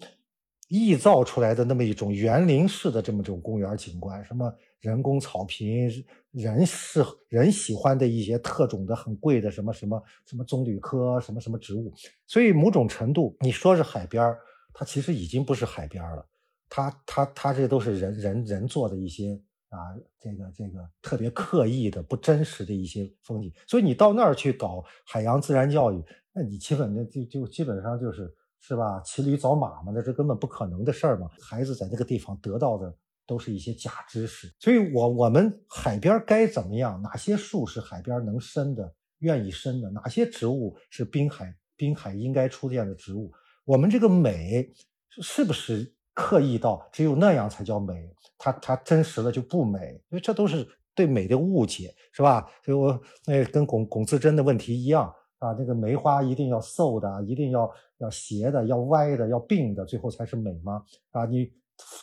[0.68, 5.88] 臆造出来的那么一种园林式的这么种公园景观，什么人工草坪，
[6.30, 11.90] 人是人喜欢的一些特种的很贵的什么什么什么棕榈科什么什么植物，
[12.26, 14.36] 所以某种程度你说是海边
[14.74, 16.26] 它其实已经不是海边了，
[16.68, 19.40] 它它它这都是人人人做的一些
[19.70, 26.04] 啊，这个这个特别刻意的不真实的一些风景，所以你到那儿去搞海洋自然教育，
[26.34, 28.34] 那你基本的就就基本上就是。
[28.60, 29.00] 是吧？
[29.04, 31.28] 骑驴找马嘛，那这根本不可能的事儿嘛。
[31.40, 32.94] 孩子在那个地方得到的
[33.26, 37.00] 都是一些假知识，所以，我我们海边该怎么样？
[37.02, 39.90] 哪些树是海边能生的、愿意生的？
[39.90, 43.30] 哪些植物是滨海滨海应该出现的植物？
[43.64, 44.72] 我们这个美
[45.20, 48.10] 是不是刻意到只有那样才叫美？
[48.38, 52.50] 它它真实了就不美，因为这都是对美的误解，是吧？
[52.64, 55.14] 所以我那跟龚龚自珍的问题一样。
[55.38, 60.82] 啊，这个梅花一定要瘦的，一定要要斜的，要歪的，要并的，最后才是美吗？
[61.12, 61.50] 啊，你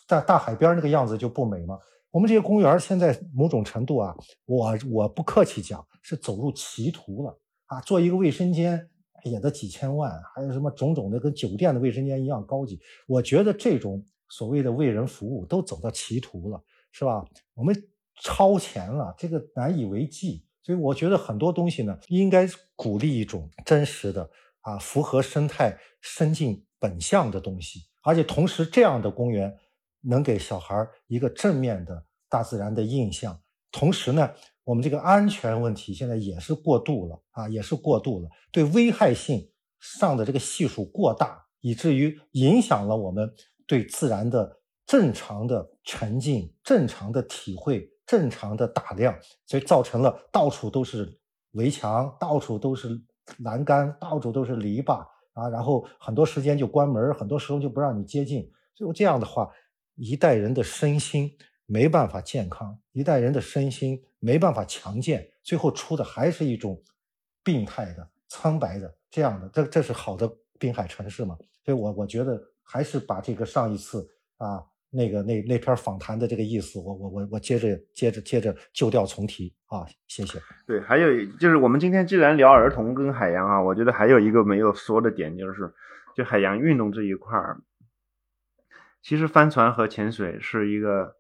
[0.08, 1.78] 在大海边那个样子就不美吗？
[2.12, 4.16] 我们这些公园现在某种程度啊，
[4.46, 7.82] 我我不客气讲，是走入歧途了啊！
[7.82, 8.90] 做一个卫生间
[9.26, 12.80] 也得几千万，还有什么种种的跟酒店的卫生间一样高级。
[13.06, 16.64] 我觉得这种所谓的为人服务都走到歧途了，
[16.94, 17.26] 是吧？
[17.54, 17.76] 我们
[18.22, 20.45] 超前了，这个难以为继。
[20.66, 24.28] 所以我觉得很多东西呢，应该鼓励一种真实的
[24.62, 29.56] 啊，符合生态生境本相的东西，而且同时这样的公园
[30.02, 33.40] 能给小孩一个正面的大自然的印象。
[33.72, 34.28] 同时呢，
[34.64, 39.48] 我们这个安全问题现在也是过度了啊，也是过度了，对危害性
[39.80, 43.32] 上的这个系数过大，以至于影响了我们
[43.68, 47.88] 对自然的正常的沉浸、正常的体会。
[48.06, 51.20] 正常的打量，所以造成了到处都是
[51.52, 53.02] 围墙，到处都是
[53.40, 58.52] 栏杆，到处都是篱笆啊，然后很多时间就关门，很多时候就不让你接近。
[58.76, 59.50] 所以这样的话，
[59.96, 61.32] 一代人的身心
[61.66, 66.84] 没办法健康，一代人的身心没办法强健，最后出的还是一种
[67.44, 69.50] 病态的、苍白的这样的。
[69.50, 71.36] 这这是好的滨海城市吗？
[71.64, 74.64] 所以我我觉得还是把这个上一次啊。
[74.96, 80.40] 那个那那篇访谈的这个意思，我我我我接着接着接着旧调重提啊，谢谢。
[80.66, 85.74] 对，还有就是我们今天既然聊儿童跟海洋啊，我觉得还有一个没有说的点就是，
[86.16, 87.62] 就海洋运动这一块儿，
[89.02, 91.16] 其实帆船和潜水是一个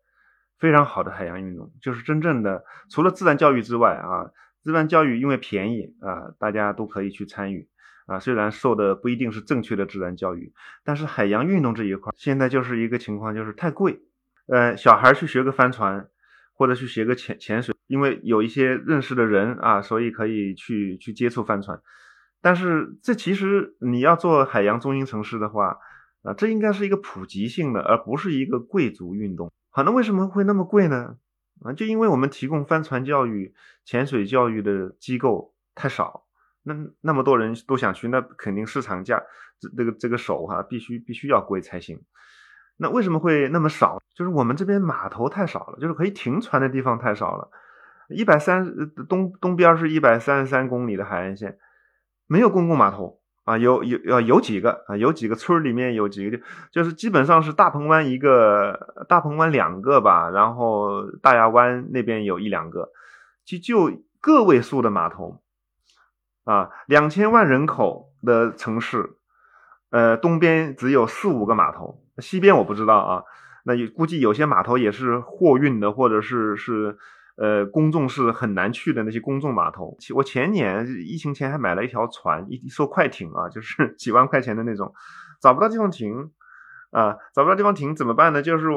[0.58, 4.32] 非常好的海洋运动，就是真正的除了自然教育之外啊，
[4.64, 7.68] 自然教育因为便宜啊，大家都可以去参与。
[8.06, 10.54] 啊，虽然受的不一定是正确的自然教育，
[10.84, 14.02] 但是海洋运动这一块现在就是一个情况，就是太贵。
[14.48, 16.08] 呃，小孩去学个帆船，
[16.54, 21.82] 或者去学个潜潜水，因为有一些认识的人啊，所以可以去去接触帆船。
[22.42, 25.80] 但是这其实你要做海洋中心城市的话，
[26.22, 29.52] 啊，这应该是一个普及性的，而不是一个贵族运动。
[29.72, 31.18] 好，那为什么会那么贵呢？
[31.64, 36.25] 啊，就因为我们提供帆船教育、潜水教育的机构太少。
[36.66, 39.22] 那那么多人都想去，那肯定市场价
[39.60, 42.02] 这这个这个手哈，必须必须要贵才行。
[42.78, 44.02] 那为什么会那么少？
[44.14, 47.50] 就是我们这边码头太少了，就是可以停船的地方太少了。
[48.10, 48.66] 一百三
[49.08, 51.58] 东东边是一百三十三公里的海岸线，
[52.28, 56.40] 没有公共码头啊，有有呃有几个啊，有几个村里面有几个
[56.72, 62.90] 就是基本上是大鹏湾一个，大鹏湾两个吧，然后大亚湾那边有一两个，
[63.46, 65.42] 就就个位数的码头
[66.46, 69.18] 啊，两千万人口的城市，
[69.90, 73.24] 呃，东边只有四五个码头，西边我不知道啊，
[73.66, 76.98] 那估计有些码头也是货运的，或者是是。
[77.38, 79.98] 呃，公众是很难去的那些公众码头。
[80.16, 84.94] 我前年疫情前还买了一条船，一艘快艇啊，就是 几万块钱的那种，
[85.42, 86.32] 找不到地方停
[86.92, 88.42] 啊，找不到地方停怎么办呢？
[88.42, 88.70] 就是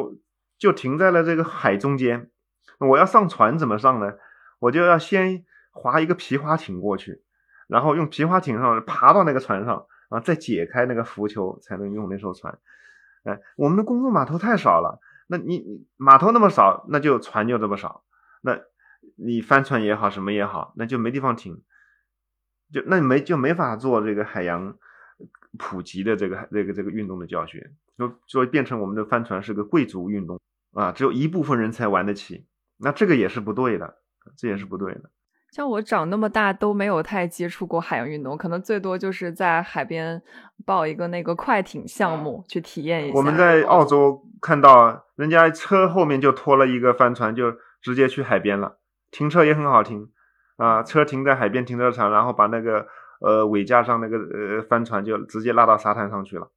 [0.58, 2.30] 就停在了这个海中间。
[2.80, 4.14] 我要上船怎么上呢？
[4.58, 7.22] 我就要先划一个皮划艇过去，
[7.68, 12.58] 然后用皮划艇上爬到那个船上，啊再解开那个浮球才能用那艘船。
[13.22, 18.02] 哎，我们的工作码头太少了，那你码头那么少，那就船就这么少。
[18.40, 18.58] 那
[19.16, 21.62] 你帆船也好，什么也好，那就没地方停，
[22.72, 24.76] 就那没就没法做这个海洋
[25.58, 30.40] 普及的这个这个这个运动的教学，就就变成我们的帆船是个贵族运动
[30.72, 32.46] 啊，只有一部分人才玩得起，
[32.78, 33.98] 那这个也是不对的，
[34.36, 35.10] 这也是不对的。
[35.50, 40.22] 像我长那么大都没有太接触过海洋运动，可能最多就是在海边
[40.64, 43.16] 报一个那个快艇项目去体验一下。
[43.16, 47.54] 我们在澳洲看到人家车后面就拖了一个帆船，就。
[47.80, 48.78] 直接去海边了，
[49.12, 50.10] 停车也很好停，
[50.56, 52.88] 啊，车停在海边停车场，然后把那个
[53.20, 56.50] 呃尾架上那个呃帆船就直接拉到沙滩上去了，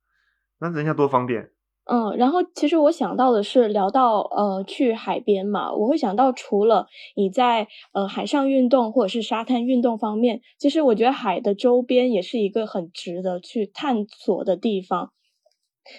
[0.60, 1.52] 那人家多方便。
[1.86, 15.12] 嗯，然后其实我想到的是聊到呃去海边嘛，我会想到除了你在呃海上运动或者是沙滩运动方面，其实我觉得海的周边也是一个很值得去探索的地方。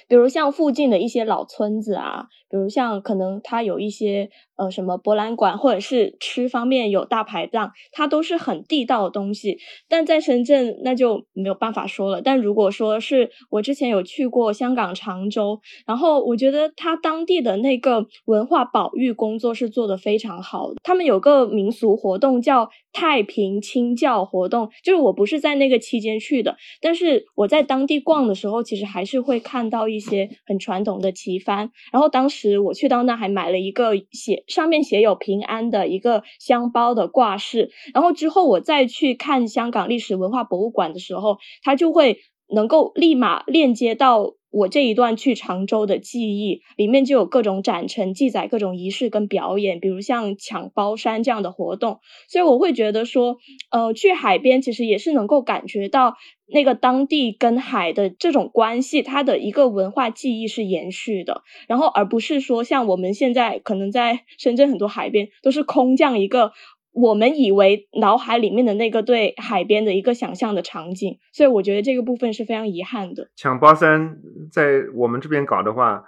[0.08, 4.30] 比如像附近的一些老村子啊，比如像可能它有一些
[4.62, 9.58] 呃什么博览馆，或者是吃方面有大排档，它都是很地道的东西。
[9.88, 12.22] 但在深圳那就没有办法说了。
[12.22, 20.76] 但如果说是我之前有去过香港常州，然后我觉得它当地的那个文化保育工作是做得非常好的。
[20.84, 29.72] 他们有个民俗活动叫太平清教活动，就是我不是在那个期间去的，但是我在当地逛的时候，其实还是会看。
[29.72, 42.18] 到一些很传统的旗幡，然后当时我去到那还买了一个写上面写有平安的一个香包的挂饰，然后之后我再去看香港历史文化博物馆的时候，它就会
[42.52, 44.34] 能够立马链接到。
[44.54, 52.00] 我这一段去常州的记忆里面就有各种展陈，记载各种仪式跟表演，比如像抢包山这样的活动。
[52.28, 53.38] 所以我会觉得说，
[53.70, 61.40] 呃，去海边其实也是能够感觉到那个当地跟海的这种关系，它的一个文化记忆是延续的。
[61.66, 66.52] 然后而不是说像我们现在可能在深圳很多海边都是空降一个。
[66.92, 73.30] 我们以为脑海里面的那个对海边的一个想象的场景，所以我觉得这个部分是非常遗憾的。
[73.34, 74.18] 抢包山
[74.50, 76.04] 在我们这边搞的话，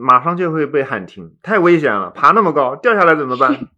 [0.00, 3.68] 马上就会被喊停，太危险了，爬那么高掉下来怎么办？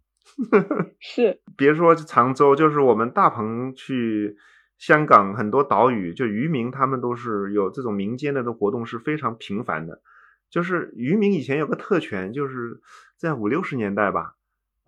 [0.99, 4.37] 是，别说常州，就是我们大鹏去
[4.77, 10.01] 香港很多岛屿，就渔民他们都是有这种民间的的活动是非常频繁的。
[10.49, 12.79] 就是渔民以前有个特权，就是
[13.17, 14.35] 在五六十年代吧。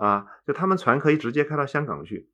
[0.02, 2.28] 啊，就他们船可以直接开到香港去，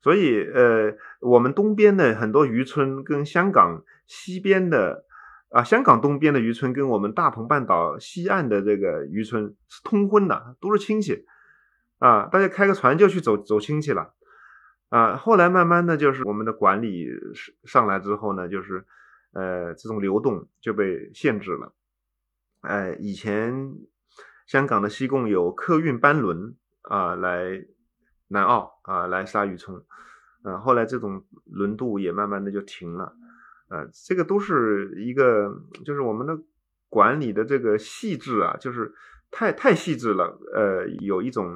[0.00, 5.04] 所以呃，我们东边的很多渔村跟香港西边的
[5.50, 11.26] 啊，香港东边的渔村跟我们大鹏半岛西岸的这个渔村是通婚的，都是亲戚
[11.98, 14.14] 啊，大家开个船就去走走亲戚了
[14.88, 15.14] 啊。
[15.14, 17.06] 后来慢慢的就是我们的管理
[17.64, 18.82] 上来之后呢，就是
[19.34, 21.74] 呃，这种流动就被限制了。
[22.62, 23.74] 哎，以前
[24.46, 26.56] 香港的西贡有客运班轮。
[26.82, 27.64] 啊，来
[28.28, 29.80] 南澳啊，来杀渔村，
[30.42, 33.04] 啊，后来这种轮渡也慢慢的就停了，
[33.68, 35.52] 啊，这个都是一个，
[35.84, 36.38] 就是我们的
[36.88, 38.92] 管理的这个细致啊，就是
[39.30, 41.54] 太太细致了，呃，有一种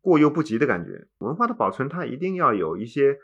[0.00, 1.06] 过犹不及的感觉。
[1.18, 3.18] 文化的保存，它一定要有一些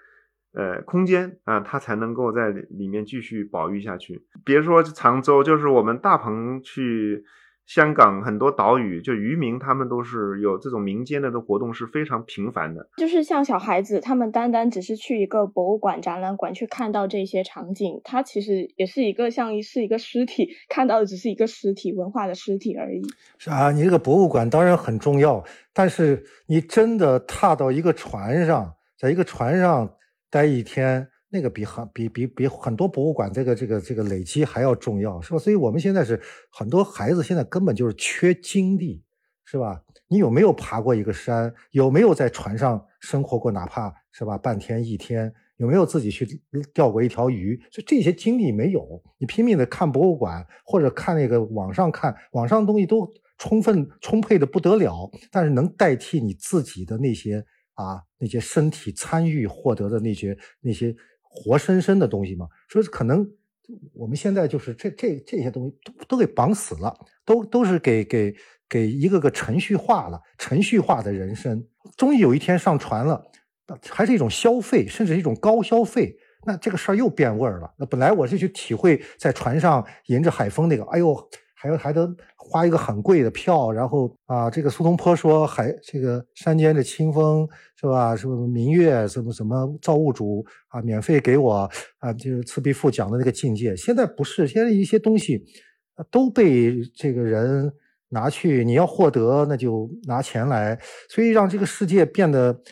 [0.53, 4.27] 呃空间啊，它才能够在里面继续保育下去。
[4.45, 7.25] 别说常州，就是我们大鹏去。
[7.69, 12.89] 香港很多岛屿，就渔民他们都是有这种民间的的活动是非常频繁的。
[12.97, 23.03] 就是像小孩子，他们单单只是去一个博物馆、展览馆去看到这些场景，它其实也是一个像是一个尸体，看到的只是一个尸体文化的尸体而已。
[23.37, 25.45] 是啊，你这个博物馆当然很重要，
[25.75, 29.91] 但是你真的踏到一个船上，在一个船上
[30.31, 35.39] 待一天，那个比很比比比很多博物馆这个这个这个累积还要重要，是吧？
[35.39, 36.21] 所以我们现在是
[36.51, 39.03] 很多孩子现在根本就是缺经历，
[39.45, 39.83] 是吧？
[40.09, 41.53] 你有没有爬过一个山？
[41.73, 43.53] 有没有在船上生活过？
[43.53, 45.33] 哪怕是吧半天一天？
[45.59, 46.25] 有没有自己去
[46.73, 47.61] 钓过一条鱼？
[47.71, 53.07] 就这些经历没有，你拼命的看博物馆或者看那个网上看网上东西都
[53.37, 60.95] 充分充沛的不得了，但是能代替你自己的那些啊那些身体参与获得的那些那些
[61.39, 62.49] 活生生的东西吗？
[62.69, 63.29] 所以可能
[63.93, 68.35] 我们现在就是这这这些东西都都给绑死了，都都是给给
[68.69, 71.65] 给一个个程序化了，程序化的人生，
[71.97, 73.23] 终于有一天上传了。
[73.91, 76.17] 还是一种消费，甚至一种高消费，
[76.47, 77.71] 那这个事儿又变味儿了。
[77.77, 81.29] 那本来我是去体会在船上迎着海风那个，哎呦，
[81.59, 87.49] 还要还得花一个很贵的票，然后啊，这个苏东坡说还这个山间的清风
[87.81, 88.15] 是吧？
[88.15, 93.75] 什么明月，什么什么造物主啊，免费给我啊，就是《赤壁赋》讲的那个境界。
[93.75, 95.45] 现在不是，现在一些东西
[96.11, 97.73] 都被这个人
[98.11, 100.79] 拿去，你要获得那就拿钱来，
[101.11, 102.63] 所以让这个世界变得。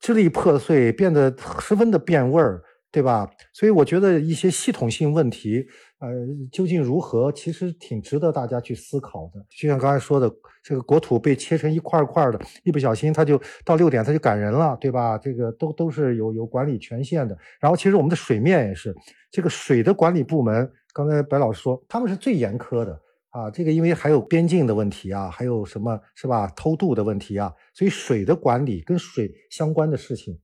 [0.00, 3.30] 支离破碎，变得十分的变味儿，对吧？
[3.52, 5.64] 所以我觉得一些系统性问题，
[5.98, 6.08] 呃，
[6.52, 9.44] 究竟如何，其实挺值得大家去思考的。
[9.48, 10.30] 就像刚才说的，
[10.62, 15.16] 这个国土被切成一块块的，一不小心他就到六点他就赶人了，对吧？
[15.16, 17.36] 这个都都是有有管理权限的。
[17.58, 18.94] 然后其实我们的水面也是，
[19.30, 23.00] 这个水的管理部门，刚才白老师说他们是最严苛的。
[23.30, 26.46] 啊，这个因为还有边境的问题啊，还有什么是吧？
[26.56, 30.38] 偷渡的问题啊，所以水的管理跟水相关的事情，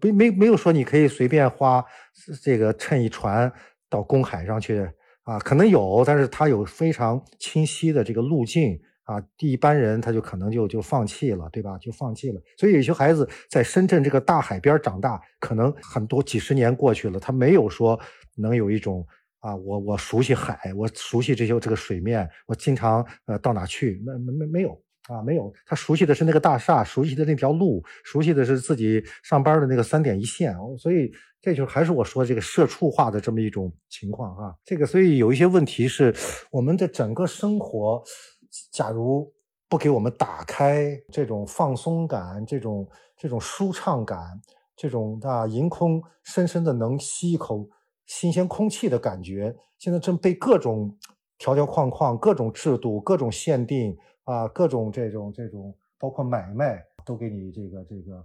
[0.00, 1.84] 没没没有说你可以随便花
[2.42, 3.52] 这个乘一船
[3.92, 4.88] 到公海上去
[5.24, 11.76] 啊，可能有，但是他有非常清晰的这个路径啊，一般人他就可能就就放弃了，对吧？
[11.78, 12.40] 就放弃了。
[12.56, 18.00] 所以有些孩子在深圳这个大海边长大，可能很多几十年过去了，他没有说
[18.36, 19.06] 能有一种。
[19.42, 24.00] 啊，我我熟悉海，我熟悉这些这个水面，我经常呃到哪去？
[24.06, 25.52] 没没没没有啊，没有。
[25.66, 30.54] 他熟悉的是那个大厦，熟悉的那条路，熟悉的是自己上班的那个三点一线。
[30.78, 34.54] 所以这就还是我说这个社畜化的这么一种情况啊。
[34.64, 36.14] 这个所以有一些问题是
[36.50, 38.02] 我们的整个生活，
[38.70, 39.32] 假如
[39.68, 44.18] 不给我们打开这种放松感，这种这种舒畅感，
[44.76, 47.68] 这种啊迎空深深的能吸一口。
[48.04, 50.94] 新鲜空气的感觉，现在正被各种
[51.38, 58.16] 条条框框、各种制度、各种限定啊，各种这种这种，包括买卖，都给你这个这个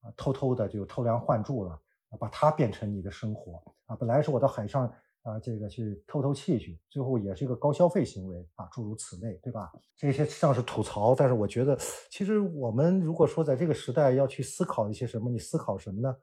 [0.00, 1.80] 啊，偷偷的就偷梁换柱了，
[2.18, 3.96] 把它变成你的生活啊。
[3.96, 4.92] 本来是我到海上
[5.22, 9.72] 啊，这个去透透气去，最后也是一个高消费行为啊，诸如此类，对吧？
[9.96, 11.76] 这些像是吐槽，但是我觉得，
[12.10, 16.16] 其实我们如果说在这个时代要去思考一些什么，你思考什么呢？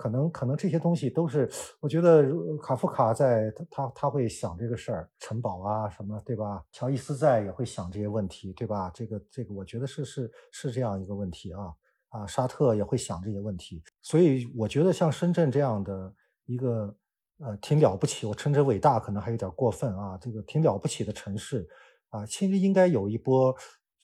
[0.00, 1.46] 可能可能这些东西都是，
[1.78, 6.64] 我觉得卡夫卡在他他他会想这个事儿，城堡啊什么，对吧？
[6.72, 8.90] 乔伊斯在也会想这些问题，对吧？
[8.94, 11.60] 这个这个，我觉得是是是这样一个问题啊
[12.08, 16.14] 啊，沙特也会想这些问题，所以我觉得像深圳这样的
[16.46, 16.96] 一个
[17.40, 21.68] 呃挺了不起，我称之伟大可能还有点过分啊，这个挺了不起的城市
[22.08, 23.54] 啊，其实应该有一波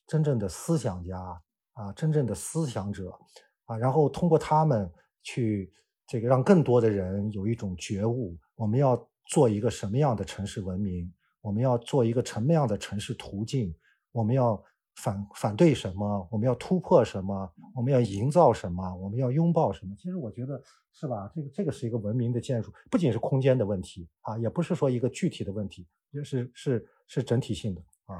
[0.07, 1.19] 真正的思想家
[1.73, 3.19] 啊，真正的思想者
[3.65, 4.93] 啊，然后通过他们
[5.23, 5.73] 去。
[6.07, 8.97] 这个让更多的人有一种觉悟，我们要
[9.27, 11.13] 做一个什么样的城市文明？
[11.41, 13.75] 我们要做一个什么样的城市途径？
[14.13, 14.63] 我们要
[14.97, 16.29] 反反对什么？
[16.31, 17.53] 我们要突破什么？
[17.75, 18.95] 我们要营造什么？
[18.97, 19.95] 我们要拥抱什么？
[19.97, 20.61] 其实我觉得
[20.93, 21.31] 是吧？
[21.35, 28.19] 这个这个是一个文明的建筑，不仅是空间的问题啊，也不是说一个具体的问题，就是是是整体性的啊。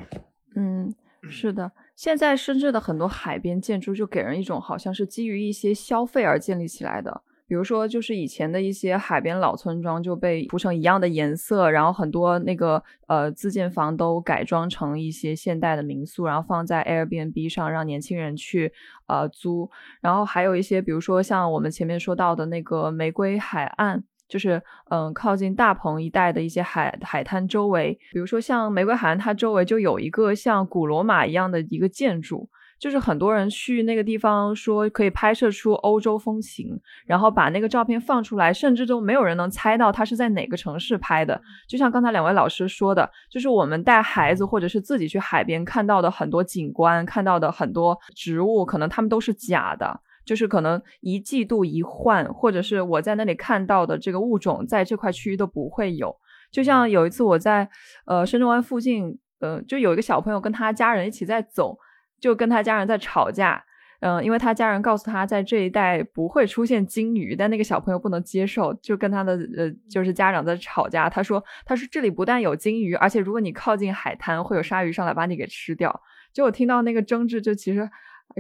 [0.55, 1.73] 嗯，是的。
[1.95, 7.23] 现在深圳的很多海边建筑就给人一种好像是基于一些消费而建立起来的。
[7.49, 18.73] 比如说，就是以前的一些海边老村庄就被涂成一样的颜色，然后很多那个呃自建房都改装成一些现代的民宿，然后放在 Airbnb 上让年轻人去
[19.07, 19.71] 呃租。
[20.01, 32.49] 然后还有一些，比如说像我们前面说到的那个玫瑰海岸，就是嗯靠近大鹏一带的一些海海滩周围，比如说像玫瑰海岸，它周围就有一个像古罗马一样的一个建筑。
[32.79, 41.41] 就是很多人去那个地方说可以拍摄出欧洲风情，然后把那个照片放出来，甚至都没有人能猜到它是在哪个城市拍的。
[41.67, 56.15] 就像刚才两位老师说的，就是我们带孩子或者是自己去海边看到的很多景观，看到的很多植物，可能他们都是假的，就是可能一季度一换，或者是我在那里看到的这个物种，在这块区域都不会有。
[56.53, 57.69] 就像有一次我在
[58.05, 61.79] 呃深圳湾附近，呃，就有一个小朋友跟他家人一起在走。
[62.27, 63.65] 就跟他家人在吵架，
[64.01, 71.09] 嗯，因为他家人告诉他在这一带不会出现鲸鱼，但那个小朋友不能接受，就跟他的呃就是家长在吵架。
[71.09, 76.03] 他说他说这里不但有鲸鱼，而且如果你靠近海滩，会有鲨鱼上来把你给吃掉。
[76.33, 77.89] 就我听到那个争执，就其实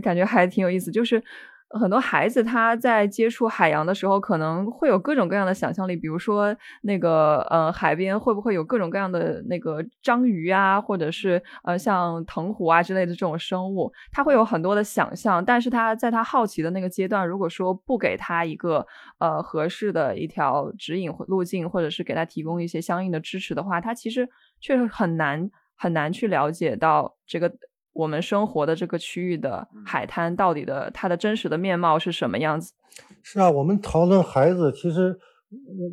[0.03, 1.23] 感觉还挺有意思，就是。
[1.71, 15.45] 很多孩子他在接触海洋的时候，可能会有各种各样的想象力，比如说那个呃海边会不会有各种各样的那个章鱼啊，或者是呃像藤壶啊之类的这种生物，他会有很多的想象。
[15.45, 18.87] 但是他在他好奇的那个阶段，如果说不给他一个
[19.19, 24.29] 呃合适的一条指引路径，或者是给他提供一些相应的支持的话，他其实
[24.61, 27.53] 确实很难很难去了解到这个。
[27.97, 32.75] 我们生活的这个区域的海滩到底的它的真实的面貌是什么样子？
[33.23, 35.19] 是啊，我们讨论孩子，其实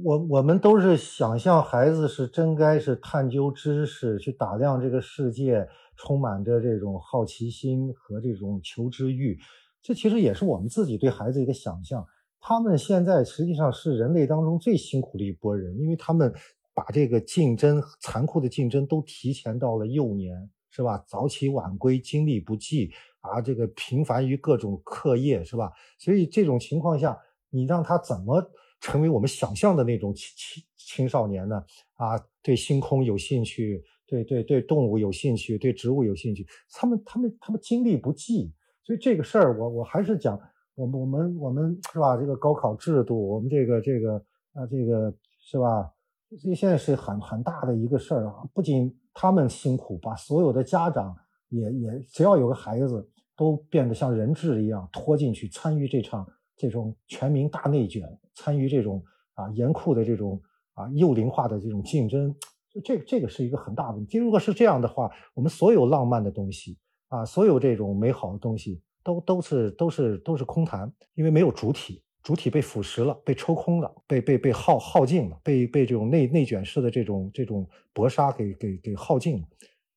[0.04, 9.38] 我我们都是想象孩子是真该是探究知识，去打量这个世界，充满着这种好奇心和这种求知欲。
[9.82, 12.06] 这其实也是我们自己对孩子一个想象。
[12.40, 16.34] 他们现在实际上是人类当中最辛苦的一波人，因为他们
[16.74, 20.50] 把这个竞争残酷的竞争都提前到了幼年。
[20.76, 20.98] 是吧？
[21.08, 25.72] 早起晚归，精力不济啊，这个频繁于各种课业，是吧？
[26.00, 27.16] 所以这种情况下，
[27.52, 28.44] 你让他怎么
[28.82, 31.64] 成为我们想象的那种青青青少年呢？
[31.94, 38.52] 啊，对星空有兴趣，对对对动物有兴趣，对植物有兴趣，他们他们他们精力不济，
[38.84, 40.40] 所以这个事儿，我我还是讲，
[40.74, 42.18] 我们我们我们是吧？
[42.18, 44.16] 这个高考制度，我们这个这个
[44.54, 45.94] 啊，这个是吧？
[46.42, 48.92] 这现在是很很大的一个事儿啊，不仅。
[49.14, 51.16] 他们辛苦，把所有的家长
[51.50, 59.04] 也也，只要有个孩子，都变得像人质一样拖进去，参与这场这种全民大内卷，参与这种
[59.36, 60.42] 啊严酷的这种
[60.74, 62.36] 啊幼龄化的这种竞争，
[62.70, 64.18] 就这这个是一个很大的问题。
[64.18, 72.03] 如果是这样的话，我们所有浪漫的东西啊，所有这种美好的东西，都都是都是都是空谈，因为没有主体。
[72.24, 79.48] 主体被腐蚀了，被抽空了，被被被耗耗尽了，被被这种内内卷式的这种这种搏杀给给给耗尽了，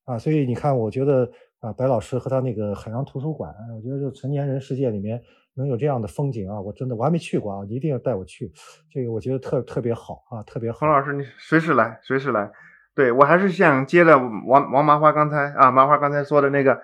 [0.06, 5.22] 啊，所以你看，我觉得啊，白老师和他那个海洋图书馆，我觉得就成年人世界里面
[5.54, 8.52] 能有这样的风景啊，我真的我还没去过啊，一定要带我去，
[8.90, 10.80] 这个我觉得特特别好啊，特别好。
[10.80, 12.50] 洪老师，你随时来，随时来。
[12.96, 16.80] 对我还是想接着王王麻花刚才啊，麻花刚才说的那个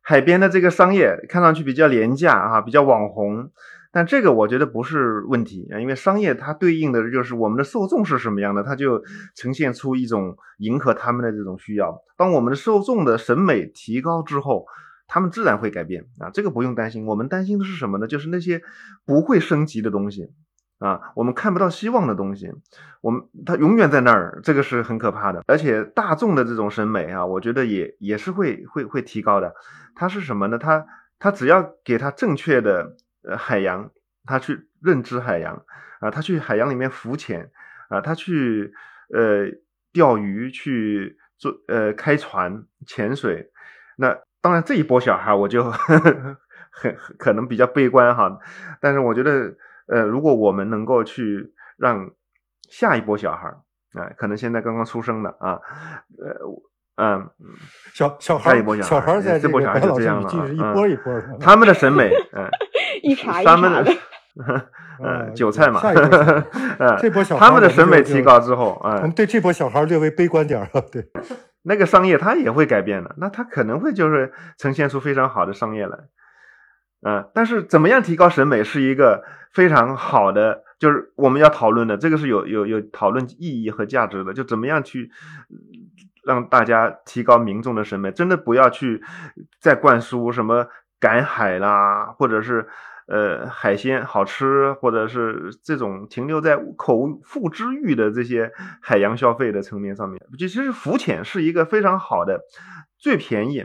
[0.00, 3.50] 海边的这个商业，看上去比较廉价啊，比较网红。
[3.96, 9.02] 但这个我觉得不是问题啊，因为商业它对应的就是我们的受众是什么样的，它就
[9.34, 11.96] 呈现出一种迎合他们的这种需要。
[12.14, 14.66] 当我们的受众的审美提高之后，
[15.08, 17.06] 他们自然会改变啊，这个不用担心。
[17.06, 18.06] 我们担心的是什么呢？
[18.06, 18.60] 就是那些
[19.06, 20.28] 不会升级的东西
[20.78, 22.52] 啊，我们看不到希望的东西，
[23.00, 25.42] 我们它永远在那儿，这个是很可怕的。
[25.46, 29.54] 而且大众的这种审美啊，我觉得也也是会会会提高的。
[29.94, 30.58] 它是什么呢？
[30.58, 30.84] 它
[31.18, 32.94] 它只要给它正确的。
[33.26, 33.90] 呃，海洋，
[34.24, 35.64] 他去认知海洋
[36.00, 37.50] 啊，他去海洋里面浮潜
[37.88, 38.72] 啊，他去
[39.12, 39.46] 呃
[39.92, 43.50] 钓鱼，去做呃开船潜水。
[43.96, 45.70] 那当然这一波小孩我就
[46.70, 48.38] 很可能比较悲观哈，
[48.80, 49.56] 但是我觉得
[49.86, 52.10] 呃，如果我们能够去让
[52.68, 53.48] 下一波小孩
[53.94, 55.58] 啊，可能现在刚刚出生的啊，
[56.18, 56.62] 呃
[56.96, 57.28] 嗯，
[57.92, 62.48] 小小孩小孩在这波小孩就这样了，一波一波的，他们的审美嗯。
[63.02, 63.92] 一茬一茬的，
[65.02, 65.80] 嗯，韭菜嘛，
[66.78, 71.06] 呃，这波小孩他们的审美提高之后，啊，我们对这波小孩略微悲观点了对，
[71.62, 75.98] 那个商业它也会改变的，那它可能会就是呈现出非常好的商业来，
[77.06, 79.22] 嗯，但是怎么样提高审美是一个
[79.52, 85.10] 非常好的，就是我们要讨论的，这个是有有有讨论意义和价值的，就怎么样去
[86.24, 89.02] 让大家提高民众的审美，真的不要去
[89.60, 90.66] 再灌输什么。
[90.98, 92.66] 赶海啦，或者是
[93.06, 98.50] 呃海鲜好吃，或者是这种停留在口腹之欲的这些
[98.80, 102.40] 海洋消费的层面上面，就其实浮潜是一个非常好的，
[102.98, 103.64] 最便宜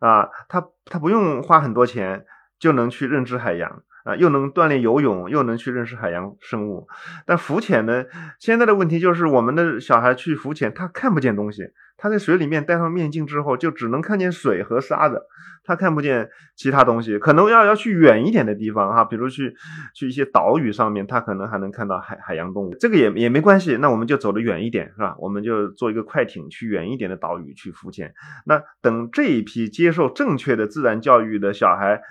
[0.00, 2.24] 啊，它它不用花很多钱
[2.58, 6.88] 就能去认知海洋啊，又能锻炼游泳，又能去认识海洋生物。
[7.26, 8.04] 但浮潜呢，
[8.38, 11.62] 现在的问题就是我们的小孩去浮潜，他看不见东西。
[12.04, 15.22] 他在水里面戴上面镜之后，就只能看见水和沙子，
[15.64, 17.18] 他看不见其他东西。
[17.18, 19.54] 可能要要去远一点的地方哈，比如去
[19.94, 22.74] 去一些岛屿上面，他可能还能看到海海洋动物。
[22.78, 25.16] 这个也也没关系，那我们就走得远一点是吧？
[25.18, 28.12] 我们就坐一个快艇去远一点的岛屿去浮潜。
[28.44, 32.02] 那等这一批接受正确的自然教育的小孩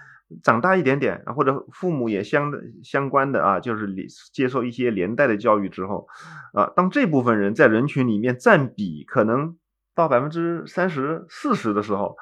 [0.42, 2.52] 长大一点点，或者父母也相
[2.84, 3.94] 相关的啊，就是
[4.34, 6.08] 接受一些连带的教育之后，
[6.54, 9.56] 啊，当这部分人在人群里面占比可能。
[9.96, 12.16] 到百分之三十四十的时候，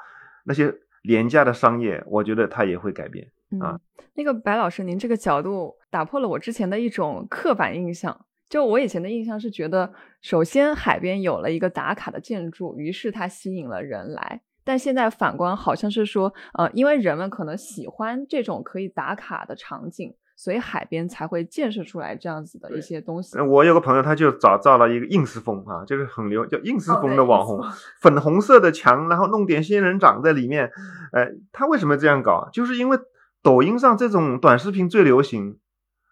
[0.45, 0.73] 那些
[1.03, 3.31] 廉价的商业，我觉得它也会改变。
[3.59, 3.79] 啊。
[4.13, 8.25] 那个白老师，您这个角度打破了我之前的一种刻板印象。
[8.49, 14.41] 就我以前的印象是觉得，首先海边有了一个打卡的建筑，于是它吸引了人来。
[14.63, 23.39] 但现在反观，好像是说，呃，因为人们可能喜欢这种可以打卡的场景，所以海边才会建设出来这样子的一些东西。
[23.39, 30.71] 我有个朋友，他就找造了一个 ins 风啊，就是很流叫 ins 风的网红，哦粉红色的墙，然后弄点仙人掌在里面。
[31.11, 32.49] 呃，他为什么这样搞？
[32.51, 32.97] 就是因为
[33.43, 35.59] 抖音上这种短视频最流行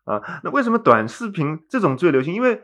[0.04, 0.22] 啊。
[0.44, 2.36] 那为什么短视频这种最流行？
[2.36, 2.62] 因为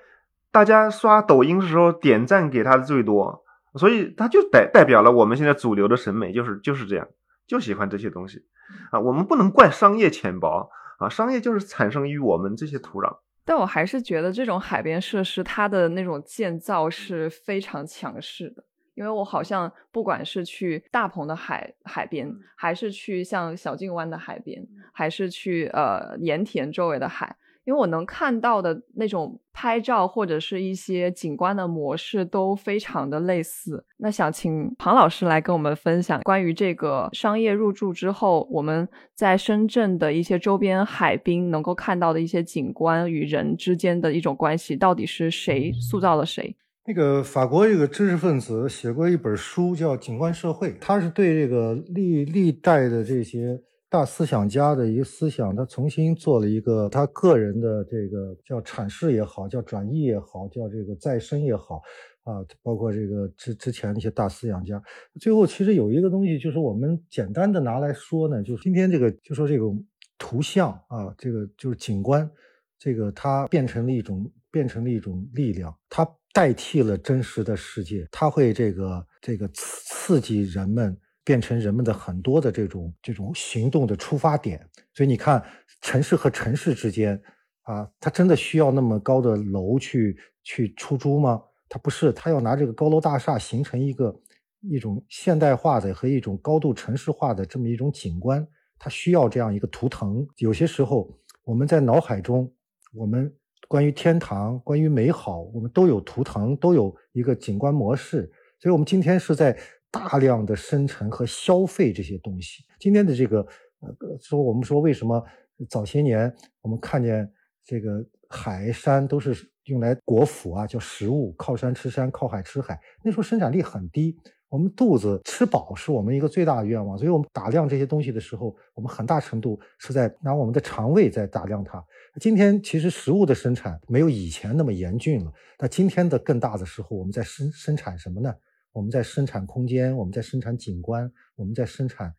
[0.51, 3.43] 大家刷抖音的时候点赞给他的最多。
[3.73, 7.07] 所以他就代代表了我们现在主流的审美，就是就是这样，
[7.47, 8.43] 就喜欢这些东西
[8.91, 8.99] 啊。
[8.99, 13.17] 我们不能怪商业浅薄啊，商业就是产生于我们这些土壤。
[13.43, 18.63] 但我还是觉得这种海边设施它的那种建造是非常强势的，
[18.95, 27.35] 因为我好像不管是去大鹏的海海边，还是去像小径湾的海边，还是去呃盐田周围的海。
[27.65, 33.83] 因为我能看到的那种拍照或者是一些景观的模式都非常的类似。
[33.97, 46.55] 那想请庞老师来跟我们分享关于这个商业入驻之后，我们在深圳的一些周边海滨能够看到的一些景观与人之间的一种关系，到底是谁塑造了谁？
[46.87, 53.59] 那个法国一个知识分子写过一本书叫《景观社会》，他是对这个历历代的这些。
[53.87, 61.81] 大思想家的一个思想，他重新做了一个他个人的这个叫阐释也好，叫转译也好，叫这个再生也好，
[62.23, 64.81] 啊，包括这个之之前那些大思想家，
[65.21, 69.81] 最后其实有一个东西，就是我们简单的拿来说呢，就是今天这个就说这种
[70.17, 72.29] 图像啊，这个就是景观，
[72.77, 80.97] 这个它变成了一种变成了一种力量，它代替了真实的世界，它会这个这个刺刺激人们。
[81.25, 85.43] 变成人们的很多的这种这种行动的出发点，所以你看，
[85.81, 87.19] 城市和城市之间
[87.63, 91.41] 啊，它真的需要那么高的楼去去出租吗？
[91.67, 94.15] 它不是，它要拿这个高楼大厦形成一个
[94.61, 98.47] 一种现代化的和一种高度城市化的这么一种景观，
[98.77, 100.27] 它需要这样一个图腾。
[100.37, 101.11] 有些时候，
[101.43, 102.47] 我们在脑海中，
[102.93, 103.33] 我们
[103.67, 108.31] 关于天堂、关于美好，我们都有图腾，都有一个景观模式。
[108.59, 109.57] 所以，我们今天是在。
[109.95, 112.65] 大量的生成和消费这些东西。
[112.77, 113.39] 今天的这个，
[113.79, 115.23] 呃，说我们说为什么
[115.69, 117.31] 早些年我们看见
[117.63, 119.33] 这个海山都是
[119.65, 122.77] 用来果腹啊，叫食物，靠山吃山，靠海吃海。
[123.03, 124.17] 那时候生产力很低，
[124.49, 126.97] 我们肚子吃饱是我们一个最大的愿望。
[126.97, 131.81] 所以我们打量这些东西的时候，我们很大程度是在拿我们的肠胃在打量它。
[132.19, 135.31] 今天其实食物的生产没有以前那么严峻了。
[135.57, 138.33] 那今天的更大的时候，我们在生生产什么呢？
[138.75, 142.13] 我们在生产空间，我们在生产景观，我们在生产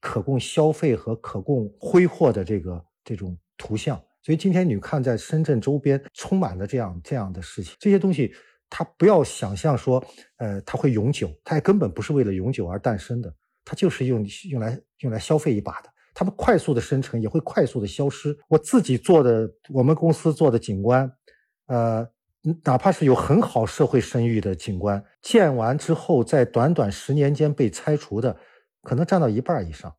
[0.00, 3.96] 可供消费和可供挥霍的这个这种图像。
[4.20, 7.76] 所以今天你看，在深圳周边充满了这样这样的事情。
[7.78, 8.34] 这些东西，
[8.68, 10.04] 它不要想象说，
[10.38, 13.32] 呃，它会永久，它也根本不是为了永久而诞生的，
[13.64, 15.88] 它就是用用来用来消费一把的。
[16.14, 18.36] 它们快速的生成，也会快速的消失。
[18.48, 21.08] 我自己做的，我们公司做的景观，
[21.66, 22.11] 呃。
[22.64, 28.36] 哪怕是有很好社会声誉的景观，建完之后，在短短十年间被拆除的，
[28.82, 29.94] 可能占到一半以上。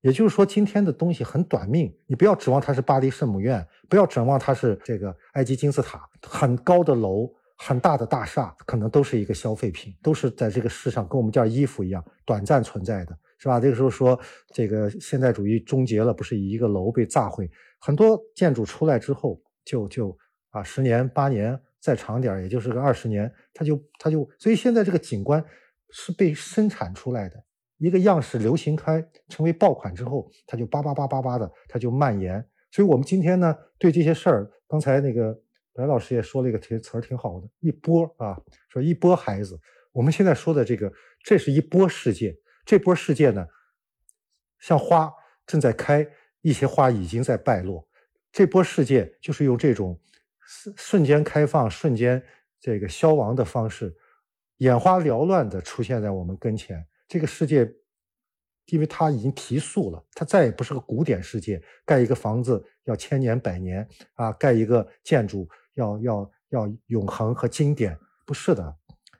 [0.00, 1.90] 也就是说，今天的东西很短命。
[2.06, 13.60] 你不要指望它是巴黎圣母院，不要指望它是这个埃及金字塔，很高的楼、很大的大厦，可能都是一个消费品，都是在这个世上跟我们件衣服一样短暂存在的，是吧？
[13.60, 14.18] 这个时候说
[14.52, 17.48] 这个现代主义终结了，不是以一个楼被炸毁，
[17.78, 20.18] 很多建筑出来之后，就就
[20.50, 21.58] 啊，十年八年。
[21.84, 25.44] 再长点也就是个二十年，它就它就，所以现在这个景观
[25.90, 27.44] 是被生产出来的
[27.76, 32.42] 一个样式流行开，成为爆款之后，它就叭叭叭叭叭的，它就蔓延。
[32.70, 35.38] 所以我们今天呢，对这些事儿，刚才那个
[35.74, 38.40] 白老师也说了一个词词儿挺好的，一波啊，
[38.70, 39.60] 说一波孩子。
[39.92, 40.90] 我们现在说的这个，
[41.22, 42.34] 这是一波世界，
[42.64, 43.46] 这波世界呢，
[44.58, 45.12] 像花
[45.46, 46.08] 正在开，
[46.40, 47.86] 一些花已经在败落，
[48.32, 50.00] 这波世界就是用这种。
[50.46, 52.22] 瞬瞬间开放、瞬间
[52.60, 53.94] 这个消亡的方式，
[54.58, 56.86] 眼花缭乱的出现在我们跟前。
[57.06, 57.70] 这个世界，
[58.66, 61.62] 因为它已经提速了，它再也不是个古典世界。
[61.84, 68.74] 盖一个房子要千年百年啊，盖一个建筑要要要永恒和经典，不是的。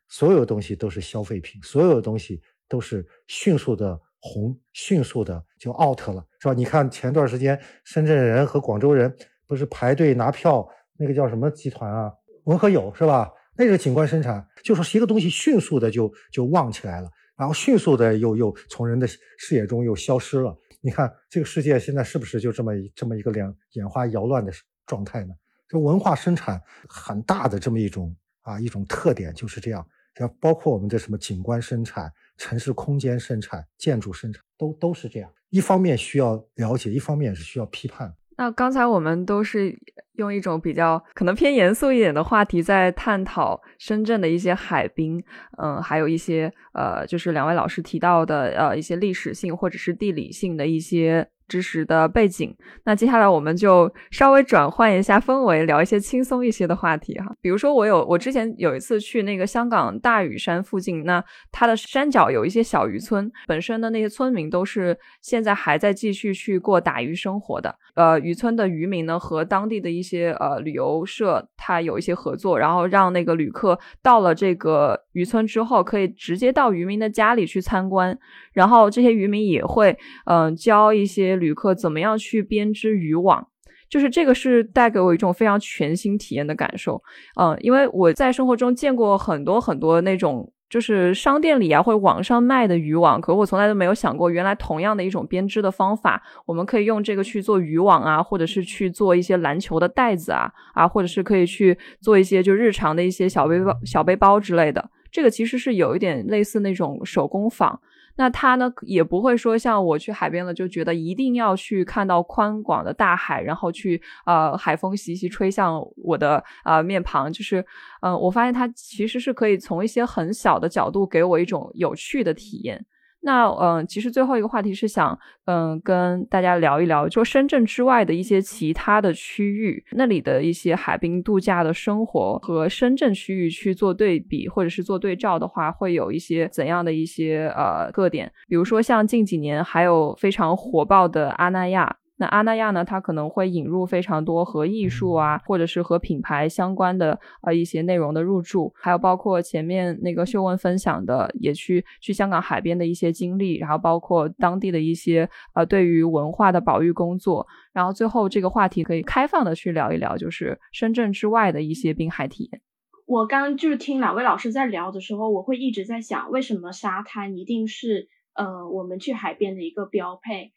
[0.09, 6.55] 所有东西都是消费品，所有东西都是迅速的红，迅速的就 out 了，是吧？
[6.55, 9.15] 你看前段时间深圳人和广州人
[9.47, 10.67] 不是排队拿票？
[10.99, 12.13] 那个叫什么集团啊？
[12.45, 13.31] 文和友是吧？
[13.57, 20.57] 那个景观生产，就说一个东西迅速的就就旺起来了，然后迅速的又又从人的视野中又消失了。
[20.81, 24.53] 你看这个世界现在是不是就这么这么一个两眼花缭乱的
[24.87, 25.33] 状态呢？
[25.69, 29.87] 就文化生产很大的这么一种啊一种特点就是这样，
[30.21, 35.33] 要包括我们的什么景观生产、城市空间生产、建筑生产，都都是这样。
[35.49, 38.13] 一方面需要了解，一方面是需要批判。
[38.37, 39.77] 那刚才我们都是
[40.15, 45.23] 用一种比较可能偏严肃一点的话题在探讨深圳的一些海滨，
[45.59, 51.29] 嗯，还有一些呃，就是两位老师提到的呃一些历史性或者是地理性的一些。
[51.47, 52.55] 知识的背景，
[52.85, 57.35] 那接下来我们就稍微转换一下氛围，聊一些轻松一些的话题哈。
[57.43, 61.23] 比如说，我有我之前有一次去那个香港大屿山附近，那
[61.53, 67.75] 它的山脚有一些小渔村，本身的那些村民都是现在还在继续去过打鱼生活的。
[67.95, 78.19] 呃，渔村的渔民呢和当地的一些呃旅游社，它有一些合作，然后让那个旅客到了这个渔村之后，可以直接到渔民的家里去参观，
[78.55, 81.34] 然后这些渔民也会嗯教一些。
[81.37, 83.49] 旅客怎么样去编织渔网？
[83.89, 87.01] 就是这个是带给我一种非常全新体验的感受。
[87.39, 104.91] 嗯，因为我在生活中见过很多很多那种，就是商店里啊或者网上卖的渔网，可我从来都没有想过，原来同样的一种编织的方法，我们可以用这个去做渔网啊，或者是去做一些篮球的袋子啊啊，或者是可以去做一些就日常的一些小背包、小背包之类的。
[105.13, 107.79] 这个其实是有一点类似那种手工坊。
[108.17, 117.65] 那他呢也不会说像我去海边了就觉得一定要去看到宽广的大海，然后去呃海风习习吹向我的呃面庞，就是
[118.01, 122.85] 嗯我发现他其实是可以从一些很小的角度给我一种有趣的体验。
[123.25, 138.31] 那嗯，其实最后一个话题是想嗯跟大家聊一聊，就深圳之外的一些其他的区域，那里的一些海滨度假的生活和深圳区域去做对比或者是做对照的话，会有一些怎样的一些呃特点？
[138.47, 141.97] 比如说像近几年还有非常火爆的阿那亚。
[142.17, 142.85] 那阿那亚呢？
[142.85, 162.61] 它可能会引入非常多和艺术啊，或者是和品牌相关的呃一些内容的入驻，还有包括前面那个秀文分享的，也去去香港海边的一些经历，然后包括当地的一些呃对于文化的保育工作，然后最后这个话题可以开放的去聊一聊，就是深圳之外的一些滨海体验。
[163.07, 170.53] 我刚就是听两位老师在聊的时候，我会一直在想，为什么沙滩一定是呃我们去海边的一个标配？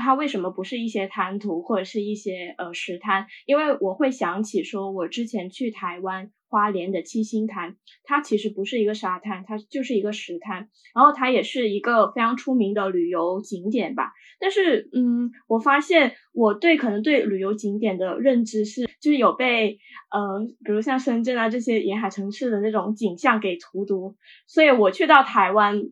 [0.00, 3.26] 它为什么不是一些滩涂或者是一些呃石滩？
[3.46, 14.12] 因为我会想起说，我之前去台湾花莲的七星潭，它其实不是一个沙滩，它就是一个石滩，然后它也是一个非常出名的旅游景点吧。
[14.40, 19.78] 但是，嗯，我发现我对可能对旅游景点的认知是，就是有被
[20.10, 24.16] 呃，比如像深圳啊这些沿海城市的那种景象给荼毒，
[24.46, 25.82] 所以我去到台湾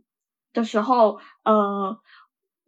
[0.53, 1.99] 的时候，呃。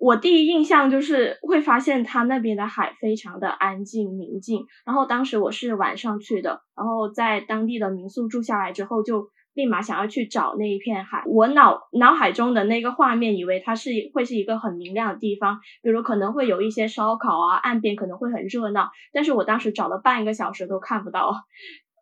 [0.01, 11.23] 我第一印象就是会发现它那边的海非常的安静宁静，然后当时我是晚上去的，然后在当地的民宿住下来之后，就立马想要去找那一片海。
[11.27, 21.35] 我脑脑海中的那个画面，以为它是会是一个很明亮的地方，比如可能会有一些烧烤啊，岸边可能会很热闹，但是我当时找了半个小时都看不到。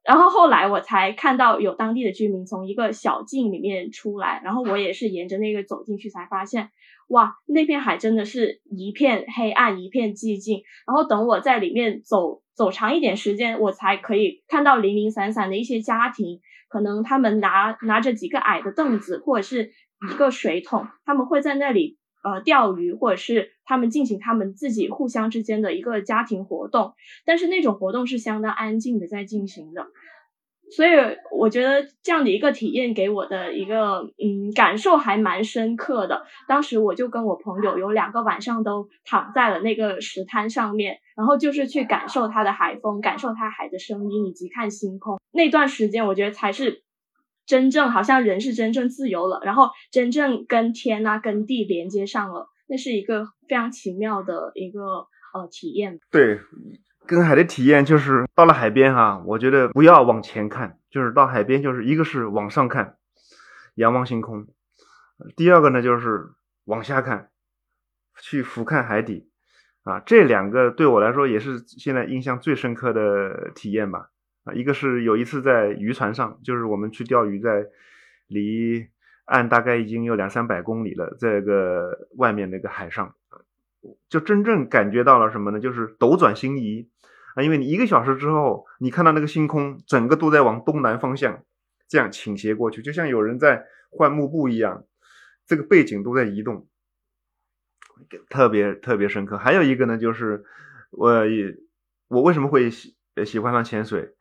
[0.04, 6.70] 然后后来我才看到有当地的居民从一个小径里面出来，然后我也是沿着那个走进去，才发现。
[7.08, 10.62] 哇，那片海真的是一片黑暗，一片寂静。
[10.86, 19.70] 然后等我在里面走走长一点时间，我才可以看到零零散散的一些家庭，可能他们拿拿着几个矮的凳子或者是
[20.10, 26.92] 一个水桶，他们会在那里呃钓鱼，或者是他们进行他们自己互相之间的一个家庭活动。
[27.24, 29.86] 但是那种活动是相当安静的在进行的。
[30.70, 30.90] 所以
[31.30, 36.26] 我觉得这样的一个体验给我的一个嗯感受还蛮深刻的。
[36.46, 45.18] 当时我就跟我朋友有两个晚上都躺在了那个石滩上面，然后就是去感受它的海风，感受它海的声音，以及看星空。
[45.32, 46.82] 那段时间我觉得才是
[47.46, 52.46] 真正好像人是真正自由了，然后真正跟天啊跟地连接上了。
[52.68, 54.80] 那是一个非常奇妙的一个
[55.32, 55.98] 呃体验。
[56.10, 56.38] 对。
[57.08, 62.98] 跟海的体验就是到了海边哈，我觉得不要往前看，就是到海边就是一个是往上看，
[63.76, 64.42] 仰望星空；
[65.34, 66.32] 第二个呢就是
[66.66, 67.30] 往下看，
[68.20, 69.26] 去俯瞰海底。
[69.84, 74.10] 啊，这两个对我来说也是现在印象最深刻的体验吧。
[74.44, 77.64] 啊，一个是有一次在渔船上，就是我们去钓鱼，在
[78.26, 78.86] 离
[79.24, 83.14] 岸大概已经有两三百公里了，这个外面那个海上，
[84.10, 85.58] 就真正感觉到了什么呢？
[85.58, 86.90] 就是斗转星移。
[87.42, 91.42] 因为你一个小时之后，你看到那个星空，整个都在往东南方向
[91.88, 94.84] 这样倾斜过去，就像有人在换幕布一样，
[95.46, 96.66] 这个背景都在移动。
[98.30, 99.36] 特别特别深刻。
[99.36, 100.44] 还有一个呢，就是
[100.90, 101.22] 我
[102.06, 102.96] 我为什么会喜
[103.26, 104.14] 喜欢上潜水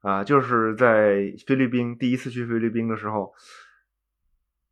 [0.00, 0.22] 啊？
[0.22, 3.34] 就是在菲律宾第一次去菲律宾的时候，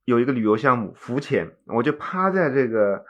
[0.04, 3.04] 有一个旅游项目浮潜，我就趴在这个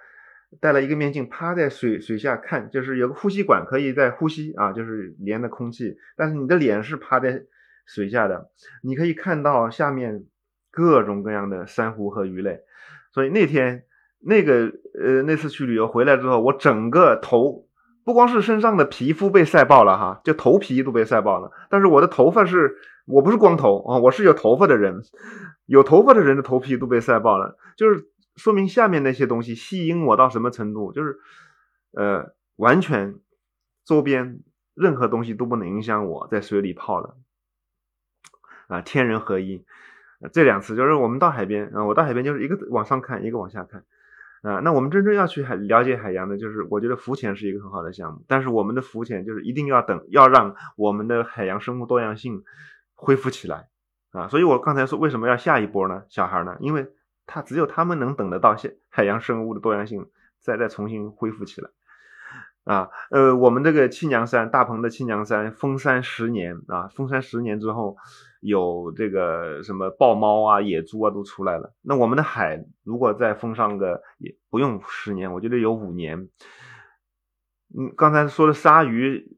[0.60, 7.42] 戴了一个面镜，趴在水水下看，就是有个呼吸管可以在呼吸啊，就是连的空气，但是你的脸是趴在
[7.86, 8.50] 水下的，
[8.82, 10.24] 你可以看到下面
[10.70, 12.60] 各种各样的珊瑚和鱼类。
[13.12, 13.84] 所以那天
[14.20, 17.66] 那个呃那次去旅游回来之后，我整个头
[18.04, 21.50] 不光是身上的皮肤被晒爆了哈，就头皮都被晒爆了。
[21.70, 22.74] 但是我的头发是
[23.06, 25.00] 我不是光头啊，我是有头发的人，
[25.66, 28.04] 有头发的人的头皮都被晒爆了，就是
[28.36, 31.18] 说明下面那些东西吸引我到什么程度，就是
[31.92, 33.20] 呃完全
[33.84, 34.40] 周边
[34.74, 37.16] 任何东西都不能影响我在水里泡的
[38.68, 39.64] 啊，天人合一。
[40.32, 43.84] 这两次就是我们到海边啊，我到海边就是一个往上看，一个往下看，
[44.40, 52.42] 啊，那我们真正要去海了解海洋的，就是我觉得浮潜是一个很好的项目，但是我们的浮潜就是一定要等，要让我们的海洋生物多样性
[52.94, 53.68] 恢复起来
[54.12, 56.04] 啊，所以我刚才说为什么要下一波呢？
[56.08, 56.56] 小孩呢？
[56.60, 56.86] 因为
[57.26, 60.10] 他只有他们能等得到现海洋生物的多样性
[60.40, 61.70] 再再重新恢复起来。
[62.64, 67.94] 啊，呃，我们这个庆阳山，大鹏的庆阳山封山十年啊，封山十年之后，
[68.40, 71.74] 有这个什么豹猫啊、野猪啊都出来了。
[71.82, 76.30] 那我们的海如果再封上个，也不用十年，我觉得有五年。
[77.76, 79.36] 嗯，刚才说的鲨鱼，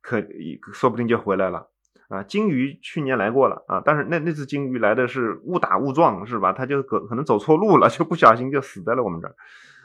[0.00, 0.24] 可
[0.72, 1.68] 说不定就回来了
[2.08, 2.22] 啊。
[2.22, 6.52] 鲸鱼去年来过了啊，但是那那只鲸鱼来的是误打误撞，是吧？
[6.52, 9.34] 它就可可能走错路了， 就不小心就死在了我们这儿。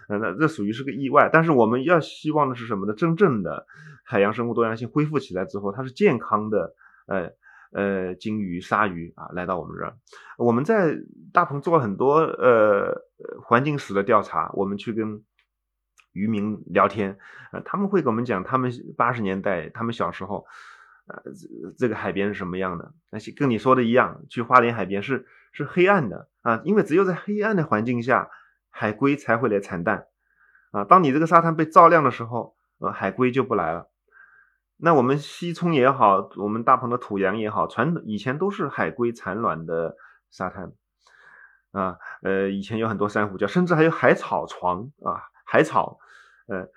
[0.08, 2.94] 那这属于是个意外，但是我们要希望的是什么呢？
[2.96, 3.68] 真正的
[4.04, 6.74] 海洋生物多样性恢复起来之后，它是健康的，
[7.06, 7.30] 呃
[7.72, 9.94] 呃，鲸鱼、鲨鱼啊，来到我们这儿。
[10.40, 10.96] 我们在
[11.32, 13.04] 大鹏做了很多呃
[13.44, 15.24] 环境史的调查，我们去跟
[16.14, 17.20] 渔民聊天，
[17.52, 20.44] 呃，他们会跟我们讲他们八十年代他们小时候，
[21.10, 21.32] 呃，
[21.78, 22.94] 这个海边是什么样的？
[23.10, 28.30] 那些跟你说的一样，去花莲海边是是黑暗的啊，因为只有在黑暗的环境下。
[28.72, 30.06] 海龟才会来产蛋，
[30.72, 33.90] 啊，当你这个沙滩被照亮的时候，呃，海龟就不来了。
[34.78, 39.98] 那我们西冲也好，我们大鹏的土洋也好，传统以前都是海龟产卵的
[40.30, 40.72] 沙滩，
[41.72, 45.98] 啊，呃，以前有很多珊瑚礁，甚至还有海草床啊，海草，
[46.48, 46.70] 呃，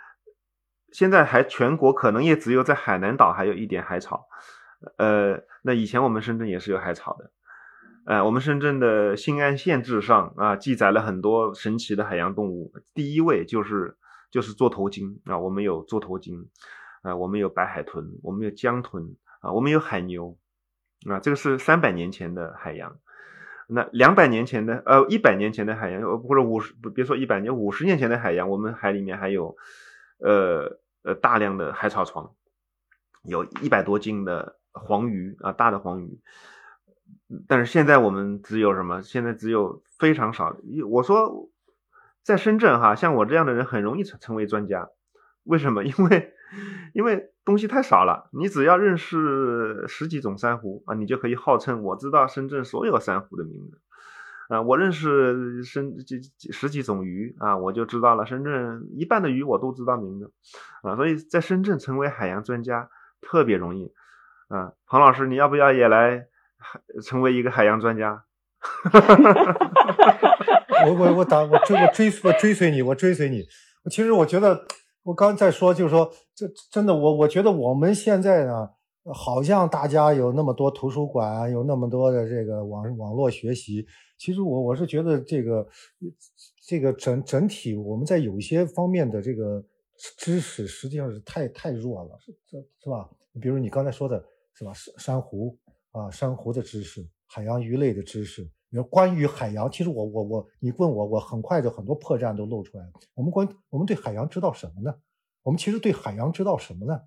[0.93, 4.27] 现在还全国可能也只有在海南岛还有一点海草，
[4.99, 7.31] 呃，那以前我们深圳也是有海草的。
[8.05, 12.73] 呃，我们深圳的新安县志上啊，记载了很多神奇的海洋动物。
[12.95, 13.97] 第一位就是
[14.31, 16.49] 就是座头鲸啊，我们有座头鲸，
[17.03, 20.37] 啊，我们有白海豚，我们有江豚啊，我们有海牛
[21.09, 21.21] 啊。
[21.21, 22.99] 这个是三百年前的海洋。
[23.69, 29.57] 那两百年前的呃，一百年前的海洋，或者五十别说一百年，五十年前的海洋，我们海里面还有
[30.19, 32.35] 呃呃大量的海草床，
[33.25, 36.21] 有一百多斤的黄鱼啊，大的黄鱼。
[37.47, 39.03] 但是现在我们只有什么？
[39.03, 40.57] 现在只有非常少。
[40.91, 41.51] 我说，
[42.23, 44.89] 在深圳哈，像我这样的人很容易成成为专家。
[45.45, 45.83] 为什么？
[45.85, 46.33] 因为
[46.93, 48.29] 因为东西太少了。
[48.33, 53.81] 你只要认识十几种珊瑚啊，你就可以号称我知道深圳所有珊瑚的名字
[54.53, 54.63] 啊。
[54.63, 56.21] 我认识深几
[56.53, 60.33] 十几种鱼啊，我就知道了深圳一半的鱼我都知道名字
[60.83, 60.97] 啊。
[60.97, 62.89] 所以在深圳成为海洋专家
[63.21, 63.93] 特别容易
[64.49, 64.73] 啊。
[64.87, 66.27] 彭老师，你要不要也来？
[67.03, 68.23] 成为一个海洋专家，
[70.87, 73.43] 我我我打我追我追我追随你，我追随你。
[73.91, 74.65] 其实我觉得，
[75.03, 78.69] 我刚在说，就是说，这真的，我我觉得我们现在呢，
[79.13, 83.87] 好像大家有那么多图书馆，有那么多的这个网网络学习。
[84.19, 85.67] 其实我我是觉得这个
[86.67, 89.65] 这个整整体，我们在有些方面的这个
[90.19, 92.33] 知识，实际上是太太弱了，是
[92.83, 93.09] 是吧？
[93.41, 94.23] 比如你刚才说的
[94.53, 94.73] 是吧？
[94.73, 95.59] 珊珊瑚。
[95.93, 98.43] 啊，珊瑚的知识，海洋鱼类的知识。
[98.71, 102.93] 你说关于海洋，其实我我我，你问我，我很快就很多破绽都露出来了。
[103.13, 104.95] 我们关我们对海洋知道什么呢？
[105.43, 106.99] 我们其实对海洋知道什么呢？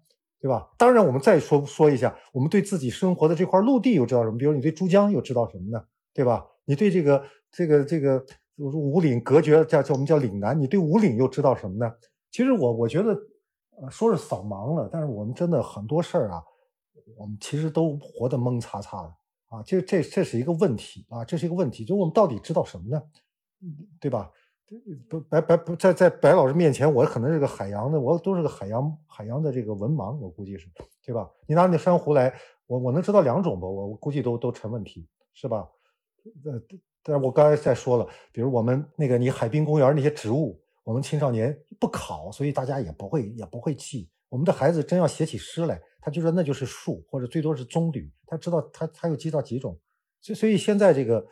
[0.46, 0.70] 对吧？
[0.78, 4.38] 当然，我们再说说一下，我们对自己生活的这块陆地又知道什么？
[4.38, 5.84] 比如你对珠江又知道什么呢？
[6.14, 6.46] 对吧？
[6.66, 8.24] 你对这个这个这个
[8.58, 11.92] 五岭隔绝叫叫我们叫岭南，你对五岭又知道什么呢？
[12.30, 13.18] 其实我我觉得，
[13.82, 16.44] 呃，说是扫盲了，但是我们真的很多事儿啊。
[17.18, 19.08] 我们其实都活得蒙擦擦的
[19.48, 23.02] 啊，这这这是一个问题啊，这是一个问题，就我们到底知道什么呢？
[24.00, 24.30] 对吧？
[25.08, 30.68] 不白白不在在白老师面前，我可能是个海洋的，我都是个海洋海洋的这个文盲，我估计是，
[31.06, 31.30] 对吧？
[31.48, 32.34] 你拿那珊瑚来，
[32.66, 33.68] 我我能知道两种吧？
[33.68, 35.70] 我我估计都都成问题，是吧？
[36.44, 36.60] 呃，
[37.04, 44.10] 但是我刚才在说了，比如我们那个你海滨公园那些植物，我们青少年不考，所以大家也不会也不会记。
[44.30, 49.80] 我们的孩子真要写起诗来，他就说那就是树，或者最多是棕榈，他知道他他又记到几种。
[50.20, 51.24] 所所以现在这个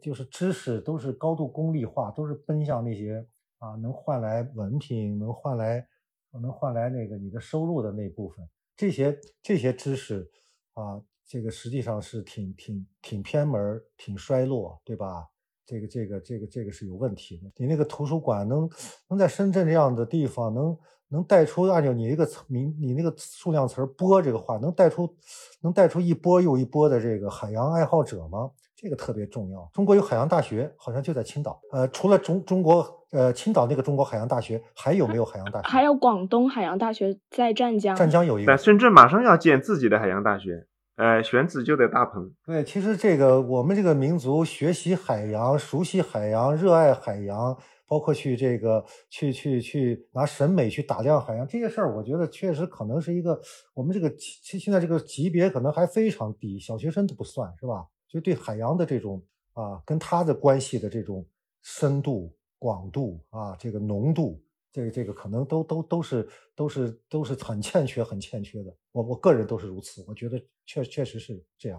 [0.00, 3.26] 就是知识都是高度功利化，都是奔向那些
[3.58, 5.86] 啊能换来文凭、能换来
[6.32, 8.48] 能换来那个你的收入的那部分。
[8.76, 10.30] 这些这些知识
[10.74, 15.28] 啊，这个实际上是挺挺挺偏门、挺衰落，对吧？
[15.64, 17.50] 这个这个这个这个是有问题的。
[17.56, 18.68] 你那个图书馆能
[19.08, 20.78] 能在深圳这样的地方能
[21.08, 25.14] 能带出按照你那个名你那个数量词波这个话能带出
[25.60, 28.50] 能带出一波又一波的这个海洋爱好者吗？
[28.82, 29.70] 这个特别重要。
[29.72, 31.60] 中国有海洋大学，好像就在青岛。
[31.70, 35.68] 呃，除了中中国呃青岛那个中国海洋大学，还有没有海洋大学？
[35.68, 37.94] 还有广东海洋大学在湛江。
[37.94, 38.50] 湛江有一个。
[38.50, 40.66] 在深圳马上要建自己的海洋大学。
[40.96, 42.34] 呃，选址就在大鹏。
[42.44, 47.56] 对，其实这个我们这个民族学习海洋、熟悉海洋、热爱海洋，
[47.86, 53.40] 包括去这个去去去拿审美去打量海洋这些事儿，我觉得确实可能是一个
[53.74, 57.86] 我们这个现现在这个级别可能还非常低，小学生都不算是吧？
[58.12, 59.20] 就对海洋的这种
[59.54, 61.26] 啊，跟它的关系的这种
[61.62, 64.44] 深度、广度啊，这个浓度。
[64.74, 66.26] 这个这个可能都都都是
[66.56, 71.78] 都是都是很欠缺很欠缺的，我我个人都是如此，我觉得确确实是这样。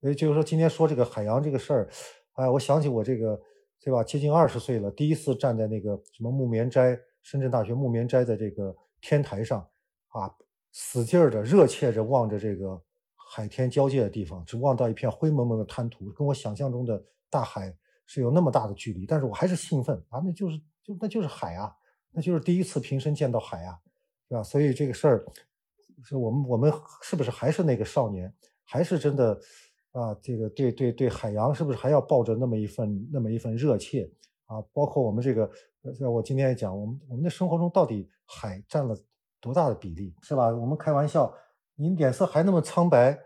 [0.00, 1.90] 所以就是说今天说这个海洋这个事儿，
[2.32, 3.38] 哎，我想起我这个
[3.84, 9.60] 对吧，接近二十岁了，第一次站在那个什么木棉斋，深圳大学木棉斋的这个天台上，
[10.08, 10.34] 啊，
[10.72, 12.82] 使劲儿的热切着望着这个
[13.34, 21.74] 海天交界的地方，只望到一片灰蒙蒙的滩涂，跟我想象中的大海是有那么大的距离，但是我还是兴奋啊，那就是就那就是海啊。
[22.10, 23.80] 那就是第一次平生见到海啊，
[24.28, 24.42] 是吧？
[24.42, 25.24] 所以这个事儿，
[26.04, 28.30] 是我们我们是不是还是那个少年，
[28.64, 29.40] 还是真的
[29.92, 30.14] 啊？
[30.20, 34.10] 这个对对对，海洋是不是还要抱着那么一份那么一份热切
[34.44, 34.60] 啊？
[34.74, 35.50] 包括我们这个，
[35.98, 38.94] 像我今天也讲，我们我们的生活中到底海占了
[39.40, 40.54] 多大的比例，是吧？
[40.54, 41.32] 我们开玩笑，
[41.76, 43.18] 你脸色还那么苍白，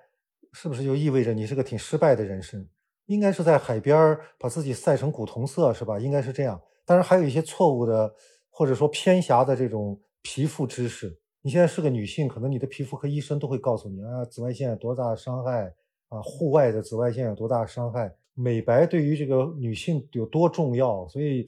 [0.52, 2.68] 是不是就意味着你是个挺失败的人生？
[3.06, 5.98] 应该是在海边把自己晒成古铜色，是吧？
[5.98, 6.60] 应该是这样。
[6.84, 8.14] 当然还有一些错误的。
[8.58, 15.70] 或者说偏狭的这种皮肤知识，你现在是个女性，可能你的皮肤科医生都会告诉你啊，紫外线有多大伤害
[16.08, 21.06] 啊，户外的紫外线有多大伤害，美白对于这个女性有多重要。
[21.06, 21.46] 所以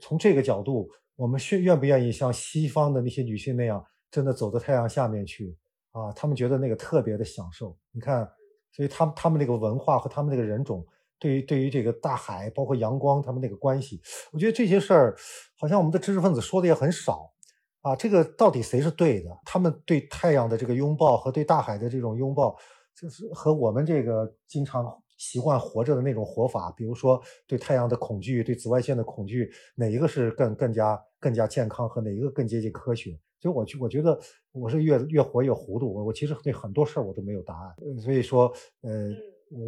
[0.00, 5.56] 从这个角度，我们愿愿不愿意像西方的那些女性那样，真的走到太阳下面去
[5.94, 6.12] 啊？
[6.12, 7.74] 他们觉得那个特别的享受。
[7.90, 8.30] 你看，
[8.70, 10.86] 所以他们他们那个文化和他们那个人种。
[11.16, 13.98] 对于对于这个大海，包括阳光，他们那个关系，
[14.30, 15.16] 我觉得这些事儿，
[15.56, 17.32] 好像我们的知识分子说的也很少
[17.80, 17.96] 啊。
[17.96, 19.30] 这个到底谁是对的？
[19.42, 22.54] 他们对太阳的这个拥抱和对大海的这种拥抱，
[22.94, 24.84] 就是和我们这个经常
[25.16, 33.18] 习惯活着的那种活法，比如说对太阳的恐惧、对紫外线的恐惧，哪一个是更更加更加健康，和哪一个更接近科学？
[33.40, 34.18] 所以，我我觉得
[34.54, 35.92] 我是越越活越糊涂。
[35.92, 38.00] 我我其实对很多事儿我都没有答案。
[38.00, 38.50] 所以说，
[38.80, 39.14] 呃。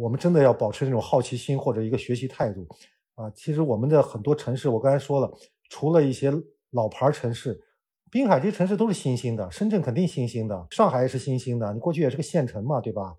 [0.01, 2.67] 我们真的要保持那种好奇心或者一个学习态度，
[3.15, 5.31] 啊，其实我们的很多城市，我刚才说了，
[5.69, 6.33] 除了一些
[6.71, 7.57] 老牌城市，
[8.11, 13.15] 滨海这些城市都是新兴的，深圳肯定新兴的，上海也是新兴的，你过去也是个县城嘛，对吧？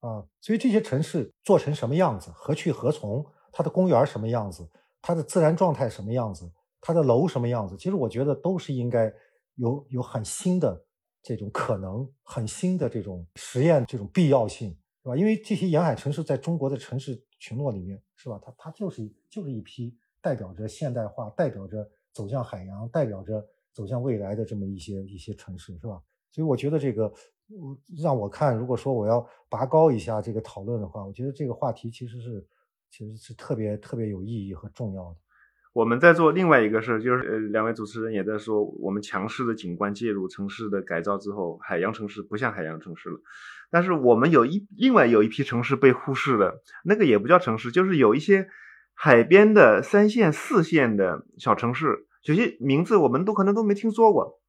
[0.00, 4.68] 啊，所以这些城市做成什么样子，何去何从，它的公园什么样子，
[5.00, 6.50] 它的自然状态什么样子，
[6.82, 9.10] 它的楼什么样子，其实我觉得都是应该
[9.54, 10.84] 有有很新的
[11.22, 14.76] 这种可能，很新的这种实验这种必要性。
[15.02, 15.16] 是吧？
[15.16, 18.38] 因为这些沿海城市在中国的城市群落里面，是吧？
[18.44, 23.42] 它它就是就是一批代表着现代化、代表着走向海洋、代表着
[23.72, 26.02] 走向未来的这么一些一些城市，是吧？
[26.30, 27.10] 所以我觉得这个，
[27.96, 32.46] 让我看，如果说我要拔高一下这个讨论的话，我觉得这个话题其实是
[32.90, 35.18] 其实是特别特别有意义和重要的。
[35.72, 43.20] 我们在做另外一个事儿，就是呃，两位主持人也在说，我们强势的景观介入城市的改造之后，海洋城市不像海洋城市了。
[43.70, 48.48] 但是我们有一另外有一批城市被忽视了，那个也不叫城市，就是有一些
[48.94, 54.40] 海边的三线、四线的小城市，有些名字我们都可能都没听说过。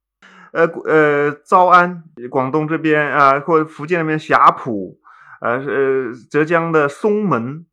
[0.52, 4.98] 呃呃，诏安，广东这边啊，或者福建那边霞浦，
[5.40, 7.64] 呃呃，浙江的松门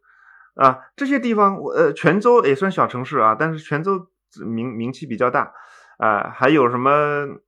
[0.59, 4.07] 啊，这些地方，呃，泉州也算小城市啊，但是泉州
[4.45, 5.53] 名名气比较大
[5.97, 6.91] 啊，还有什么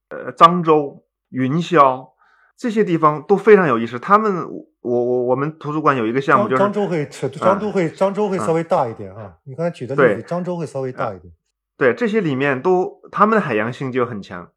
[0.10, 2.10] 呃，漳州、云霄。
[2.56, 3.98] 这些地方都非常有意思。
[3.98, 4.48] 他们，
[4.82, 9.34] 我我我们图书馆有一个项目，就是漳州会尺，漳州会漳州会稍微大一点啊。
[9.46, 11.34] 你刚才举的例子，漳州会稍微大一点。
[11.76, 14.52] 对，这些里面都他们的海洋性就很强。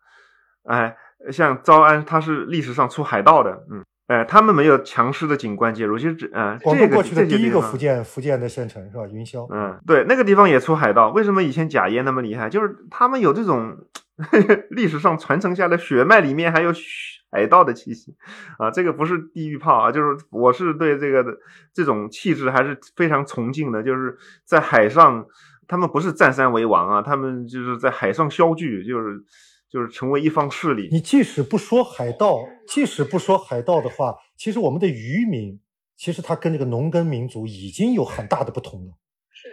[0.64, 0.94] 哎，
[1.32, 9.06] 像诏安，它是历史上出海盗的，嗯，呃，他们没有强势的景观介入，其实这个东过去的第一个福建福建的县城是吧？
[9.10, 9.46] 云霄。
[9.50, 11.08] 嗯，对，那个地方也出海盗。
[11.10, 12.50] 为什么以前假烟那么厉害？
[12.50, 13.78] 就是他们有这种
[14.68, 16.70] 历史上传承下来血脉里面还有
[17.32, 18.14] 海盗的气息
[18.58, 18.70] 啊。
[18.70, 21.34] 这个不是地狱炮啊，就是我是对这个的
[21.72, 23.82] 这种气质还是非常崇敬的。
[23.82, 25.24] 就是在海上，
[25.66, 29.24] 他们不是占山为王啊，他们就是在海上消聚，就是
[29.74, 30.88] 就是成为一方势力。
[30.92, 32.38] 你即使不说海盗，
[32.68, 35.58] 即使不说海盗的话，其实我们的渔民，
[35.96, 38.92] 其实他跟这个农耕民族已经有很大的不同了，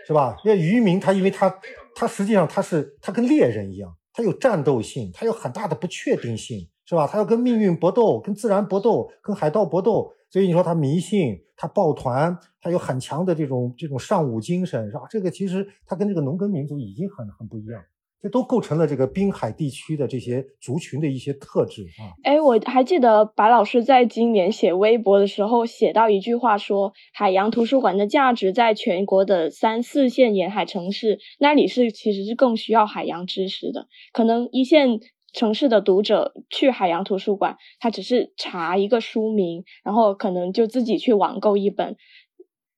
[0.05, 0.37] 是吧？
[0.45, 1.51] 因为渔民他因为他
[1.95, 7.07] 他实际上他是他跟猎人一样，他有战斗性，他有很大的不确定性，是吧？
[7.07, 10.13] 他要跟命运搏斗，跟自然搏斗，跟海盗搏斗。
[10.29, 15.01] 所以你说他迷信，他抱团，他有很强的这种这种尚武精神，是吧？
[15.09, 17.83] 这个其实他跟这个农耕民族已经很很不一样。
[18.21, 22.13] 这都构成了这个滨海地区的这些族群的一些特质啊。
[22.23, 33.87] 哎，我还记得白老师在今年写微博的时候写到一句话说，海洋图书馆的价值在全国的三四线沿海城市那里是其实是更需要海洋知识的。
[34.13, 34.99] 可能一线
[35.33, 41.95] 城市的读者去海洋图书馆，他只是查一个书名，然后可能就自己去网购一本。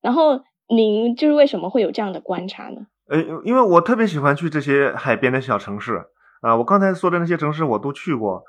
[0.02, 2.88] 然后您就是为什么会有这样的观察呢？
[3.08, 6.06] 呃，因为我特别喜欢去这些海边的小城市
[6.42, 8.44] 啊，我刚才说的那些城市我都去过。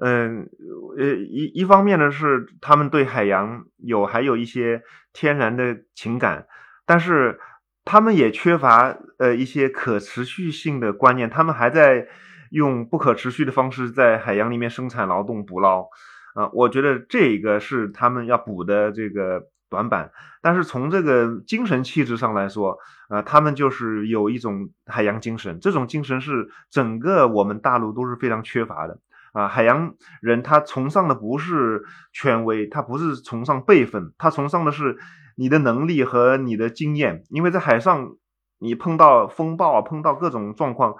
[0.00, 0.48] 嗯，
[0.96, 6.46] 呃，一一方面呢是他们对海洋有还有一些天然的情感，
[6.86, 7.40] 但是
[7.84, 12.06] 他们也缺乏呃一些可持续性的观念，他们还在
[12.50, 15.88] 用不可持续的方式在海洋里面生产劳动捕捞
[16.34, 19.42] 啊，我觉得这个是他们要补的这个。
[19.70, 22.78] 短板，但是从这个精神气质上来说，
[23.10, 28.98] 呃，他们就是有一种海洋精神，这种精神是整个我们大陆都是非常缺乏的
[29.32, 29.46] 啊。
[29.46, 34.96] 海洋人他崇尚的不是权威，他不是崇尚辈分，他崇尚的是
[35.36, 37.24] 你的能力和你的经验。
[37.28, 38.16] 因为在海上，
[38.58, 40.94] 你碰到风暴，碰到各种状况，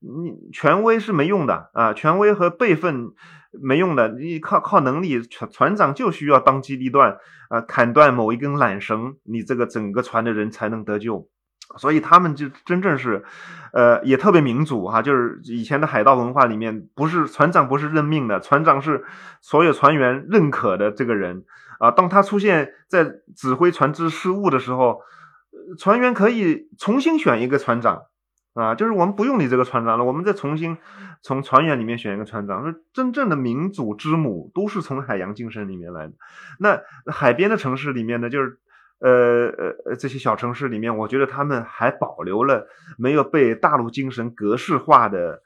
[0.00, 3.12] 你权威是没用的啊，权威和辈分。
[3.52, 7.18] 没用的，你靠靠能力，船船长就需要当机立断，
[7.48, 11.28] 啊，砍断某一根缆绳，你这个整个船的人才能得救。
[11.76, 13.24] 所以他们就真正是，
[13.72, 19.04] 呃，也特别民主哈，就是以前的海盗文化里面，不是船长不是任命的，船长是
[19.40, 21.44] 所有船员认可的这个人
[21.78, 21.92] 啊。
[21.92, 25.00] 当他出现在指挥船只失误的时候，
[25.78, 28.02] 船员可以重新选一个船长。
[28.54, 30.76] 啊，就是我们不用你这个船长了，我们再重新
[31.22, 32.62] 从船员里面选一个船长。
[32.62, 36.14] 说真正的民主之母都是从海洋精神里面来的。
[36.58, 36.80] 那
[37.12, 38.58] 海边的城市里面呢，就是
[38.98, 42.66] 呃呃呃这些小城市里面，我觉得他们还保留了
[42.98, 45.42] 没有被大陆精神格式化的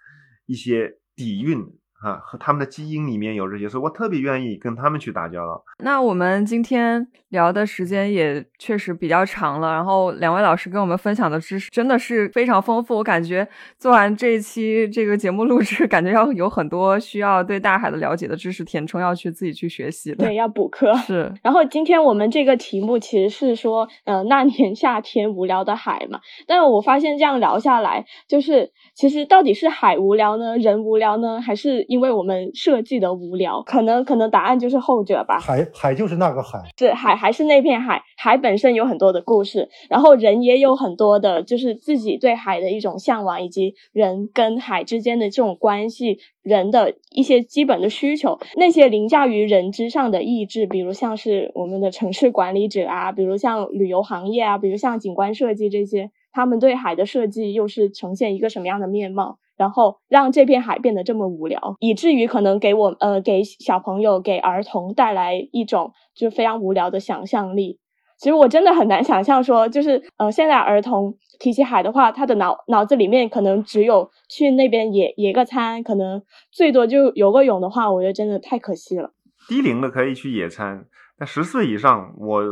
[0.46, 1.66] 一些底蕴。
[2.04, 5.64] 啊，和他们的基因里面有这些，所以我特别愿意跟他们去打交道。
[5.78, 12.94] 那我们今天聊的时间也确实比较长了，然后两位老师跟我们分享的知识真的是非常丰富。
[12.94, 13.48] 我感觉
[13.78, 20.26] 做完这一期这个节目录制， 感觉要有很多需要对大海的了解的知识填充，要去自己去学习的。
[20.26, 20.94] 对，要补课。
[20.98, 21.32] 是。
[21.42, 26.20] 然后今天我们这个题目其实是说，呃，那年夏天无聊的海嘛。
[26.46, 31.86] 但是我发现这样聊下来，就是其实到底是海无聊呢，人无聊呢，还是？
[31.94, 35.38] 因为我们设计的无聊，可能可能答案就是后者吧。
[35.38, 38.02] 海海就是那个海，是海还是那片海？
[38.16, 59.38] 海本身有很多的故事，然后人也有很多的，就是自己对海的一种向往，以及人跟海之间的这种关系，人的一些基本的需求，那些凌驾于人之上的意志，比如像是我们的城市管理者啊，比如像旅游行业啊，比如像景观设计这些，他们对海的设计又是呈现一个什么样的面貌？
[59.56, 67.78] 然后让这片海变得这么无聊，以至于可能给我呃给小朋友给儿童带来一种就非常无聊的想象力。
[68.18, 79.12] 其实我真的很难想象说，就是呃现在儿童提起海的话，他的脑脑子里面可能只有去那边野野个餐，可能最多就游个泳的话，我觉得真的太可惜了。
[79.48, 80.86] 低龄的可以去野餐，
[81.18, 82.42] 但十岁以上，我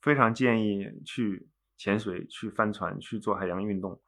[0.00, 1.46] 非常建议去
[1.76, 4.00] 潜水、去帆船、去做海洋运动。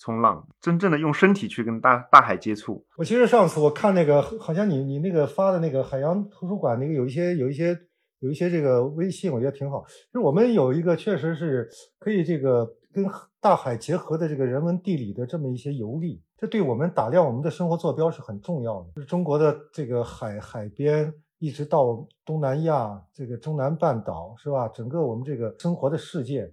[0.00, 2.82] 冲浪，真正的用身体去跟大大海接触。
[2.96, 7.78] 我其实上次我看那个，好像你你那个发的那个海洋图书馆那个有一些有一些
[8.20, 9.84] 有一些这个微信，我觉得挺好。
[10.10, 11.68] 就是我们有一个确实是
[11.98, 13.04] 可以这个跟
[13.40, 18.88] 大海结合的这个人文地理的这么一些游历，这对我们打量我们的生活坐标是很重要的。
[18.96, 24.66] 就是中国的这个海海边，一直到东南亚这个中南半岛，是吧？
[24.68, 26.50] 整个我们这个生活的世界。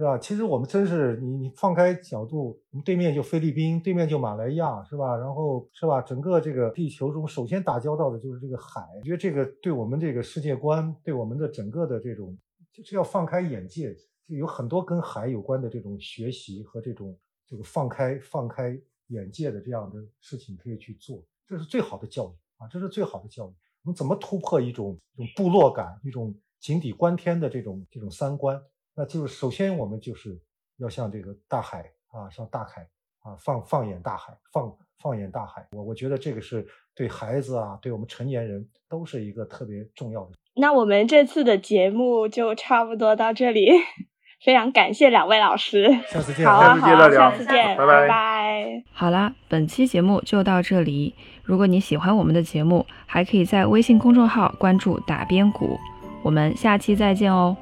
[0.00, 0.16] 是吧？
[0.16, 5.14] 其实我们真是你你放开角度，我们对面就菲律宾，对面就马来亚，是吧？
[5.14, 6.00] 然后是吧？
[6.00, 8.80] 整个这个地球中，首先打交道的就是这个海。
[8.96, 12.34] 我觉得这个对我们这个世界观，对我们的整个的这种，
[12.72, 13.94] 就是要放开眼界，
[14.26, 17.14] 就有很多跟海有关的这种学习和这种
[17.46, 18.74] 这个放开放开
[19.08, 22.66] 眼界的这样的事情可以去做，这是最好的教育啊！
[22.68, 23.52] 这是最好的教育。
[23.84, 28.58] 我们怎么突破一种一种部落感，一种井底观天的这种这种三观？
[29.00, 30.38] 那就是首先我们就是
[30.76, 32.82] 要向这个大海啊，向大海
[33.22, 34.70] 啊放放眼大海，放
[35.02, 35.66] 放眼大海。
[35.72, 40.32] 我我觉得这个是对孩子啊，对我们成年人都是一个特别重要的。
[40.54, 43.70] 那我们这次的节目就差不多到这里，
[44.44, 45.88] 非常感谢两位老师。
[46.10, 48.84] 下次见，好啊，好啊，下次见，拜拜。
[48.92, 51.14] 好啦，本期节目就到这里。
[51.42, 55.78] 如果你喜欢我们的节目，还可以在微信公众号关注“打边鼓”。
[56.22, 57.56] 我们下期再见哦。